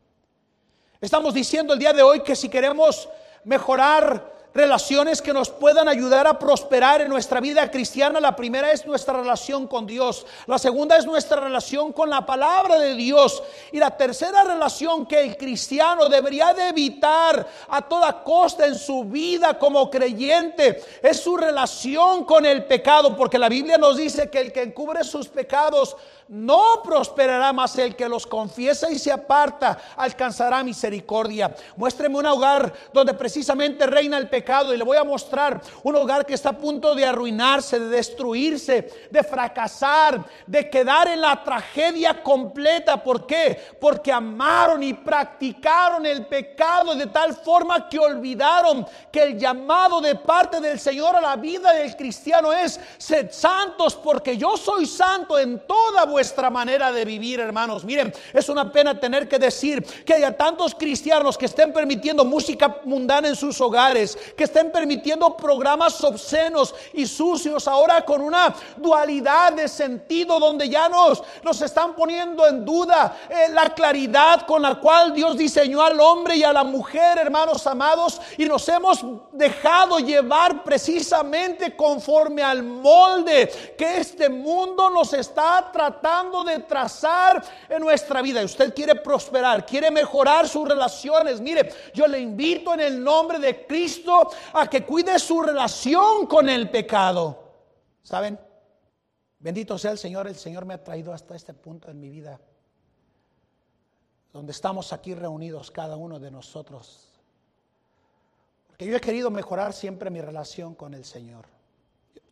Estamos 1.01 1.34
diciendo 1.34 1.74
el 1.74 1.78
día 1.78 1.93
de 1.93 2.03
hoy 2.03 2.22
que 2.22 2.34
si 2.34 2.49
queremos 2.49 3.09
mejorar 3.45 4.38
relaciones 4.55 5.22
que 5.22 5.32
nos 5.32 5.51
puedan 5.51 5.88
ayudar 5.88 6.26
a 6.26 6.38
prosperar 6.38 7.01
en 7.01 7.09
nuestra 7.09 7.40
vida 7.40 7.70
cristiana. 7.70 8.20
La 8.20 8.34
primera 8.34 8.72
es 8.72 8.86
nuestra 8.86 9.14
relación 9.14 9.66
con 9.66 9.86
Dios. 9.86 10.26
La 10.46 10.59
segunda 10.59 10.96
es 10.96 11.07
nuestra 11.07 11.40
relación 11.40 11.92
con 11.92 12.11
la 12.11 12.24
palabra 12.24 12.78
de 12.78 12.94
Dios. 12.94 13.42
Y 13.72 13.78
la 13.78 13.96
tercera 13.96 14.44
relación 14.44 15.07
que 15.07 15.20
el 15.20 15.36
cristiano 15.36 16.09
debería 16.09 16.55
de 16.55 16.68
evitar 16.68 17.46
a 17.68 17.82
toda 17.82 18.22
costa 18.22 18.66
en 18.66 18.74
su 18.74 19.05
vida 19.05 19.59
como 19.59 19.90
creyente 19.90 20.82
es 21.03 21.20
su 21.20 21.36
relación 21.36 22.24
con 22.24 22.46
el 22.46 22.64
pecado. 22.64 23.16
Porque 23.16 23.38
la 23.38 23.49
Biblia 23.49 23.78
nos 23.78 23.96
dice 23.96 24.30
que 24.30 24.40
el 24.40 24.53
que 24.53 24.62
encubre 24.62 25.05
sus 25.05 25.28
pecados 25.28 25.96
no 26.28 26.82
prosperará 26.84 27.52
más 27.52 27.76
el 27.78 27.96
que 27.96 28.08
los 28.08 28.26
confiesa 28.26 28.90
y 28.90 28.98
se 28.98 29.10
aparta, 29.10 29.78
alcanzará 29.96 30.62
misericordia. 30.62 31.54
Muéstreme 31.76 32.18
un 32.18 32.26
hogar 32.26 32.72
donde 32.92 33.14
precisamente 33.14 33.86
reina 33.86 34.18
el 34.18 34.28
pecado 34.28 34.74
y 34.74 34.76
le 34.76 34.84
voy 34.84 34.98
a 34.98 35.04
mostrar 35.04 35.60
un 35.82 35.96
hogar 35.96 36.26
que 36.26 36.34
está 36.34 36.50
a 36.50 36.58
punto 36.58 36.94
de 36.94 37.06
arruinarse, 37.06 37.80
de 37.80 37.88
destruirse, 37.88 39.08
de 39.10 39.22
fracasar, 39.22 40.22
de 40.46 40.68
quedar 40.68 41.08
en 41.08 41.22
la 41.22 41.42
tragedia 41.42 42.22
completa. 42.22 43.02
¿Por 43.02 43.26
qué? 43.26 43.58
Porque 43.80 44.12
amaron 44.12 44.82
y 44.82 44.92
practicaron 44.92 46.04
el 46.04 46.26
pecado 46.26 46.94
de 46.94 47.06
tal 47.06 47.34
forma 47.34 47.88
que 47.88 47.98
olvidaron 47.98 48.86
que 49.10 49.22
el 49.22 49.38
llamado 49.38 50.00
de 50.02 50.14
parte 50.14 50.60
del 50.60 50.78
Señor 50.78 51.16
a 51.16 51.20
la 51.22 51.36
vida 51.36 51.72
del 51.72 51.96
cristiano 51.96 52.52
es 52.52 52.78
sed 52.98 53.30
santos 53.30 53.96
porque 53.96 54.36
yo 54.36 54.56
soy 54.58 54.84
santo 54.84 55.38
en 55.38 55.66
toda 55.66 56.04
vuestra 56.04 56.17
vuestra 56.18 56.50
manera 56.50 56.90
de 56.90 57.04
vivir, 57.04 57.38
hermanos. 57.38 57.84
Miren, 57.84 58.12
es 58.32 58.48
una 58.48 58.72
pena 58.72 58.98
tener 58.98 59.28
que 59.28 59.38
decir 59.38 59.84
que 60.04 60.14
haya 60.14 60.36
tantos 60.36 60.74
cristianos 60.74 61.38
que 61.38 61.46
estén 61.46 61.72
permitiendo 61.72 62.24
música 62.24 62.80
mundana 62.82 63.28
en 63.28 63.36
sus 63.36 63.60
hogares, 63.60 64.18
que 64.36 64.42
estén 64.42 64.72
permitiendo 64.72 65.36
programas 65.36 66.02
obscenos 66.02 66.74
y 66.92 67.06
sucios, 67.06 67.68
ahora 67.68 68.04
con 68.04 68.20
una 68.20 68.52
dualidad 68.76 69.52
de 69.52 69.68
sentido 69.68 70.40
donde 70.40 70.68
ya 70.68 70.88
nos, 70.88 71.22
nos 71.44 71.62
están 71.62 71.94
poniendo 71.94 72.44
en 72.48 72.64
duda 72.64 73.16
eh, 73.30 73.52
la 73.52 73.72
claridad 73.72 74.44
con 74.44 74.62
la 74.62 74.74
cual 74.74 75.14
Dios 75.14 75.38
diseñó 75.38 75.82
al 75.82 76.00
hombre 76.00 76.34
y 76.34 76.42
a 76.42 76.52
la 76.52 76.64
mujer, 76.64 77.18
hermanos 77.18 77.64
amados, 77.68 78.20
y 78.36 78.44
nos 78.46 78.68
hemos 78.68 79.04
dejado 79.30 80.00
llevar 80.00 80.64
precisamente 80.64 81.76
conforme 81.76 82.42
al 82.42 82.64
molde 82.64 83.74
que 83.78 83.98
este 83.98 84.28
mundo 84.28 84.90
nos 84.90 85.12
está 85.12 85.70
tratando 85.72 86.07
de 86.44 86.61
trazar 86.61 87.44
en 87.68 87.80
nuestra 87.80 88.22
vida. 88.22 88.42
Usted 88.42 88.74
quiere 88.74 88.94
prosperar, 88.94 89.66
quiere 89.66 89.90
mejorar 89.90 90.48
sus 90.48 90.66
relaciones. 90.66 91.40
Mire, 91.40 91.72
yo 91.94 92.06
le 92.06 92.18
invito 92.18 92.74
en 92.74 92.80
el 92.80 93.02
nombre 93.02 93.38
de 93.38 93.66
Cristo 93.66 94.30
a 94.52 94.68
que 94.68 94.84
cuide 94.84 95.18
su 95.18 95.42
relación 95.42 96.26
con 96.26 96.48
el 96.48 96.70
pecado. 96.70 97.44
¿Saben? 98.02 98.38
Bendito 99.38 99.76
sea 99.76 99.92
el 99.92 99.98
Señor. 99.98 100.26
El 100.26 100.36
Señor 100.36 100.64
me 100.64 100.74
ha 100.74 100.82
traído 100.82 101.12
hasta 101.12 101.36
este 101.36 101.52
punto 101.52 101.90
en 101.90 102.00
mi 102.00 102.09
vida. 102.09 102.40
Donde 104.32 104.52
estamos 104.52 104.92
aquí 104.92 105.14
reunidos 105.14 105.70
cada 105.70 105.96
uno 105.96 106.18
de 106.18 106.30
nosotros. 106.30 107.11
Porque 108.66 108.86
yo 108.86 108.96
he 108.96 109.00
querido 109.00 109.30
mejorar 109.30 109.72
siempre 109.72 110.11
mi 110.11 110.20
relación 110.20 110.74
con 110.74 110.94
el 110.94 111.04
Señor. 111.04 111.46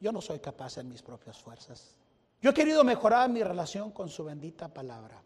Yo 0.01 0.13
no 0.13 0.21
soy 0.21 0.39
capaz 0.39 0.79
en 0.79 0.89
mis 0.89 1.03
propias 1.03 1.39
fuerzas. 1.39 1.95
Yo 2.41 2.51
he 2.51 2.55
querido 2.55 2.85
mejorar 2.85 3.31
mi 3.31 3.43
relación 3.43 3.91
con 3.91 4.09
su 4.09 4.25
bendita 4.25 4.73
palabra. 4.73 5.23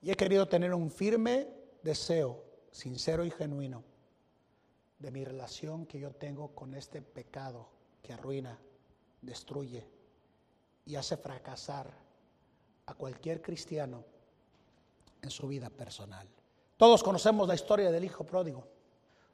Y 0.00 0.10
he 0.10 0.16
querido 0.16 0.46
tener 0.46 0.74
un 0.74 0.90
firme 0.90 1.48
deseo, 1.82 2.44
sincero 2.70 3.24
y 3.24 3.30
genuino, 3.30 3.82
de 4.98 5.10
mi 5.10 5.24
relación 5.24 5.86
que 5.86 6.00
yo 6.00 6.10
tengo 6.10 6.48
con 6.54 6.74
este 6.74 7.02
pecado 7.02 7.68
que 8.02 8.12
arruina, 8.12 8.58
destruye 9.22 9.86
y 10.86 10.96
hace 10.96 11.16
fracasar 11.16 11.92
a 12.86 12.94
cualquier 12.94 13.42
cristiano 13.42 14.04
en 15.22 15.30
su 15.30 15.46
vida 15.46 15.70
personal. 15.70 16.26
Todos 16.76 17.02
conocemos 17.02 17.46
la 17.46 17.54
historia 17.54 17.90
del 17.90 18.04
hijo 18.04 18.24
pródigo, 18.24 18.66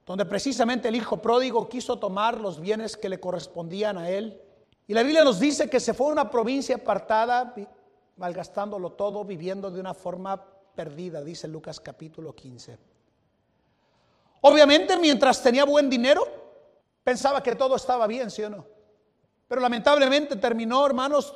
donde 0.06 0.24
precisamente 0.24 0.88
el 0.88 0.96
hijo 0.96 1.20
pródigo 1.20 1.68
quiso 1.68 1.98
tomar 1.98 2.40
los 2.40 2.60
bienes 2.60 2.96
que 2.96 3.08
le 3.08 3.20
correspondían 3.20 3.98
a 3.98 4.10
él 4.10 4.40
y 4.86 4.94
la 4.94 5.02
Biblia 5.02 5.24
nos 5.24 5.40
dice 5.40 5.68
que 5.68 5.80
se 5.80 5.94
fue 5.94 6.08
a 6.08 6.12
una 6.12 6.30
provincia 6.30 6.76
apartada, 6.76 7.54
malgastándolo 8.16 8.92
todo, 8.92 9.24
viviendo 9.24 9.70
de 9.70 9.80
una 9.80 9.94
forma 9.94 10.44
perdida, 10.74 11.22
dice 11.22 11.48
Lucas 11.48 11.80
capítulo 11.80 12.34
15. 12.34 12.78
Obviamente 14.42 14.98
mientras 14.98 15.42
tenía 15.42 15.64
buen 15.64 15.88
dinero, 15.88 16.26
pensaba 17.02 17.42
que 17.42 17.54
todo 17.54 17.76
estaba 17.76 18.06
bien, 18.06 18.30
¿sí 18.30 18.42
o 18.42 18.50
no? 18.50 18.66
Pero 19.48 19.60
lamentablemente 19.60 20.36
terminó, 20.36 20.84
hermanos, 20.84 21.34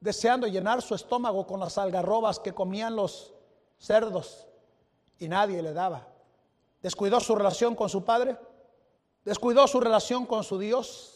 deseando 0.00 0.46
llenar 0.46 0.82
su 0.82 0.94
estómago 0.94 1.46
con 1.46 1.60
las 1.60 1.78
algarrobas 1.78 2.38
que 2.38 2.52
comían 2.52 2.94
los 2.96 3.32
cerdos 3.78 4.46
y 5.18 5.28
nadie 5.28 5.62
le 5.62 5.72
daba. 5.72 6.06
Descuidó 6.82 7.20
su 7.20 7.34
relación 7.34 7.74
con 7.74 7.88
su 7.88 8.04
padre, 8.04 8.36
descuidó 9.24 9.66
su 9.66 9.80
relación 9.80 10.26
con 10.26 10.44
su 10.44 10.58
Dios, 10.58 11.13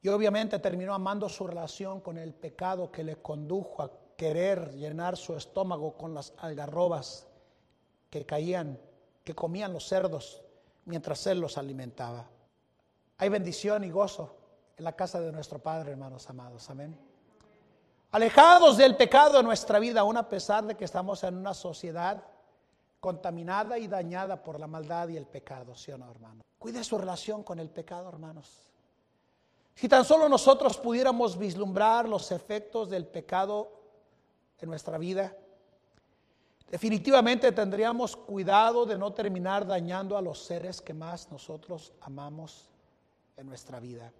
y 0.00 0.08
obviamente 0.08 0.58
terminó 0.58 0.94
amando 0.94 1.28
su 1.28 1.46
relación 1.46 2.00
con 2.00 2.18
el 2.18 2.32
pecado 2.34 2.90
que 2.90 3.02
le 3.02 3.16
condujo 3.16 3.82
a 3.82 3.90
querer 4.16 4.74
llenar 4.74 5.16
su 5.16 5.34
estómago 5.34 5.96
con 5.96 6.14
las 6.14 6.32
algarrobas 6.38 7.26
que 8.10 8.24
caían, 8.24 8.78
que 9.24 9.34
comían 9.34 9.72
los 9.72 9.86
cerdos 9.86 10.42
mientras 10.84 11.26
él 11.26 11.40
los 11.40 11.58
alimentaba. 11.58 12.26
Hay 13.18 13.28
bendición 13.28 13.84
y 13.84 13.90
gozo 13.90 14.36
en 14.76 14.84
la 14.84 14.94
casa 14.94 15.20
de 15.20 15.32
nuestro 15.32 15.58
Padre, 15.58 15.92
hermanos 15.92 16.28
amados. 16.30 16.70
Amén. 16.70 16.96
Alejados 18.12 18.76
del 18.76 18.96
pecado 18.96 19.40
en 19.40 19.46
nuestra 19.46 19.78
vida, 19.78 20.00
aún 20.00 20.16
a 20.16 20.28
pesar 20.28 20.64
de 20.64 20.76
que 20.76 20.84
estamos 20.84 21.22
en 21.24 21.36
una 21.36 21.52
sociedad 21.52 22.24
contaminada 23.00 23.78
y 23.78 23.86
dañada 23.86 24.42
por 24.42 24.58
la 24.58 24.66
maldad 24.66 25.08
y 25.08 25.16
el 25.16 25.26
pecado, 25.26 25.74
¿sí 25.74 25.92
o 25.92 25.98
no, 25.98 26.10
hermano? 26.10 26.42
Cuide 26.58 26.82
su 26.82 26.96
relación 26.96 27.42
con 27.42 27.58
el 27.58 27.68
pecado, 27.68 28.08
hermanos. 28.08 28.67
Si 29.78 29.88
tan 29.88 30.04
solo 30.04 30.28
nosotros 30.28 30.76
pudiéramos 30.76 31.38
vislumbrar 31.38 32.08
los 32.08 32.32
efectos 32.32 32.90
del 32.90 33.06
pecado 33.06 33.70
en 34.58 34.70
nuestra 34.70 34.98
vida, 34.98 35.32
definitivamente 36.68 37.52
tendríamos 37.52 38.16
cuidado 38.16 38.86
de 38.86 38.98
no 38.98 39.12
terminar 39.12 39.64
dañando 39.64 40.16
a 40.16 40.20
los 40.20 40.42
seres 40.42 40.80
que 40.80 40.94
más 40.94 41.30
nosotros 41.30 41.92
amamos 42.00 42.66
en 43.36 43.46
nuestra 43.46 43.78
vida. 43.78 44.10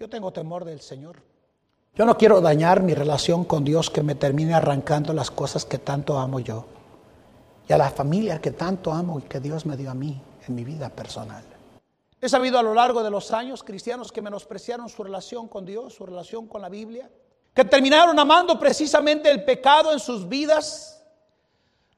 Yo 0.00 0.08
tengo 0.08 0.32
temor 0.32 0.64
del 0.64 0.80
Señor. 0.80 1.20
Yo 1.96 2.06
no 2.06 2.16
quiero 2.16 2.40
dañar 2.40 2.82
mi 2.82 2.94
relación 2.94 3.44
con 3.44 3.62
Dios 3.62 3.90
que 3.90 4.02
me 4.02 4.14
termine 4.14 4.54
arrancando 4.54 5.12
las 5.12 5.30
cosas 5.30 5.66
que 5.66 5.76
tanto 5.76 6.16
amo 6.18 6.40
yo 6.40 6.64
y 7.68 7.74
a 7.74 7.76
la 7.76 7.90
familia 7.90 8.40
que 8.40 8.52
tanto 8.52 8.90
amo 8.90 9.18
y 9.18 9.22
que 9.24 9.38
Dios 9.38 9.66
me 9.66 9.76
dio 9.76 9.90
a 9.90 9.94
mí 9.94 10.18
en 10.46 10.54
mi 10.54 10.64
vida 10.64 10.88
personal. 10.88 11.57
He 12.20 12.28
sabido 12.28 12.58
a 12.58 12.62
lo 12.62 12.74
largo 12.74 13.02
de 13.02 13.10
los 13.10 13.32
años 13.32 13.62
cristianos 13.62 14.10
que 14.10 14.20
menospreciaron 14.20 14.88
su 14.88 15.04
relación 15.04 15.46
con 15.46 15.64
Dios, 15.64 15.94
su 15.94 16.04
relación 16.04 16.48
con 16.48 16.62
la 16.62 16.68
Biblia, 16.68 17.08
que 17.54 17.64
terminaron 17.64 18.18
amando 18.18 18.58
precisamente 18.58 19.30
el 19.30 19.44
pecado 19.44 19.92
en 19.92 20.00
sus 20.00 20.28
vidas 20.28 20.98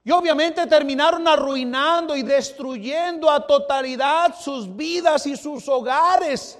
y 0.05 0.11
obviamente 0.11 0.67
terminaron 0.67 1.27
arruinando 1.29 2.17
y 2.17 2.23
destruyendo 2.23 3.31
a 3.31 3.47
totalidad 3.47 4.35
sus 4.39 4.75
vidas 4.75 5.27
y 5.27 5.37
sus 5.37 5.69
hogares, 5.69 6.59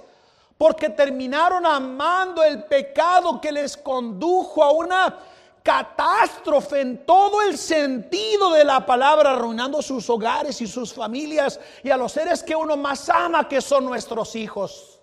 porque 0.57 0.89
terminaron 0.89 1.65
amando 1.65 2.43
el 2.43 2.63
pecado 2.63 3.41
que 3.41 3.51
les 3.51 3.75
condujo 3.77 4.63
a 4.63 4.71
una 4.71 5.17
catástrofe 5.63 6.81
en 6.81 7.05
todo 7.05 7.41
el 7.41 7.57
sentido 7.57 8.51
de 8.51 8.63
la 8.63 8.85
palabra, 8.85 9.31
arruinando 9.31 9.81
sus 9.81 10.09
hogares 10.09 10.61
y 10.61 10.67
sus 10.67 10.93
familias 10.93 11.59
y 11.83 11.89
a 11.89 11.97
los 11.97 12.11
seres 12.11 12.43
que 12.43 12.55
uno 12.55 12.75
más 12.77 13.09
ama, 13.09 13.47
que 13.47 13.61
son 13.61 13.85
nuestros 13.85 14.35
hijos. 14.35 14.99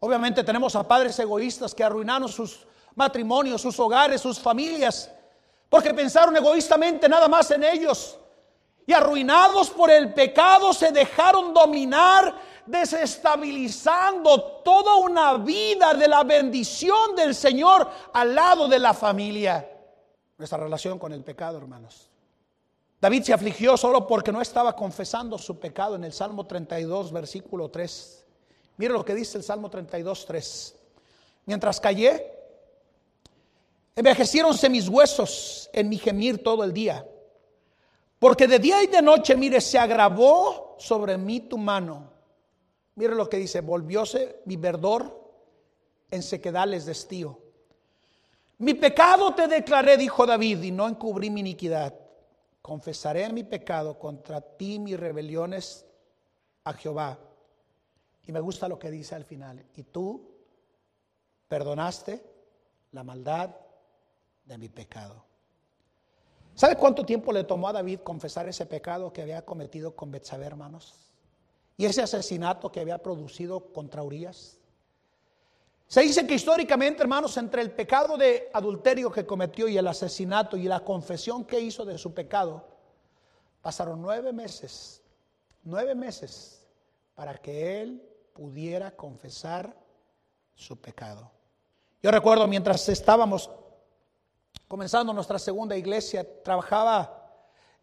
Obviamente 0.00 0.42
tenemos 0.42 0.74
a 0.74 0.86
padres 0.86 1.18
egoístas 1.18 1.74
que 1.74 1.84
arruinaron 1.84 2.28
sus 2.28 2.66
matrimonios, 2.94 3.60
sus 3.60 3.78
hogares, 3.78 4.20
sus 4.20 4.38
familias, 4.38 5.10
porque 5.68 5.94
pensaron 5.94 6.36
egoístamente 6.36 7.08
nada 7.08 7.28
más 7.28 7.50
en 7.52 7.64
ellos. 7.64 8.18
Y 8.84 8.92
arruinados 8.92 9.70
por 9.70 9.90
el 9.90 10.12
pecado 10.12 10.72
se 10.72 10.90
dejaron 10.90 11.54
dominar, 11.54 12.34
desestabilizando 12.66 14.60
toda 14.64 14.96
una 14.96 15.38
vida 15.38 15.94
de 15.94 16.08
la 16.08 16.24
bendición 16.24 17.14
del 17.16 17.34
Señor 17.34 17.88
al 18.12 18.34
lado 18.34 18.68
de 18.68 18.78
la 18.78 18.94
familia. 18.94 19.68
Nuestra 20.38 20.58
relación 20.58 20.98
con 20.98 21.12
el 21.12 21.22
pecado, 21.22 21.58
hermanos. 21.58 22.08
David 23.00 23.24
se 23.24 23.32
afligió 23.32 23.76
solo 23.76 24.06
porque 24.06 24.30
no 24.30 24.40
estaba 24.40 24.76
confesando 24.76 25.36
su 25.36 25.58
pecado 25.58 25.96
en 25.96 26.04
el 26.04 26.12
Salmo 26.12 26.46
32, 26.46 27.12
versículo 27.12 27.68
3. 27.68 28.24
Mire 28.76 28.92
lo 28.92 29.04
que 29.04 29.14
dice 29.14 29.38
el 29.38 29.44
Salmo 29.44 29.68
32, 29.68 30.24
3. 30.24 30.76
Mientras 31.46 31.80
callé, 31.80 32.32
envejeciéronse 33.96 34.68
mis 34.68 34.88
huesos 34.88 35.68
en 35.72 35.88
mi 35.88 35.98
gemir 35.98 36.42
todo 36.42 36.62
el 36.62 36.72
día. 36.72 37.04
Porque 38.20 38.46
de 38.46 38.60
día 38.60 38.80
y 38.84 38.86
de 38.86 39.02
noche, 39.02 39.34
mire, 39.34 39.60
se 39.60 39.80
agravó 39.80 40.76
sobre 40.78 41.18
mí 41.18 41.40
tu 41.40 41.58
mano. 41.58 42.11
Mire 42.94 43.14
lo 43.14 43.28
que 43.28 43.38
dice, 43.38 43.60
volvióse 43.60 44.42
mi 44.44 44.56
verdor 44.56 45.22
en 46.10 46.22
sequedales 46.22 46.84
de 46.86 46.92
estío. 46.92 47.38
Mi 48.58 48.74
pecado 48.74 49.34
te 49.34 49.48
declaré, 49.48 49.96
dijo 49.96 50.26
David, 50.26 50.62
y 50.62 50.70
no 50.70 50.88
encubrí 50.88 51.30
mi 51.30 51.40
iniquidad. 51.40 51.94
Confesaré 52.60 53.32
mi 53.32 53.42
pecado 53.42 53.98
contra 53.98 54.40
ti, 54.40 54.78
mis 54.78 55.00
rebeliones 55.00 55.84
a 56.64 56.72
Jehová. 56.74 57.18
Y 58.24 58.30
me 58.30 58.40
gusta 58.40 58.68
lo 58.68 58.78
que 58.78 58.90
dice 58.90 59.14
al 59.14 59.24
final. 59.24 59.64
Y 59.74 59.82
tú 59.84 60.30
perdonaste 61.48 62.22
la 62.92 63.02
maldad 63.02 63.50
de 64.44 64.58
mi 64.58 64.68
pecado. 64.68 65.24
¿Sabe 66.54 66.76
cuánto 66.76 67.04
tiempo 67.04 67.32
le 67.32 67.44
tomó 67.44 67.68
a 67.68 67.72
David 67.72 68.00
confesar 68.00 68.48
ese 68.48 68.66
pecado 68.66 69.12
que 69.12 69.22
había 69.22 69.44
cometido 69.44 69.96
con 69.96 70.10
Betsabé, 70.10 70.46
hermanos? 70.46 71.11
Y 71.76 71.84
ese 71.86 72.02
asesinato 72.02 72.70
que 72.70 72.80
había 72.80 72.98
producido 72.98 73.72
contra 73.72 74.02
Urias. 74.02 74.58
Se 75.86 76.00
dice 76.00 76.26
que 76.26 76.34
históricamente, 76.34 77.02
hermanos, 77.02 77.36
entre 77.36 77.60
el 77.62 77.70
pecado 77.70 78.16
de 78.16 78.50
adulterio 78.52 79.10
que 79.10 79.26
cometió 79.26 79.68
y 79.68 79.76
el 79.76 79.86
asesinato 79.86 80.56
y 80.56 80.64
la 80.64 80.80
confesión 80.80 81.44
que 81.44 81.60
hizo 81.60 81.84
de 81.84 81.98
su 81.98 82.14
pecado, 82.14 82.66
pasaron 83.60 84.00
nueve 84.00 84.32
meses, 84.32 85.02
nueve 85.64 85.94
meses 85.94 86.66
para 87.14 87.34
que 87.34 87.82
él 87.82 88.02
pudiera 88.32 88.90
confesar 88.92 89.76
su 90.54 90.80
pecado. 90.80 91.30
Yo 92.02 92.10
recuerdo 92.10 92.46
mientras 92.48 92.88
estábamos 92.88 93.50
comenzando 94.66 95.12
nuestra 95.12 95.38
segunda 95.38 95.76
iglesia, 95.76 96.26
trabajaba 96.42 97.22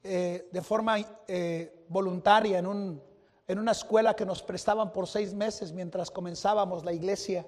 eh, 0.04 0.50
de 0.52 0.62
forma 0.62 0.98
eh, 1.28 1.86
voluntaria 1.88 2.58
en, 2.58 2.66
un, 2.66 3.04
en 3.50 3.58
una 3.58 3.72
escuela 3.72 4.16
que 4.16 4.28
nos 4.28 4.44
prestaban 4.44 4.94
por 4.94 5.08
seis 5.08 5.34
meses 5.34 5.74
mientras 5.74 6.12
comenzábamos 6.12 6.86
la 6.86 6.94
iglesia. 6.94 7.48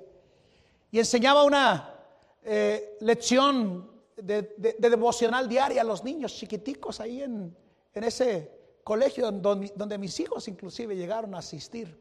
Y 0.89 0.97
enseñaba 0.97 1.43
una 1.43 1.93
eh, 2.41 2.97
lección 3.01 3.87
de, 4.17 4.55
devocional 4.79 5.47
diaria 5.47 5.81
a 5.81 5.83
los 5.83 6.03
niños 6.03 6.33
chiquiticos 6.33 6.99
ahí 6.99 7.21
en, 7.21 7.55
en 7.93 8.03
ese 8.03 8.51
colegio 8.83 9.31
donde, 9.31 9.71
donde 9.75 9.97
mis 9.99 10.19
hijos 10.19 10.47
inclusive 10.47 10.95
llegaron 10.95 11.35
a 11.35 11.37
asistir. 11.37 11.95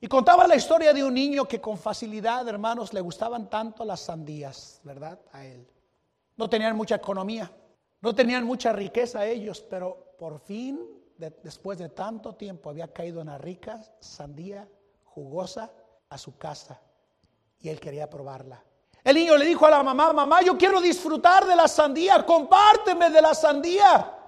Y 0.00 0.06
contaba 0.06 0.46
la 0.46 0.54
historia 0.54 0.92
de 0.92 1.02
un 1.02 1.14
niño 1.14 1.48
que 1.48 1.60
con 1.60 1.76
facilidad, 1.76 2.46
hermanos, 2.46 2.92
le 2.92 3.00
gustaban 3.00 3.50
tanto 3.50 3.84
las 3.84 4.02
sandías, 4.02 4.80
¿verdad? 4.84 5.18
A 5.32 5.44
él. 5.44 5.66
No 6.36 6.48
tenían 6.48 6.76
mucha 6.76 6.94
economía, 6.94 7.50
no 8.00 8.14
tenían 8.14 8.44
mucha 8.44 8.72
riqueza 8.72 9.26
ellos, 9.26 9.66
pero 9.68 10.14
por 10.16 10.38
fin, 10.38 11.01
después 11.30 11.78
de 11.78 11.88
tanto 11.88 12.34
tiempo, 12.34 12.70
había 12.70 12.92
caído 12.92 13.20
una 13.20 13.38
rica 13.38 13.80
sandía 14.00 14.68
jugosa 15.04 15.70
a 16.08 16.18
su 16.18 16.36
casa 16.36 16.80
y 17.60 17.68
él 17.68 17.80
quería 17.80 18.08
probarla. 18.08 18.62
El 19.04 19.16
niño 19.16 19.36
le 19.36 19.44
dijo 19.44 19.66
a 19.66 19.70
la 19.70 19.82
mamá, 19.82 20.12
mamá, 20.12 20.42
yo 20.42 20.56
quiero 20.56 20.80
disfrutar 20.80 21.44
de 21.46 21.56
la 21.56 21.66
sandía, 21.66 22.24
compárteme 22.24 23.10
de 23.10 23.20
la 23.20 23.34
sandía. 23.34 24.18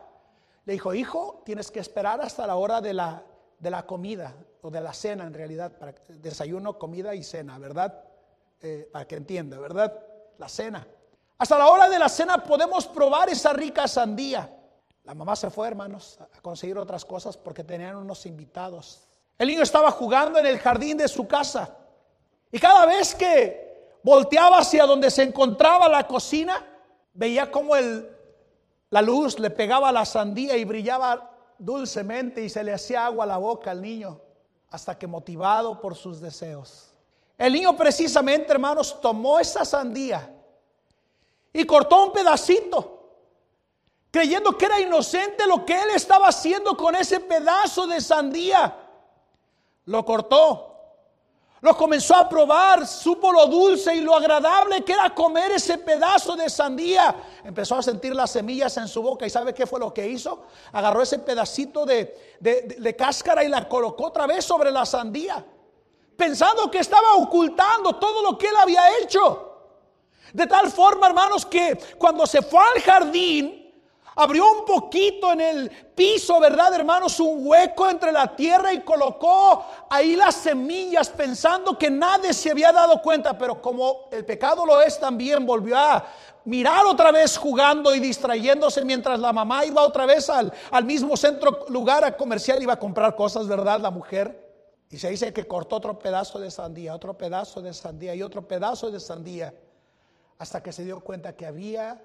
Le 0.65 0.73
dijo, 0.73 0.93
hijo, 0.95 1.43
tienes 1.45 1.71
que 1.71 1.81
esperar 1.81 2.21
hasta 2.21 2.47
la 2.47 2.57
hora 2.57 2.81
de 2.81 2.93
la, 2.95 3.23
de 3.59 3.71
la 3.71 3.87
comida, 3.87 4.35
o 4.63 4.71
de 4.71 4.81
la 4.81 4.93
cena 4.93 5.25
en 5.25 5.35
realidad, 5.35 5.73
para 5.79 5.95
desayuno, 6.09 6.79
comida 6.79 7.15
y 7.15 7.23
cena, 7.23 7.59
¿verdad? 7.59 8.03
Eh, 8.61 8.89
para 8.91 9.07
que 9.07 9.17
entienda, 9.17 9.59
¿verdad? 9.59 9.93
La 10.39 10.49
cena. 10.49 10.87
Hasta 11.39 11.59
la 11.59 11.69
hora 11.69 11.89
de 11.89 11.99
la 11.99 12.09
cena 12.09 12.43
podemos 12.43 12.87
probar 12.87 13.29
esa 13.29 13.53
rica 13.53 13.87
sandía. 13.87 14.51
La 15.05 15.15
mamá 15.15 15.37
se 15.37 15.51
fue, 15.51 15.69
hermanos, 15.69 16.19
a 16.21 16.41
conseguir 16.41 16.79
otras 16.79 17.05
cosas 17.05 17.37
porque 17.37 17.63
tenían 17.63 17.97
unos 17.97 18.25
invitados. 18.27 19.03
El 19.39 19.49
niño 19.49 19.63
estaba 19.63 19.91
jugando 19.91 20.39
en 20.39 20.47
el 20.47 20.59
jardín 20.59 20.97
de 20.97 21.09
su 21.09 21.27
casa. 21.27 21.77
Y 22.51 22.59
cada 22.59 22.87
vez 22.87 23.15
que 23.15 23.99
volteaba 24.03 24.59
hacia 24.59 24.87
donde 24.87 25.11
se 25.11 25.23
encontraba 25.23 25.89
la 25.89 26.07
cocina, 26.07 26.65
veía 27.13 27.51
como 27.51 27.77
el, 27.77 28.11
la 28.91 29.03
luz 29.03 29.39
le 29.39 29.51
pegaba 29.51 29.89
a 29.89 29.93
la 29.93 30.05
sandía 30.05 30.57
y 30.57 30.65
brillaba 30.65 31.31
dulcemente 31.59 32.43
y 32.43 32.49
se 32.49 32.65
le 32.65 32.73
hacía 32.73 33.07
agua 33.07 33.25
a 33.25 33.29
la 33.29 33.37
boca 33.37 33.71
al 33.73 33.83
niño, 33.83 34.21
hasta 34.71 34.99
que 34.99 35.07
motivado 35.07 35.81
por 35.81 35.97
sus 35.97 36.21
deseos. 36.21 36.93
El 37.37 37.53
niño 37.53 37.77
precisamente, 37.77 38.53
hermanos, 38.53 39.01
tomó 39.01 39.39
esa 39.39 39.65
sandía 39.65 40.33
y 41.53 41.65
cortó 41.65 42.05
un 42.05 42.13
pedacito, 42.13 42.94
creyendo 44.15 44.57
que 44.57 44.67
era 44.67 44.79
inocente 44.79 45.45
lo 45.45 45.67
que 45.67 45.73
él 45.75 45.91
estaba 45.93 46.29
haciendo 46.29 46.77
con 46.77 46.95
ese 46.95 47.19
pedazo 47.19 47.85
de 47.89 48.01
sandía. 48.01 48.73
Lo 49.87 50.05
cortó, 50.05 50.73
lo 51.61 51.77
comenzó 51.77 52.15
a 52.15 52.29
probar, 52.29 52.87
supo 52.87 53.33
lo 53.33 53.49
dulce 53.49 53.93
y 53.93 54.03
lo 54.03 54.15
agradable 54.15 54.85
que 54.85 54.93
era 54.93 55.13
comer 55.13 55.51
ese 55.51 55.79
pedazo 55.79 56.37
de 56.37 56.49
sandía. 56.49 57.13
Empezó 57.43 57.75
a 57.75 57.83
sentir 57.83 58.15
las 58.15 58.31
semillas 58.31 58.77
en 58.77 58.87
su 58.87 59.03
boca 59.03 59.27
y 59.27 59.31
¿sabe 59.31 59.53
qué 59.53 59.67
fue 59.67 59.81
lo 59.81 59.93
que 59.93 60.07
hizo? 60.07 60.45
Agarró 60.71 61.03
ese 61.03 61.19
pedacito 61.19 61.85
de, 61.85 62.37
de 62.39 62.95
cáscara 62.95 63.43
y 63.43 63.49
la 63.49 63.69
colocó 63.69 64.07
otra 64.07 64.29
vez 64.29 64.45
sobre 64.45 64.71
la 64.71 64.87
sandía, 64.87 65.45
pensando 66.17 66.71
que 66.71 66.79
estaba 66.79 67.15
ocultando 67.17 67.97
todo 67.97 68.23
lo 68.23 68.39
que 68.39 68.47
él 68.47 68.57
había 68.61 68.97
hecho. 69.01 69.73
De 70.33 70.47
tal 70.47 70.71
forma, 70.71 71.09
hermanos, 71.09 71.45
que 71.45 71.77
cuando 71.99 72.29
se 72.29 72.43
fue 72.43 72.61
al 72.61 72.81
jardín, 72.81 73.64
abrió 74.17 74.51
un 74.51 74.65
poquito 74.65 75.33
en 75.33 75.41
el 75.41 75.71
piso, 75.95 76.39
¿verdad, 76.41 76.75
hermanos? 76.75 77.19
Un 77.21 77.47
hueco 77.47 77.89
entre 77.89 78.13
la 78.13 78.35
tierra 78.35 78.73
y 78.73 78.81
colocó 78.81 79.65
ahí 79.91 80.17
las 80.17 80.37
semillas 80.37 81.09
pensando 81.11 81.79
que 81.79 81.91
nadie 81.91 82.33
se 82.33 82.51
había 82.51 82.73
dado 82.73 83.01
cuenta, 83.03 83.37
pero 83.37 83.61
como 83.61 84.09
el 84.11 84.25
pecado 84.25 84.65
lo 84.67 84.81
es 84.81 84.99
también, 84.99 85.45
volvió 85.47 85.77
a 85.77 86.05
mirar 86.45 86.85
otra 86.87 87.11
vez 87.11 87.37
jugando 87.37 87.95
y 87.95 88.01
distrayéndose 88.01 88.85
mientras 88.85 89.19
la 89.19 89.33
mamá 89.33 89.65
iba 89.65 89.83
otra 89.83 90.07
vez 90.07 90.29
al, 90.29 90.53
al 90.71 90.85
mismo 90.85 91.17
centro 91.17 91.67
lugar 91.69 92.05
a 92.05 92.17
comercial, 92.17 92.63
iba 92.63 92.75
a 92.75 92.79
comprar 92.79 93.15
cosas, 93.17 93.47
¿verdad? 93.49 93.81
La 93.81 93.91
mujer. 93.91 94.43
Y 94.91 94.99
se 94.99 95.11
dice 95.11 95.33
que 95.33 95.47
cortó 95.47 95.77
otro 95.77 95.99
pedazo 95.99 96.39
de 96.39 96.51
sandía, 96.51 96.95
otro 96.95 97.17
pedazo 97.17 97.61
de 97.61 97.73
sandía 97.73 98.15
y 98.15 98.23
otro 98.23 98.47
pedazo 98.47 98.91
de 98.91 99.01
sandía 99.01 99.55
hasta 100.39 100.63
que 100.63 100.73
se 100.73 100.85
dio 100.85 101.01
cuenta 101.01 101.35
que 101.35 101.47
había 101.47 102.01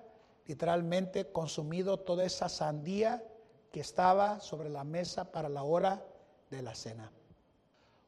literalmente 0.49 1.31
consumido 1.31 1.97
toda 1.97 2.23
esa 2.23 2.49
sandía 2.49 3.23
que 3.71 3.81
estaba 3.81 4.39
sobre 4.39 4.67
la 4.67 4.83
mesa 4.83 5.31
para 5.31 5.47
la 5.47 5.61
hora 5.61 6.03
de 6.49 6.63
la 6.63 6.73
cena. 6.73 7.11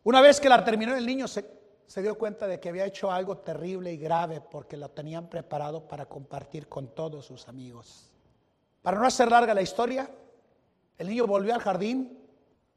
Una 0.04 0.22
vez 0.22 0.42
que 0.42 0.50
la 0.50 0.64
terminó 0.64 0.96
el 0.96 1.06
niño 1.06 1.28
se, 1.28 1.46
se 1.86 2.02
dio 2.02 2.18
cuenta 2.18 2.48
de 2.48 2.60
que 2.60 2.70
había 2.70 2.88
hecho 2.88 3.12
algo 3.12 3.38
terrible 3.38 3.94
y 3.94 3.98
grave 3.98 4.42
porque 4.42 4.76
lo 4.76 4.90
tenían 4.90 5.30
preparado 5.30 5.88
para 5.88 6.08
compartir 6.08 6.68
con 6.68 6.88
todos 6.96 7.28
sus 7.28 7.48
amigos. 7.48 8.10
Para 8.82 8.98
no 8.98 9.06
hacer 9.06 9.30
larga 9.30 9.54
la 9.54 9.62
historia, 9.62 10.10
el 10.98 11.10
niño 11.10 11.28
volvió 11.28 11.54
al 11.54 11.62
jardín, 11.62 12.28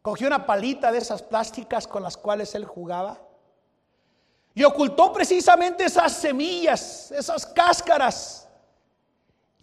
cogió 0.02 0.26
una 0.26 0.44
palita 0.44 0.92
de 0.92 0.98
esas 0.98 1.22
plásticas 1.22 1.88
con 1.88 2.02
las 2.02 2.18
cuales 2.18 2.54
él 2.54 2.66
jugaba 2.66 3.18
y 4.52 4.62
ocultó 4.62 5.10
precisamente 5.10 5.84
esas 5.84 6.12
semillas, 6.12 7.10
esas 7.12 7.46
cáscaras. 7.46 8.43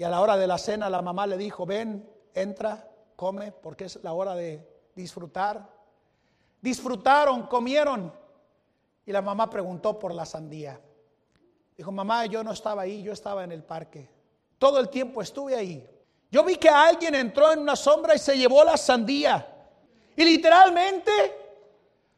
Y 0.02 0.04
a 0.04 0.10
la 0.10 0.20
hora 0.20 0.36
de 0.36 0.48
la 0.48 0.58
cena 0.58 0.90
la 0.90 1.04
mamá 1.04 1.28
le 1.28 1.38
dijo, 1.38 1.64
ven, 1.64 2.10
entra, 2.34 2.90
come, 3.16 3.52
porque 3.52 3.86
es 3.86 4.00
la 4.02 4.14
hora 4.14 4.34
de 4.34 4.68
disfrutar. 4.96 5.70
Disfrutaron, 6.60 7.44
comieron. 7.46 8.12
Y 9.06 9.12
la 9.12 9.22
mamá 9.22 9.48
preguntó 9.48 10.00
por 10.00 10.12
la 10.16 10.26
sandía. 10.26 10.82
Dijo, 11.78 11.92
mamá, 11.92 12.26
yo 12.26 12.44
no 12.44 12.52
estaba 12.52 12.82
ahí, 12.82 13.04
yo 13.04 13.14
estaba 13.14 13.44
en 13.44 13.52
el 13.52 13.64
parque. 13.64 14.10
Todo 14.58 14.80
el 14.80 14.90
tiempo 14.90 15.22
estuve 15.22 15.56
ahí. 15.56 15.88
Yo 16.32 16.44
vi 16.44 16.56
que 16.56 16.70
alguien 16.70 17.14
entró 17.14 17.52
en 17.52 17.60
una 17.60 17.76
sombra 17.76 18.16
y 18.16 18.18
se 18.18 18.36
llevó 18.36 18.64
la 18.64 18.78
sandía. 18.78 19.56
Y 20.16 20.26
literalmente 20.26 21.12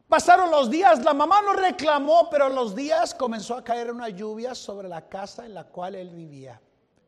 pasaron 0.08 0.50
los 0.50 0.70
días, 0.70 1.04
la 1.04 1.14
mamá 1.14 1.42
no 1.42 1.52
reclamó, 1.52 2.30
pero 2.30 2.48
los 2.48 2.76
días 2.76 3.14
comenzó 3.14 3.58
a 3.58 3.64
caer 3.66 3.92
una 3.92 4.08
lluvia 4.08 4.56
sobre 4.56 4.88
la 4.88 5.10
casa 5.10 5.46
en 5.46 5.54
la 5.54 5.66
cual 5.66 5.96
él 5.96 6.12
vivía, 6.12 6.62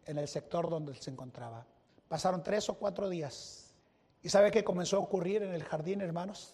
en 0.06 0.18
el 0.18 0.28
sector 0.28 0.70
donde 0.70 0.96
se 0.96 1.12
encontraba. 1.12 1.66
Pasaron 2.08 2.44
tres 2.44 2.70
o 2.70 2.76
cuatro 2.76 3.10
días. 3.10 3.74
¿Y 4.22 4.30
sabe 4.30 4.52
qué 4.52 4.64
comenzó 4.64 4.98
a 4.98 5.00
ocurrir 5.00 5.44
en 5.44 5.54
el 5.54 5.64
jardín, 5.64 6.02
hermanos? 6.02 6.54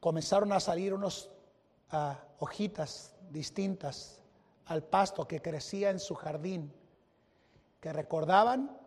Comenzaron 0.00 0.52
a 0.52 0.60
salir 0.60 0.92
unos 0.92 1.30
ah, 1.90 2.18
hojitas 2.38 3.14
distintas 3.30 4.20
al 4.66 4.82
pasto 4.82 5.26
que 5.26 5.40
crecía 5.40 5.90
en 5.90 6.00
su 6.00 6.14
jardín, 6.14 6.72
que 7.80 7.92
recordaban 7.92 8.78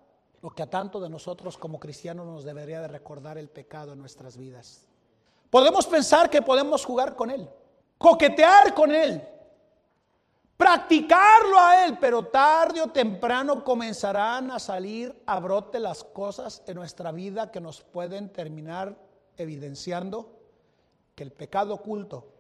lo 0.42 0.52
que 0.52 0.64
a 0.64 0.70
tanto 0.70 1.00
de 1.00 1.10
nosotros 1.10 1.58
como 1.58 1.80
cristianos 1.80 2.26
nos 2.26 2.44
debería 2.44 2.82
de 2.82 2.88
recordar 2.88 3.38
el 3.38 3.50
pecado 3.50 3.94
en 3.94 4.00
nuestras 4.00 4.38
vidas. 4.38 4.86
Podemos 5.50 5.88
pensar 5.88 6.30
que 6.30 6.42
podemos 6.42 6.86
jugar 6.86 7.16
con 7.16 7.32
Él, 7.32 7.50
coquetear 7.98 8.74
con 8.74 8.92
Él, 8.92 9.28
practicarlo 10.60 11.58
a 11.58 11.86
Él, 11.86 11.98
pero 12.02 12.26
tarde 12.26 12.82
o 12.82 12.90
temprano 12.90 13.64
comenzarán 13.64 14.52
a 14.52 14.60
salir 14.60 15.24
a 15.26 15.40
brote 15.40 15.80
las 15.80 16.04
cosas 16.04 16.64
en 16.68 16.76
nuestra 16.76 17.14
vida 17.14 17.50
que 17.50 17.62
nos 17.62 17.80
pueden 17.80 18.28
terminar 18.28 18.94
evidenciando 19.38 20.38
que 21.16 21.24
el 21.24 21.32
pecado 21.32 21.76
oculto 21.76 22.34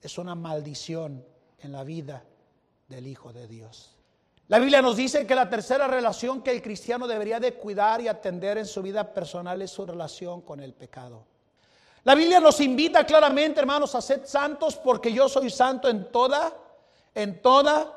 es 0.00 0.16
una 0.16 0.34
maldición 0.34 1.22
en 1.58 1.72
la 1.72 1.84
vida 1.84 2.24
del 2.88 3.06
Hijo 3.06 3.34
de 3.34 3.46
Dios. 3.46 3.98
La 4.46 4.58
Biblia 4.58 4.80
nos 4.80 4.96
dice 4.96 5.26
que 5.26 5.34
la 5.34 5.50
tercera 5.50 5.86
relación 5.86 6.40
que 6.40 6.52
el 6.52 6.62
cristiano 6.62 7.06
debería 7.06 7.38
de 7.38 7.52
cuidar 7.52 8.00
y 8.00 8.08
atender 8.08 8.56
en 8.56 8.64
su 8.64 8.80
vida 8.80 9.12
personal 9.12 9.60
es 9.60 9.70
su 9.70 9.84
relación 9.84 10.40
con 10.40 10.60
el 10.60 10.72
pecado. 10.72 11.26
La 12.04 12.14
Biblia 12.14 12.40
nos 12.40 12.62
invita 12.62 13.04
claramente, 13.04 13.60
hermanos, 13.60 13.94
a 13.94 14.00
ser 14.00 14.26
santos 14.26 14.76
porque 14.76 15.12
yo 15.12 15.28
soy 15.28 15.50
santo 15.50 15.90
en 15.90 16.10
toda, 16.10 16.50
en 17.18 17.42
toda 17.42 17.92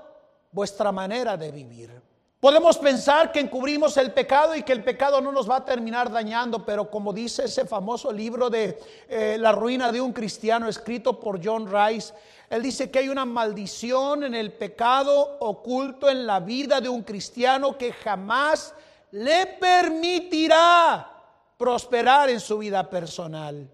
vuestra 0.51 0.91
manera 0.91 1.37
de 1.37 1.51
vivir. 1.51 2.01
Podemos 2.39 2.79
pensar 2.79 3.31
que 3.31 3.39
encubrimos 3.39 3.95
el 3.97 4.11
pecado 4.11 4.55
y 4.55 4.63
que 4.63 4.73
el 4.73 4.83
pecado 4.83 5.21
no 5.21 5.31
nos 5.31 5.47
va 5.47 5.57
a 5.57 5.65
terminar 5.65 6.11
dañando, 6.11 6.65
pero 6.65 6.89
como 6.89 7.13
dice 7.13 7.45
ese 7.45 7.65
famoso 7.65 8.11
libro 8.11 8.49
de 8.49 8.79
eh, 9.07 9.37
La 9.39 9.51
ruina 9.51 9.91
de 9.91 10.01
un 10.01 10.11
cristiano 10.11 10.67
escrito 10.67 11.19
por 11.19 11.39
John 11.43 11.71
Rice, 11.71 12.15
él 12.49 12.63
dice 12.63 12.89
que 12.89 12.97
hay 12.97 13.09
una 13.09 13.25
maldición 13.25 14.23
en 14.23 14.33
el 14.33 14.53
pecado 14.53 15.37
oculto 15.39 16.09
en 16.09 16.25
la 16.25 16.39
vida 16.39 16.81
de 16.81 16.89
un 16.89 17.03
cristiano 17.03 17.77
que 17.77 17.93
jamás 17.93 18.73
le 19.11 19.45
permitirá 19.45 21.11
prosperar 21.59 22.31
en 22.31 22.39
su 22.39 22.57
vida 22.57 22.89
personal. 22.89 23.69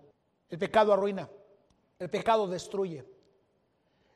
El 0.50 0.58
pecado 0.60 0.92
arruina, 0.92 1.30
el 2.00 2.10
pecado 2.10 2.50
destruye. 2.50 3.17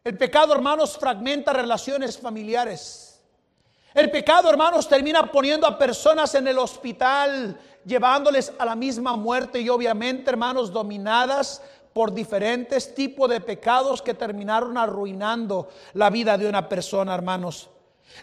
El 0.03 0.17
pecado, 0.17 0.53
hermanos, 0.53 0.97
fragmenta 0.97 1.53
relaciones 1.53 2.17
familiares. 2.17 3.21
El 3.93 4.09
pecado, 4.09 4.49
hermanos, 4.49 4.87
termina 4.87 5.31
poniendo 5.31 5.67
a 5.67 5.77
personas 5.77 6.33
en 6.33 6.47
el 6.47 6.57
hospital, 6.57 7.59
llevándoles 7.85 8.51
a 8.57 8.65
la 8.65 8.75
misma 8.75 9.15
muerte 9.15 9.59
y 9.59 9.69
obviamente, 9.69 10.31
hermanos, 10.31 10.71
dominadas 10.71 11.61
por 11.93 12.13
diferentes 12.13 12.95
tipos 12.95 13.29
de 13.29 13.41
pecados 13.41 14.01
que 14.01 14.13
terminaron 14.13 14.77
arruinando 14.77 15.69
la 15.93 16.09
vida 16.09 16.37
de 16.37 16.47
una 16.47 16.67
persona, 16.67 17.13
hermanos. 17.13 17.69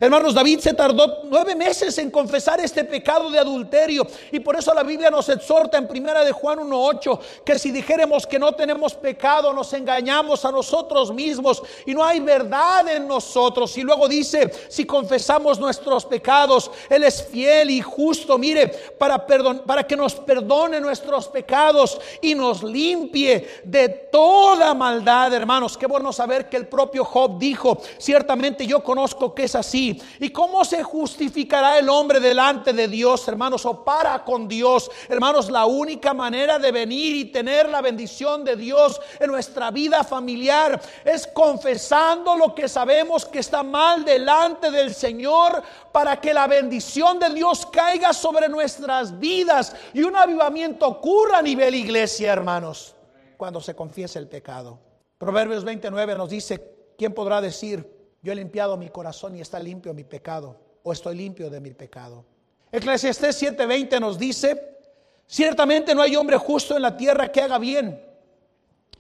Hermanos, 0.00 0.32
David 0.32 0.60
se 0.60 0.74
tardó 0.74 1.22
nueve 1.24 1.56
meses 1.56 1.98
en 1.98 2.10
confesar 2.10 2.60
este 2.60 2.84
pecado 2.84 3.30
de 3.30 3.38
adulterio 3.38 4.06
y 4.30 4.38
por 4.38 4.56
eso 4.56 4.72
la 4.72 4.84
Biblia 4.84 5.10
nos 5.10 5.28
exhorta 5.28 5.76
en 5.76 5.88
primera 5.88 6.24
de 6.24 6.30
Juan 6.30 6.60
1.8 6.60 7.18
que 7.44 7.58
si 7.58 7.72
dijéramos 7.72 8.24
que 8.24 8.38
no 8.38 8.52
tenemos 8.52 8.94
pecado 8.94 9.52
nos 9.52 9.72
engañamos 9.72 10.44
a 10.44 10.52
nosotros 10.52 11.12
mismos 11.12 11.62
y 11.84 11.94
no 11.94 12.04
hay 12.04 12.20
verdad 12.20 12.88
en 12.88 13.08
nosotros. 13.08 13.76
Y 13.76 13.82
luego 13.82 14.06
dice, 14.06 14.50
si 14.68 14.84
confesamos 14.84 15.58
nuestros 15.58 16.04
pecados, 16.04 16.70
Él 16.88 17.02
es 17.02 17.20
fiel 17.24 17.70
y 17.70 17.80
justo, 17.80 18.38
mire, 18.38 18.68
para, 18.68 19.26
para 19.26 19.84
que 19.84 19.96
nos 19.96 20.14
perdone 20.14 20.80
nuestros 20.80 21.26
pecados 21.26 22.00
y 22.20 22.36
nos 22.36 22.62
limpie 22.62 23.62
de 23.64 23.88
toda 23.88 24.74
maldad, 24.74 25.34
hermanos. 25.34 25.76
Qué 25.76 25.86
bueno 25.86 26.12
saber 26.12 26.48
que 26.48 26.56
el 26.56 26.68
propio 26.68 27.04
Job 27.04 27.36
dijo, 27.38 27.78
ciertamente 27.98 28.64
yo 28.64 28.84
conozco 28.84 29.34
que 29.34 29.44
es 29.44 29.56
así 29.56 29.77
¿Y 29.78 30.30
cómo 30.30 30.64
se 30.64 30.82
justificará 30.82 31.78
el 31.78 31.88
hombre 31.88 32.18
delante 32.18 32.72
de 32.72 32.88
Dios, 32.88 33.26
hermanos? 33.28 33.64
O 33.64 33.84
para 33.84 34.24
con 34.24 34.48
Dios. 34.48 34.90
Hermanos, 35.08 35.50
la 35.50 35.66
única 35.66 36.12
manera 36.12 36.58
de 36.58 36.72
venir 36.72 37.14
y 37.14 37.24
tener 37.26 37.68
la 37.68 37.80
bendición 37.80 38.44
de 38.44 38.56
Dios 38.56 39.00
en 39.20 39.30
nuestra 39.30 39.70
vida 39.70 40.02
familiar 40.02 40.80
es 41.04 41.26
confesando 41.28 42.36
lo 42.36 42.54
que 42.54 42.68
sabemos 42.68 43.24
que 43.24 43.38
está 43.38 43.62
mal 43.62 44.04
delante 44.04 44.70
del 44.70 44.92
Señor 44.94 45.62
para 45.92 46.20
que 46.20 46.34
la 46.34 46.46
bendición 46.46 47.18
de 47.18 47.30
Dios 47.30 47.66
caiga 47.66 48.12
sobre 48.12 48.48
nuestras 48.48 49.18
vidas 49.18 49.74
y 49.92 50.02
un 50.02 50.16
avivamiento 50.16 50.88
ocurra 50.88 51.38
a 51.38 51.42
nivel 51.42 51.74
iglesia, 51.74 52.32
hermanos, 52.32 52.94
cuando 53.36 53.60
se 53.60 53.74
confiese 53.74 54.18
el 54.18 54.28
pecado. 54.28 54.78
Proverbios 55.18 55.64
29 55.64 56.16
nos 56.16 56.30
dice, 56.30 56.94
¿quién 56.96 57.12
podrá 57.12 57.40
decir? 57.40 57.97
Yo 58.22 58.32
he 58.32 58.34
limpiado 58.34 58.76
mi 58.76 58.88
corazón 58.88 59.36
y 59.36 59.40
está 59.40 59.58
limpio 59.58 59.94
mi 59.94 60.04
pecado, 60.04 60.56
o 60.82 60.92
estoy 60.92 61.16
limpio 61.16 61.50
de 61.50 61.60
mi 61.60 61.70
pecado. 61.72 62.24
Eclesiastés 62.70 63.42
7:20 63.42 64.00
nos 64.00 64.18
dice, 64.18 64.78
ciertamente 65.26 65.94
no 65.94 66.02
hay 66.02 66.16
hombre 66.16 66.36
justo 66.36 66.76
en 66.76 66.82
la 66.82 66.96
tierra 66.96 67.30
que 67.30 67.40
haga 67.40 67.58
bien 67.58 68.04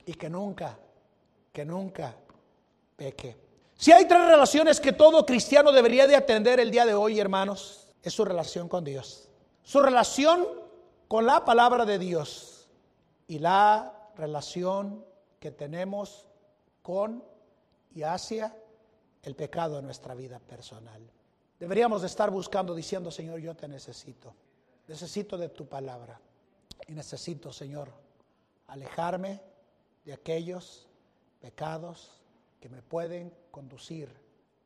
y 0.06 0.14
que 0.14 0.30
nunca, 0.30 0.78
que 1.52 1.64
nunca 1.64 2.14
peque. 2.96 3.36
Si 3.76 3.92
hay 3.92 4.06
tres 4.06 4.26
relaciones 4.26 4.80
que 4.80 4.92
todo 4.92 5.24
cristiano 5.24 5.70
debería 5.70 6.06
de 6.06 6.16
atender 6.16 6.58
el 6.58 6.70
día 6.70 6.84
de 6.84 6.94
hoy, 6.94 7.20
hermanos, 7.20 7.88
es 8.02 8.12
su 8.12 8.24
relación 8.24 8.68
con 8.68 8.84
Dios. 8.84 9.28
Su 9.62 9.80
relación 9.80 10.46
con 11.06 11.26
la 11.26 11.44
palabra 11.44 11.84
de 11.84 11.98
Dios 11.98 12.68
y 13.26 13.38
la 13.38 14.10
relación 14.16 15.04
que 15.38 15.50
tenemos 15.50 16.26
con 16.82 17.22
y 17.94 18.02
hacia 18.02 18.56
el 19.28 19.36
pecado 19.36 19.78
en 19.78 19.84
nuestra 19.84 20.14
vida 20.14 20.40
personal. 20.40 21.02
Deberíamos 21.60 22.00
de 22.00 22.06
estar 22.06 22.30
buscando 22.30 22.74
diciendo, 22.74 23.10
Señor, 23.10 23.38
yo 23.40 23.54
te 23.54 23.68
necesito. 23.68 24.34
Necesito 24.86 25.36
de 25.36 25.50
tu 25.50 25.66
palabra. 25.66 26.20
Y 26.86 26.92
necesito, 26.92 27.52
Señor, 27.52 27.92
alejarme 28.68 29.40
de 30.04 30.14
aquellos 30.14 30.86
pecados 31.40 32.10
que 32.60 32.68
me 32.68 32.82
pueden 32.82 33.32
conducir 33.50 34.08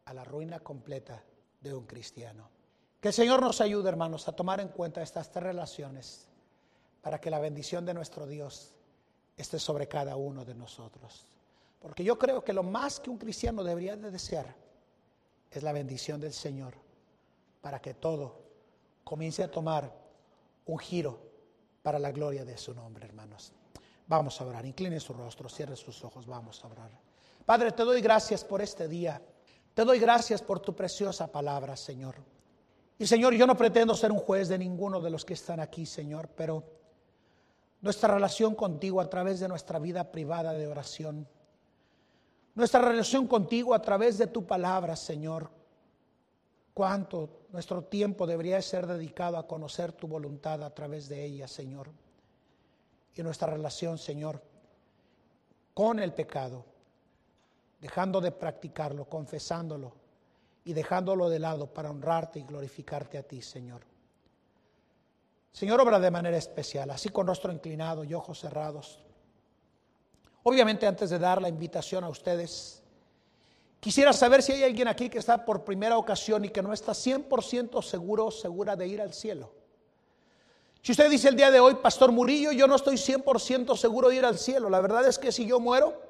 a 0.04 0.14
la 0.14 0.24
ruina 0.24 0.60
completa 0.60 1.22
de 1.60 1.74
un 1.74 1.84
cristiano. 1.84 2.48
Que 3.00 3.08
el 3.08 3.14
Señor 3.14 3.42
nos 3.42 3.60
ayude, 3.60 3.88
hermanos, 3.88 4.28
a 4.28 4.36
tomar 4.36 4.60
en 4.60 4.68
cuenta 4.68 5.02
estas 5.02 5.30
tres 5.30 5.44
relaciones 5.44 6.28
para 7.00 7.20
que 7.20 7.30
la 7.30 7.40
bendición 7.40 7.84
de 7.84 7.94
nuestro 7.94 8.26
Dios 8.26 8.74
esté 9.36 9.58
sobre 9.58 9.88
cada 9.88 10.14
uno 10.14 10.44
de 10.44 10.54
nosotros. 10.54 11.26
Porque 11.82 12.04
yo 12.04 12.16
creo 12.16 12.44
que 12.44 12.52
lo 12.52 12.62
más 12.62 13.00
que 13.00 13.10
un 13.10 13.18
cristiano 13.18 13.64
debería 13.64 13.96
de 13.96 14.10
desear 14.10 14.54
es 15.50 15.62
la 15.62 15.72
bendición 15.72 16.20
del 16.20 16.32
Señor 16.32 16.74
para 17.60 17.82
que 17.82 17.94
todo 17.94 18.40
comience 19.02 19.42
a 19.42 19.50
tomar 19.50 19.92
un 20.66 20.78
giro 20.78 21.18
para 21.82 21.98
la 21.98 22.12
gloria 22.12 22.44
de 22.44 22.56
su 22.56 22.72
nombre, 22.72 23.04
hermanos. 23.04 23.52
Vamos 24.06 24.40
a 24.40 24.46
orar, 24.46 24.64
incline 24.64 25.00
su 25.00 25.12
rostro, 25.12 25.48
cierre 25.48 25.74
sus 25.74 26.04
ojos, 26.04 26.26
vamos 26.26 26.64
a 26.64 26.68
orar. 26.68 26.90
Padre, 27.44 27.72
te 27.72 27.82
doy 27.82 28.00
gracias 28.00 28.44
por 28.44 28.62
este 28.62 28.86
día. 28.86 29.20
Te 29.74 29.84
doy 29.84 29.98
gracias 29.98 30.40
por 30.40 30.60
tu 30.60 30.76
preciosa 30.76 31.26
palabra, 31.26 31.76
Señor. 31.76 32.14
Y 32.98 33.06
Señor, 33.06 33.34
yo 33.34 33.46
no 33.46 33.56
pretendo 33.56 33.94
ser 33.96 34.12
un 34.12 34.18
juez 34.18 34.48
de 34.48 34.58
ninguno 34.58 35.00
de 35.00 35.10
los 35.10 35.24
que 35.24 35.34
están 35.34 35.58
aquí, 35.58 35.86
Señor, 35.86 36.28
pero 36.28 36.62
nuestra 37.80 38.14
relación 38.14 38.54
contigo 38.54 39.00
a 39.00 39.10
través 39.10 39.40
de 39.40 39.48
nuestra 39.48 39.80
vida 39.80 40.12
privada 40.12 40.52
de 40.52 40.68
oración 40.68 41.26
nuestra 42.54 42.80
relación 42.82 43.26
contigo 43.26 43.74
a 43.74 43.82
través 43.82 44.18
de 44.18 44.26
tu 44.26 44.46
palabra, 44.46 44.96
Señor. 44.96 45.50
Cuánto 46.74 47.46
nuestro 47.50 47.84
tiempo 47.84 48.26
debería 48.26 48.60
ser 48.62 48.86
dedicado 48.86 49.36
a 49.36 49.46
conocer 49.46 49.92
tu 49.92 50.06
voluntad 50.06 50.62
a 50.62 50.74
través 50.74 51.08
de 51.08 51.24
ella, 51.24 51.46
Señor. 51.46 51.90
Y 53.14 53.22
nuestra 53.22 53.48
relación, 53.48 53.98
Señor, 53.98 54.42
con 55.74 55.98
el 55.98 56.12
pecado, 56.12 56.64
dejando 57.80 58.20
de 58.20 58.32
practicarlo, 58.32 59.04
confesándolo 59.04 59.92
y 60.64 60.72
dejándolo 60.72 61.28
de 61.28 61.38
lado 61.38 61.66
para 61.66 61.90
honrarte 61.90 62.38
y 62.38 62.44
glorificarte 62.44 63.18
a 63.18 63.22
ti, 63.22 63.42
Señor. 63.42 63.82
Señor, 65.52 65.80
obra 65.80 65.98
de 65.98 66.10
manera 66.10 66.38
especial, 66.38 66.90
así 66.90 67.10
con 67.10 67.26
rostro 67.26 67.52
inclinado 67.52 68.04
y 68.04 68.14
ojos 68.14 68.40
cerrados. 68.40 69.04
Obviamente 70.44 70.86
antes 70.86 71.10
de 71.10 71.18
dar 71.18 71.40
la 71.40 71.48
invitación 71.48 72.04
a 72.04 72.08
ustedes, 72.08 72.82
Quisiera 73.82 74.12
saber 74.12 74.44
si 74.44 74.52
hay 74.52 74.62
alguien 74.62 74.86
aquí 74.86 75.10
que 75.10 75.18
está 75.18 75.44
por 75.44 75.64
primera 75.64 75.98
ocasión 75.98 76.44
y 76.44 76.50
que 76.50 76.62
no 76.62 76.72
está 76.72 76.92
100% 76.92 77.82
seguro, 77.82 78.30
segura 78.30 78.76
de 78.76 78.86
ir 78.86 79.00
al 79.00 79.12
cielo. 79.12 79.50
Si 80.80 80.92
usted 80.92 81.10
dice 81.10 81.28
el 81.28 81.34
día 81.34 81.50
de 81.50 81.58
hoy, 81.58 81.74
Pastor 81.74 82.12
Murillo, 82.12 82.52
yo 82.52 82.68
no 82.68 82.76
estoy 82.76 82.94
100% 82.94 83.76
seguro 83.76 84.08
de 84.08 84.14
ir 84.14 84.24
al 84.24 84.38
cielo. 84.38 84.70
La 84.70 84.80
verdad 84.80 85.04
es 85.08 85.18
que 85.18 85.32
si 85.32 85.46
yo 85.46 85.58
muero, 85.58 86.00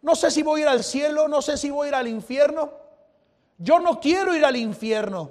no 0.00 0.16
sé 0.16 0.32
si 0.32 0.42
voy 0.42 0.62
a 0.62 0.64
ir 0.64 0.68
al 0.70 0.82
cielo, 0.82 1.28
no 1.28 1.40
sé 1.40 1.56
si 1.56 1.70
voy 1.70 1.86
a 1.86 1.88
ir 1.90 1.94
al 1.94 2.08
infierno. 2.08 2.72
Yo 3.58 3.78
no 3.78 4.00
quiero 4.00 4.34
ir 4.34 4.44
al 4.44 4.56
infierno. 4.56 5.30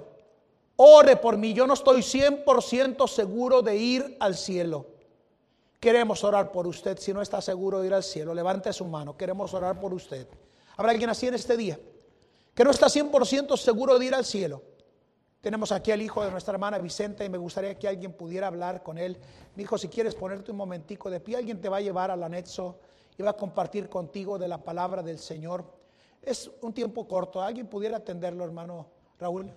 Ore 0.76 1.16
por 1.16 1.36
mí, 1.36 1.52
yo 1.52 1.66
no 1.66 1.74
estoy 1.74 2.00
100% 2.00 3.06
seguro 3.08 3.60
de 3.60 3.76
ir 3.76 4.16
al 4.20 4.38
cielo. 4.38 4.86
Queremos 5.82 6.22
orar 6.22 6.52
por 6.52 6.68
usted. 6.68 6.96
Si 7.00 7.12
no 7.12 7.20
está 7.20 7.40
seguro 7.40 7.80
de 7.80 7.88
ir 7.88 7.94
al 7.94 8.04
cielo, 8.04 8.32
levante 8.34 8.72
su 8.72 8.84
mano. 8.84 9.16
Queremos 9.16 9.52
orar 9.52 9.80
por 9.80 9.92
usted. 9.92 10.28
Habrá 10.76 10.92
alguien 10.92 11.10
así 11.10 11.26
en 11.26 11.34
este 11.34 11.56
día 11.56 11.76
que 12.54 12.62
no 12.62 12.70
está 12.70 12.86
100% 12.86 13.56
seguro 13.56 13.98
de 13.98 14.06
ir 14.06 14.14
al 14.14 14.24
cielo. 14.24 14.62
Tenemos 15.40 15.72
aquí 15.72 15.90
al 15.90 16.00
hijo 16.00 16.24
de 16.24 16.30
nuestra 16.30 16.52
hermana 16.52 16.78
Vicente 16.78 17.24
y 17.24 17.28
me 17.28 17.36
gustaría 17.36 17.76
que 17.76 17.88
alguien 17.88 18.12
pudiera 18.12 18.46
hablar 18.46 18.84
con 18.84 18.96
él. 18.96 19.18
Mi 19.56 19.64
hijo, 19.64 19.76
si 19.76 19.88
quieres 19.88 20.14
ponerte 20.14 20.52
un 20.52 20.56
momentico 20.56 21.10
de 21.10 21.18
pie, 21.18 21.36
alguien 21.36 21.60
te 21.60 21.68
va 21.68 21.78
a 21.78 21.80
llevar 21.80 22.12
al 22.12 22.22
anexo 22.22 22.78
y 23.18 23.22
va 23.24 23.30
a 23.30 23.36
compartir 23.36 23.88
contigo 23.88 24.38
de 24.38 24.46
la 24.46 24.62
palabra 24.62 25.02
del 25.02 25.18
Señor. 25.18 25.64
Es 26.22 26.48
un 26.60 26.72
tiempo 26.72 27.08
corto. 27.08 27.42
¿Alguien 27.42 27.66
pudiera 27.66 27.96
atenderlo, 27.96 28.44
hermano 28.44 28.86
Raúl? 29.18 29.50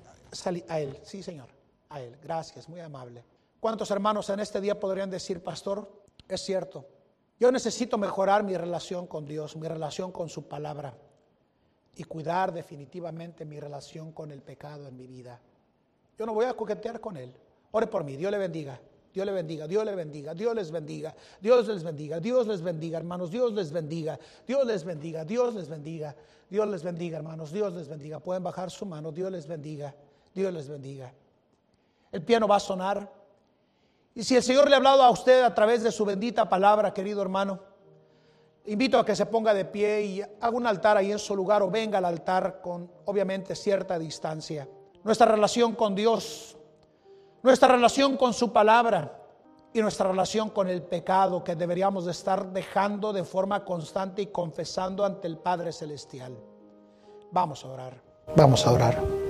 a 0.69 0.80
él, 0.80 0.99
sí, 1.03 1.21
Señor. 1.21 1.49
A 1.89 2.01
él. 2.01 2.17
Gracias, 2.23 2.67
muy 2.67 2.80
amable. 2.80 3.23
¿Cuántos 3.59 3.91
hermanos 3.91 4.28
en 4.32 4.39
este 4.39 4.59
día 4.59 4.80
podrían 4.80 5.11
decir, 5.11 5.43
pastor? 5.43 6.04
Es 6.28 6.41
cierto. 6.41 6.86
Yo 7.39 7.51
necesito 7.51 7.97
mejorar 7.97 8.43
mi 8.43 8.55
relación 8.55 9.07
con 9.07 9.26
Dios, 9.26 9.55
mi 9.55 9.67
relación 9.67 10.11
con 10.11 10.30
su 10.30 10.47
palabra 10.47 10.95
y 11.95 12.03
cuidar 12.03 12.53
definitivamente 12.53 13.45
mi 13.45 13.59
relación 13.59 14.11
con 14.11 14.32
el 14.32 14.41
pecado 14.41 14.88
en 14.88 14.95
mi 14.95 15.05
vida. 15.05 15.39
Yo 16.17 16.26
no 16.26 16.34
voy 16.34 16.45
a 16.45 16.53
coquetear 16.53 16.99
con 16.99 17.17
Él. 17.17 17.34
Ore 17.71 17.88
por 17.88 18.03
mí, 18.03 18.15
Dios 18.15 18.32
le 18.32 18.38
bendiga. 18.38 18.80
Dios 19.13 19.26
le 19.26 19.32
bendiga, 19.32 19.65
Dios 19.65 19.86
le 19.86 19.95
bendiga, 19.95 20.34
Dios 20.34 20.53
les 20.53 20.71
bendiga, 20.71 21.15
Dios 21.39 21.67
les 21.69 21.84
bendiga, 21.84 22.19
Dios 22.19 22.47
les 22.47 22.61
bendiga, 22.61 22.97
hermanos, 22.97 23.32
Dios 23.32 23.53
les 23.53 23.71
bendiga, 23.71 24.19
Dios 24.45 24.65
les 24.67 24.84
bendiga, 24.84 25.23
Dios 25.23 25.55
les 25.55 25.69
bendiga, 25.69 26.13
Dios 26.49 26.67
les 26.67 26.84
bendiga, 26.84 27.17
hermanos, 27.17 27.53
Dios 27.53 27.73
les 27.73 27.88
bendiga. 27.88 28.19
Pueden 28.19 28.43
bajar 28.43 28.69
su 28.69 28.86
mano, 28.86 29.13
Dios 29.13 29.32
les 29.32 29.47
bendiga, 29.47 29.95
Dios 30.34 30.53
les 30.53 30.67
bendiga. 30.67 31.13
El 32.11 32.23
piano 32.23 32.45
va 32.45 32.57
a 32.57 32.59
sonar. 32.59 33.24
Y 34.16 34.24
si 34.24 34.38
el 34.38 34.43
Señor 34.43 34.70
le 34.70 34.76
ha 34.76 34.78
hablado 34.78 35.03
a 35.03 35.09
usted 35.09 35.43
a 35.43 35.53
través 35.53 35.84
de 35.84 35.91
su 35.91 36.05
bendita 36.05 36.47
palabra, 36.47 36.93
querido 36.93 37.22
hermano, 37.22 37.59
invito 38.63 38.97
a 38.97 39.05
que 39.05 39.13
se 39.13 39.26
ponga 39.26 39.53
de 39.53 39.66
pie 39.66 40.01
y 40.03 40.22
haga 40.22 40.55
un 40.55 40.66
altar 40.66 40.95
ahí 40.95 41.11
en 41.11 41.20
su 41.20 41.36
lugar 41.36 41.61
o 41.61 41.70
venga 41.70 41.97
al 41.97 42.05
altar 42.05 42.61
con 42.61 42.89
obviamente 43.03 43.55
cierta 43.55 43.99
distancia. 43.99 44.70
Nuestra 45.03 45.28
relación 45.28 45.76
con 45.76 45.93
Dios, 45.95 46.55
nuestra 47.43 47.68
relación 47.68 48.16
con 48.16 48.34
su 48.34 48.53
palabra 48.53 49.22
y 49.74 49.82
nuestra 49.82 50.07
relación 50.07 50.49
con 50.49 50.70
el 50.70 50.82
pecado 50.82 51.43
que 51.43 51.57
deberíamos 51.57 52.05
de 52.05 52.11
estar 52.11 52.53
dejando 52.53 53.11
de 53.11 53.26
forma 53.26 53.66
constante 53.66 54.22
y 54.22 54.28
confesando 54.28 55.03
ante 55.03 55.28
el 55.28 55.38
Padre 55.39 55.74
Celestial. 55.74 56.38
Vamos 57.32 57.66
a 57.66 57.68
orar. 57.68 58.01
Vamos 58.34 58.66
a 58.66 58.72
orar. 58.72 59.24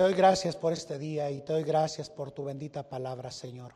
Te 0.00 0.04
doy 0.04 0.14
gracias 0.14 0.56
por 0.56 0.72
este 0.72 0.98
día 0.98 1.30
y 1.30 1.42
te 1.42 1.52
doy 1.52 1.62
gracias 1.62 2.08
por 2.08 2.32
tu 2.32 2.42
bendita 2.42 2.88
palabra, 2.88 3.30
Señor. 3.30 3.74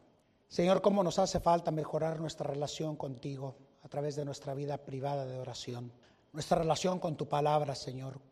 Señor, 0.49 0.81
cómo 0.81 1.05
nos 1.05 1.19
hace 1.19 1.39
falta 1.39 1.71
mejorar 1.71 2.19
nuestra 2.19 2.49
relación 2.49 2.97
contigo 2.97 3.57
a 3.83 3.91
través 3.91 4.17
de 4.17 4.25
nuestra 4.25 4.55
vida 4.55 4.79
privada 4.79 5.27
de 5.27 5.39
oración. 5.39 5.93
Nuestra 6.33 6.57
relación 6.57 6.99
con 6.99 7.15
tu 7.19 7.29
palabra, 7.29 7.75
Señor. 7.75 8.23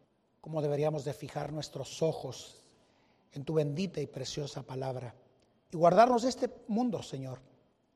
Cómo 0.40 0.62
deberíamos 0.62 1.04
de 1.04 1.12
fijar 1.12 1.52
nuestros 1.52 2.00
ojos 2.00 2.62
en 3.32 3.44
tu 3.44 3.52
bendita 3.52 4.00
y 4.00 4.06
preciosa 4.06 4.62
palabra. 4.62 5.14
Y 5.70 5.76
guardarnos 5.76 6.22
de 6.22 6.30
este 6.30 6.50
mundo, 6.68 7.02
Señor, 7.02 7.40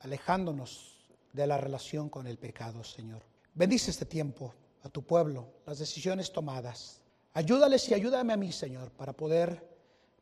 alejándonos 0.01 1.09
de 1.33 1.47
la 1.47 1.57
relación 1.57 2.11
con 2.11 2.27
el 2.27 2.37
pecado, 2.37 2.85
Señor. 2.85 3.23
Bendice 3.55 3.93
este 3.93 4.05
tiempo 4.05 4.53
a 4.83 4.91
tu 4.91 5.07
pueblo, 5.07 5.55
las 5.65 5.79
decisiones 5.79 6.31
tomadas. 6.31 7.01
Ayúdales 7.33 7.89
y 7.89 7.95
ayúdame 7.95 8.35
a 8.35 8.37
mí, 8.37 8.53
Señor, 8.53 8.91
para 8.91 9.15
poder 9.15 9.76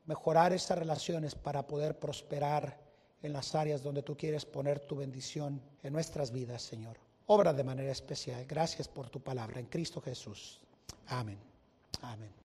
mejorar 0.06 0.52
esas 0.52 0.78
relaciones 0.78 1.34
para 1.34 1.66
poder 1.66 1.98
prosperar 1.98 2.78
en 3.22 3.32
las 3.32 3.54
áreas 3.54 3.82
donde 3.82 4.02
tú 4.02 4.16
quieres 4.16 4.44
poner 4.44 4.80
tu 4.80 4.96
bendición 4.96 5.62
en 5.82 5.92
nuestras 5.92 6.30
vidas, 6.30 6.62
Señor. 6.62 6.98
Obra 7.26 7.54
de 7.54 7.64
manera 7.64 7.90
especial. 7.90 8.44
Gracias 8.46 8.86
por 8.86 9.08
tu 9.08 9.20
palabra 9.20 9.60
en 9.60 9.66
Cristo 9.66 10.00
Jesús. 10.00 10.60
Amén. 11.06 11.38
Amén. 12.02 12.34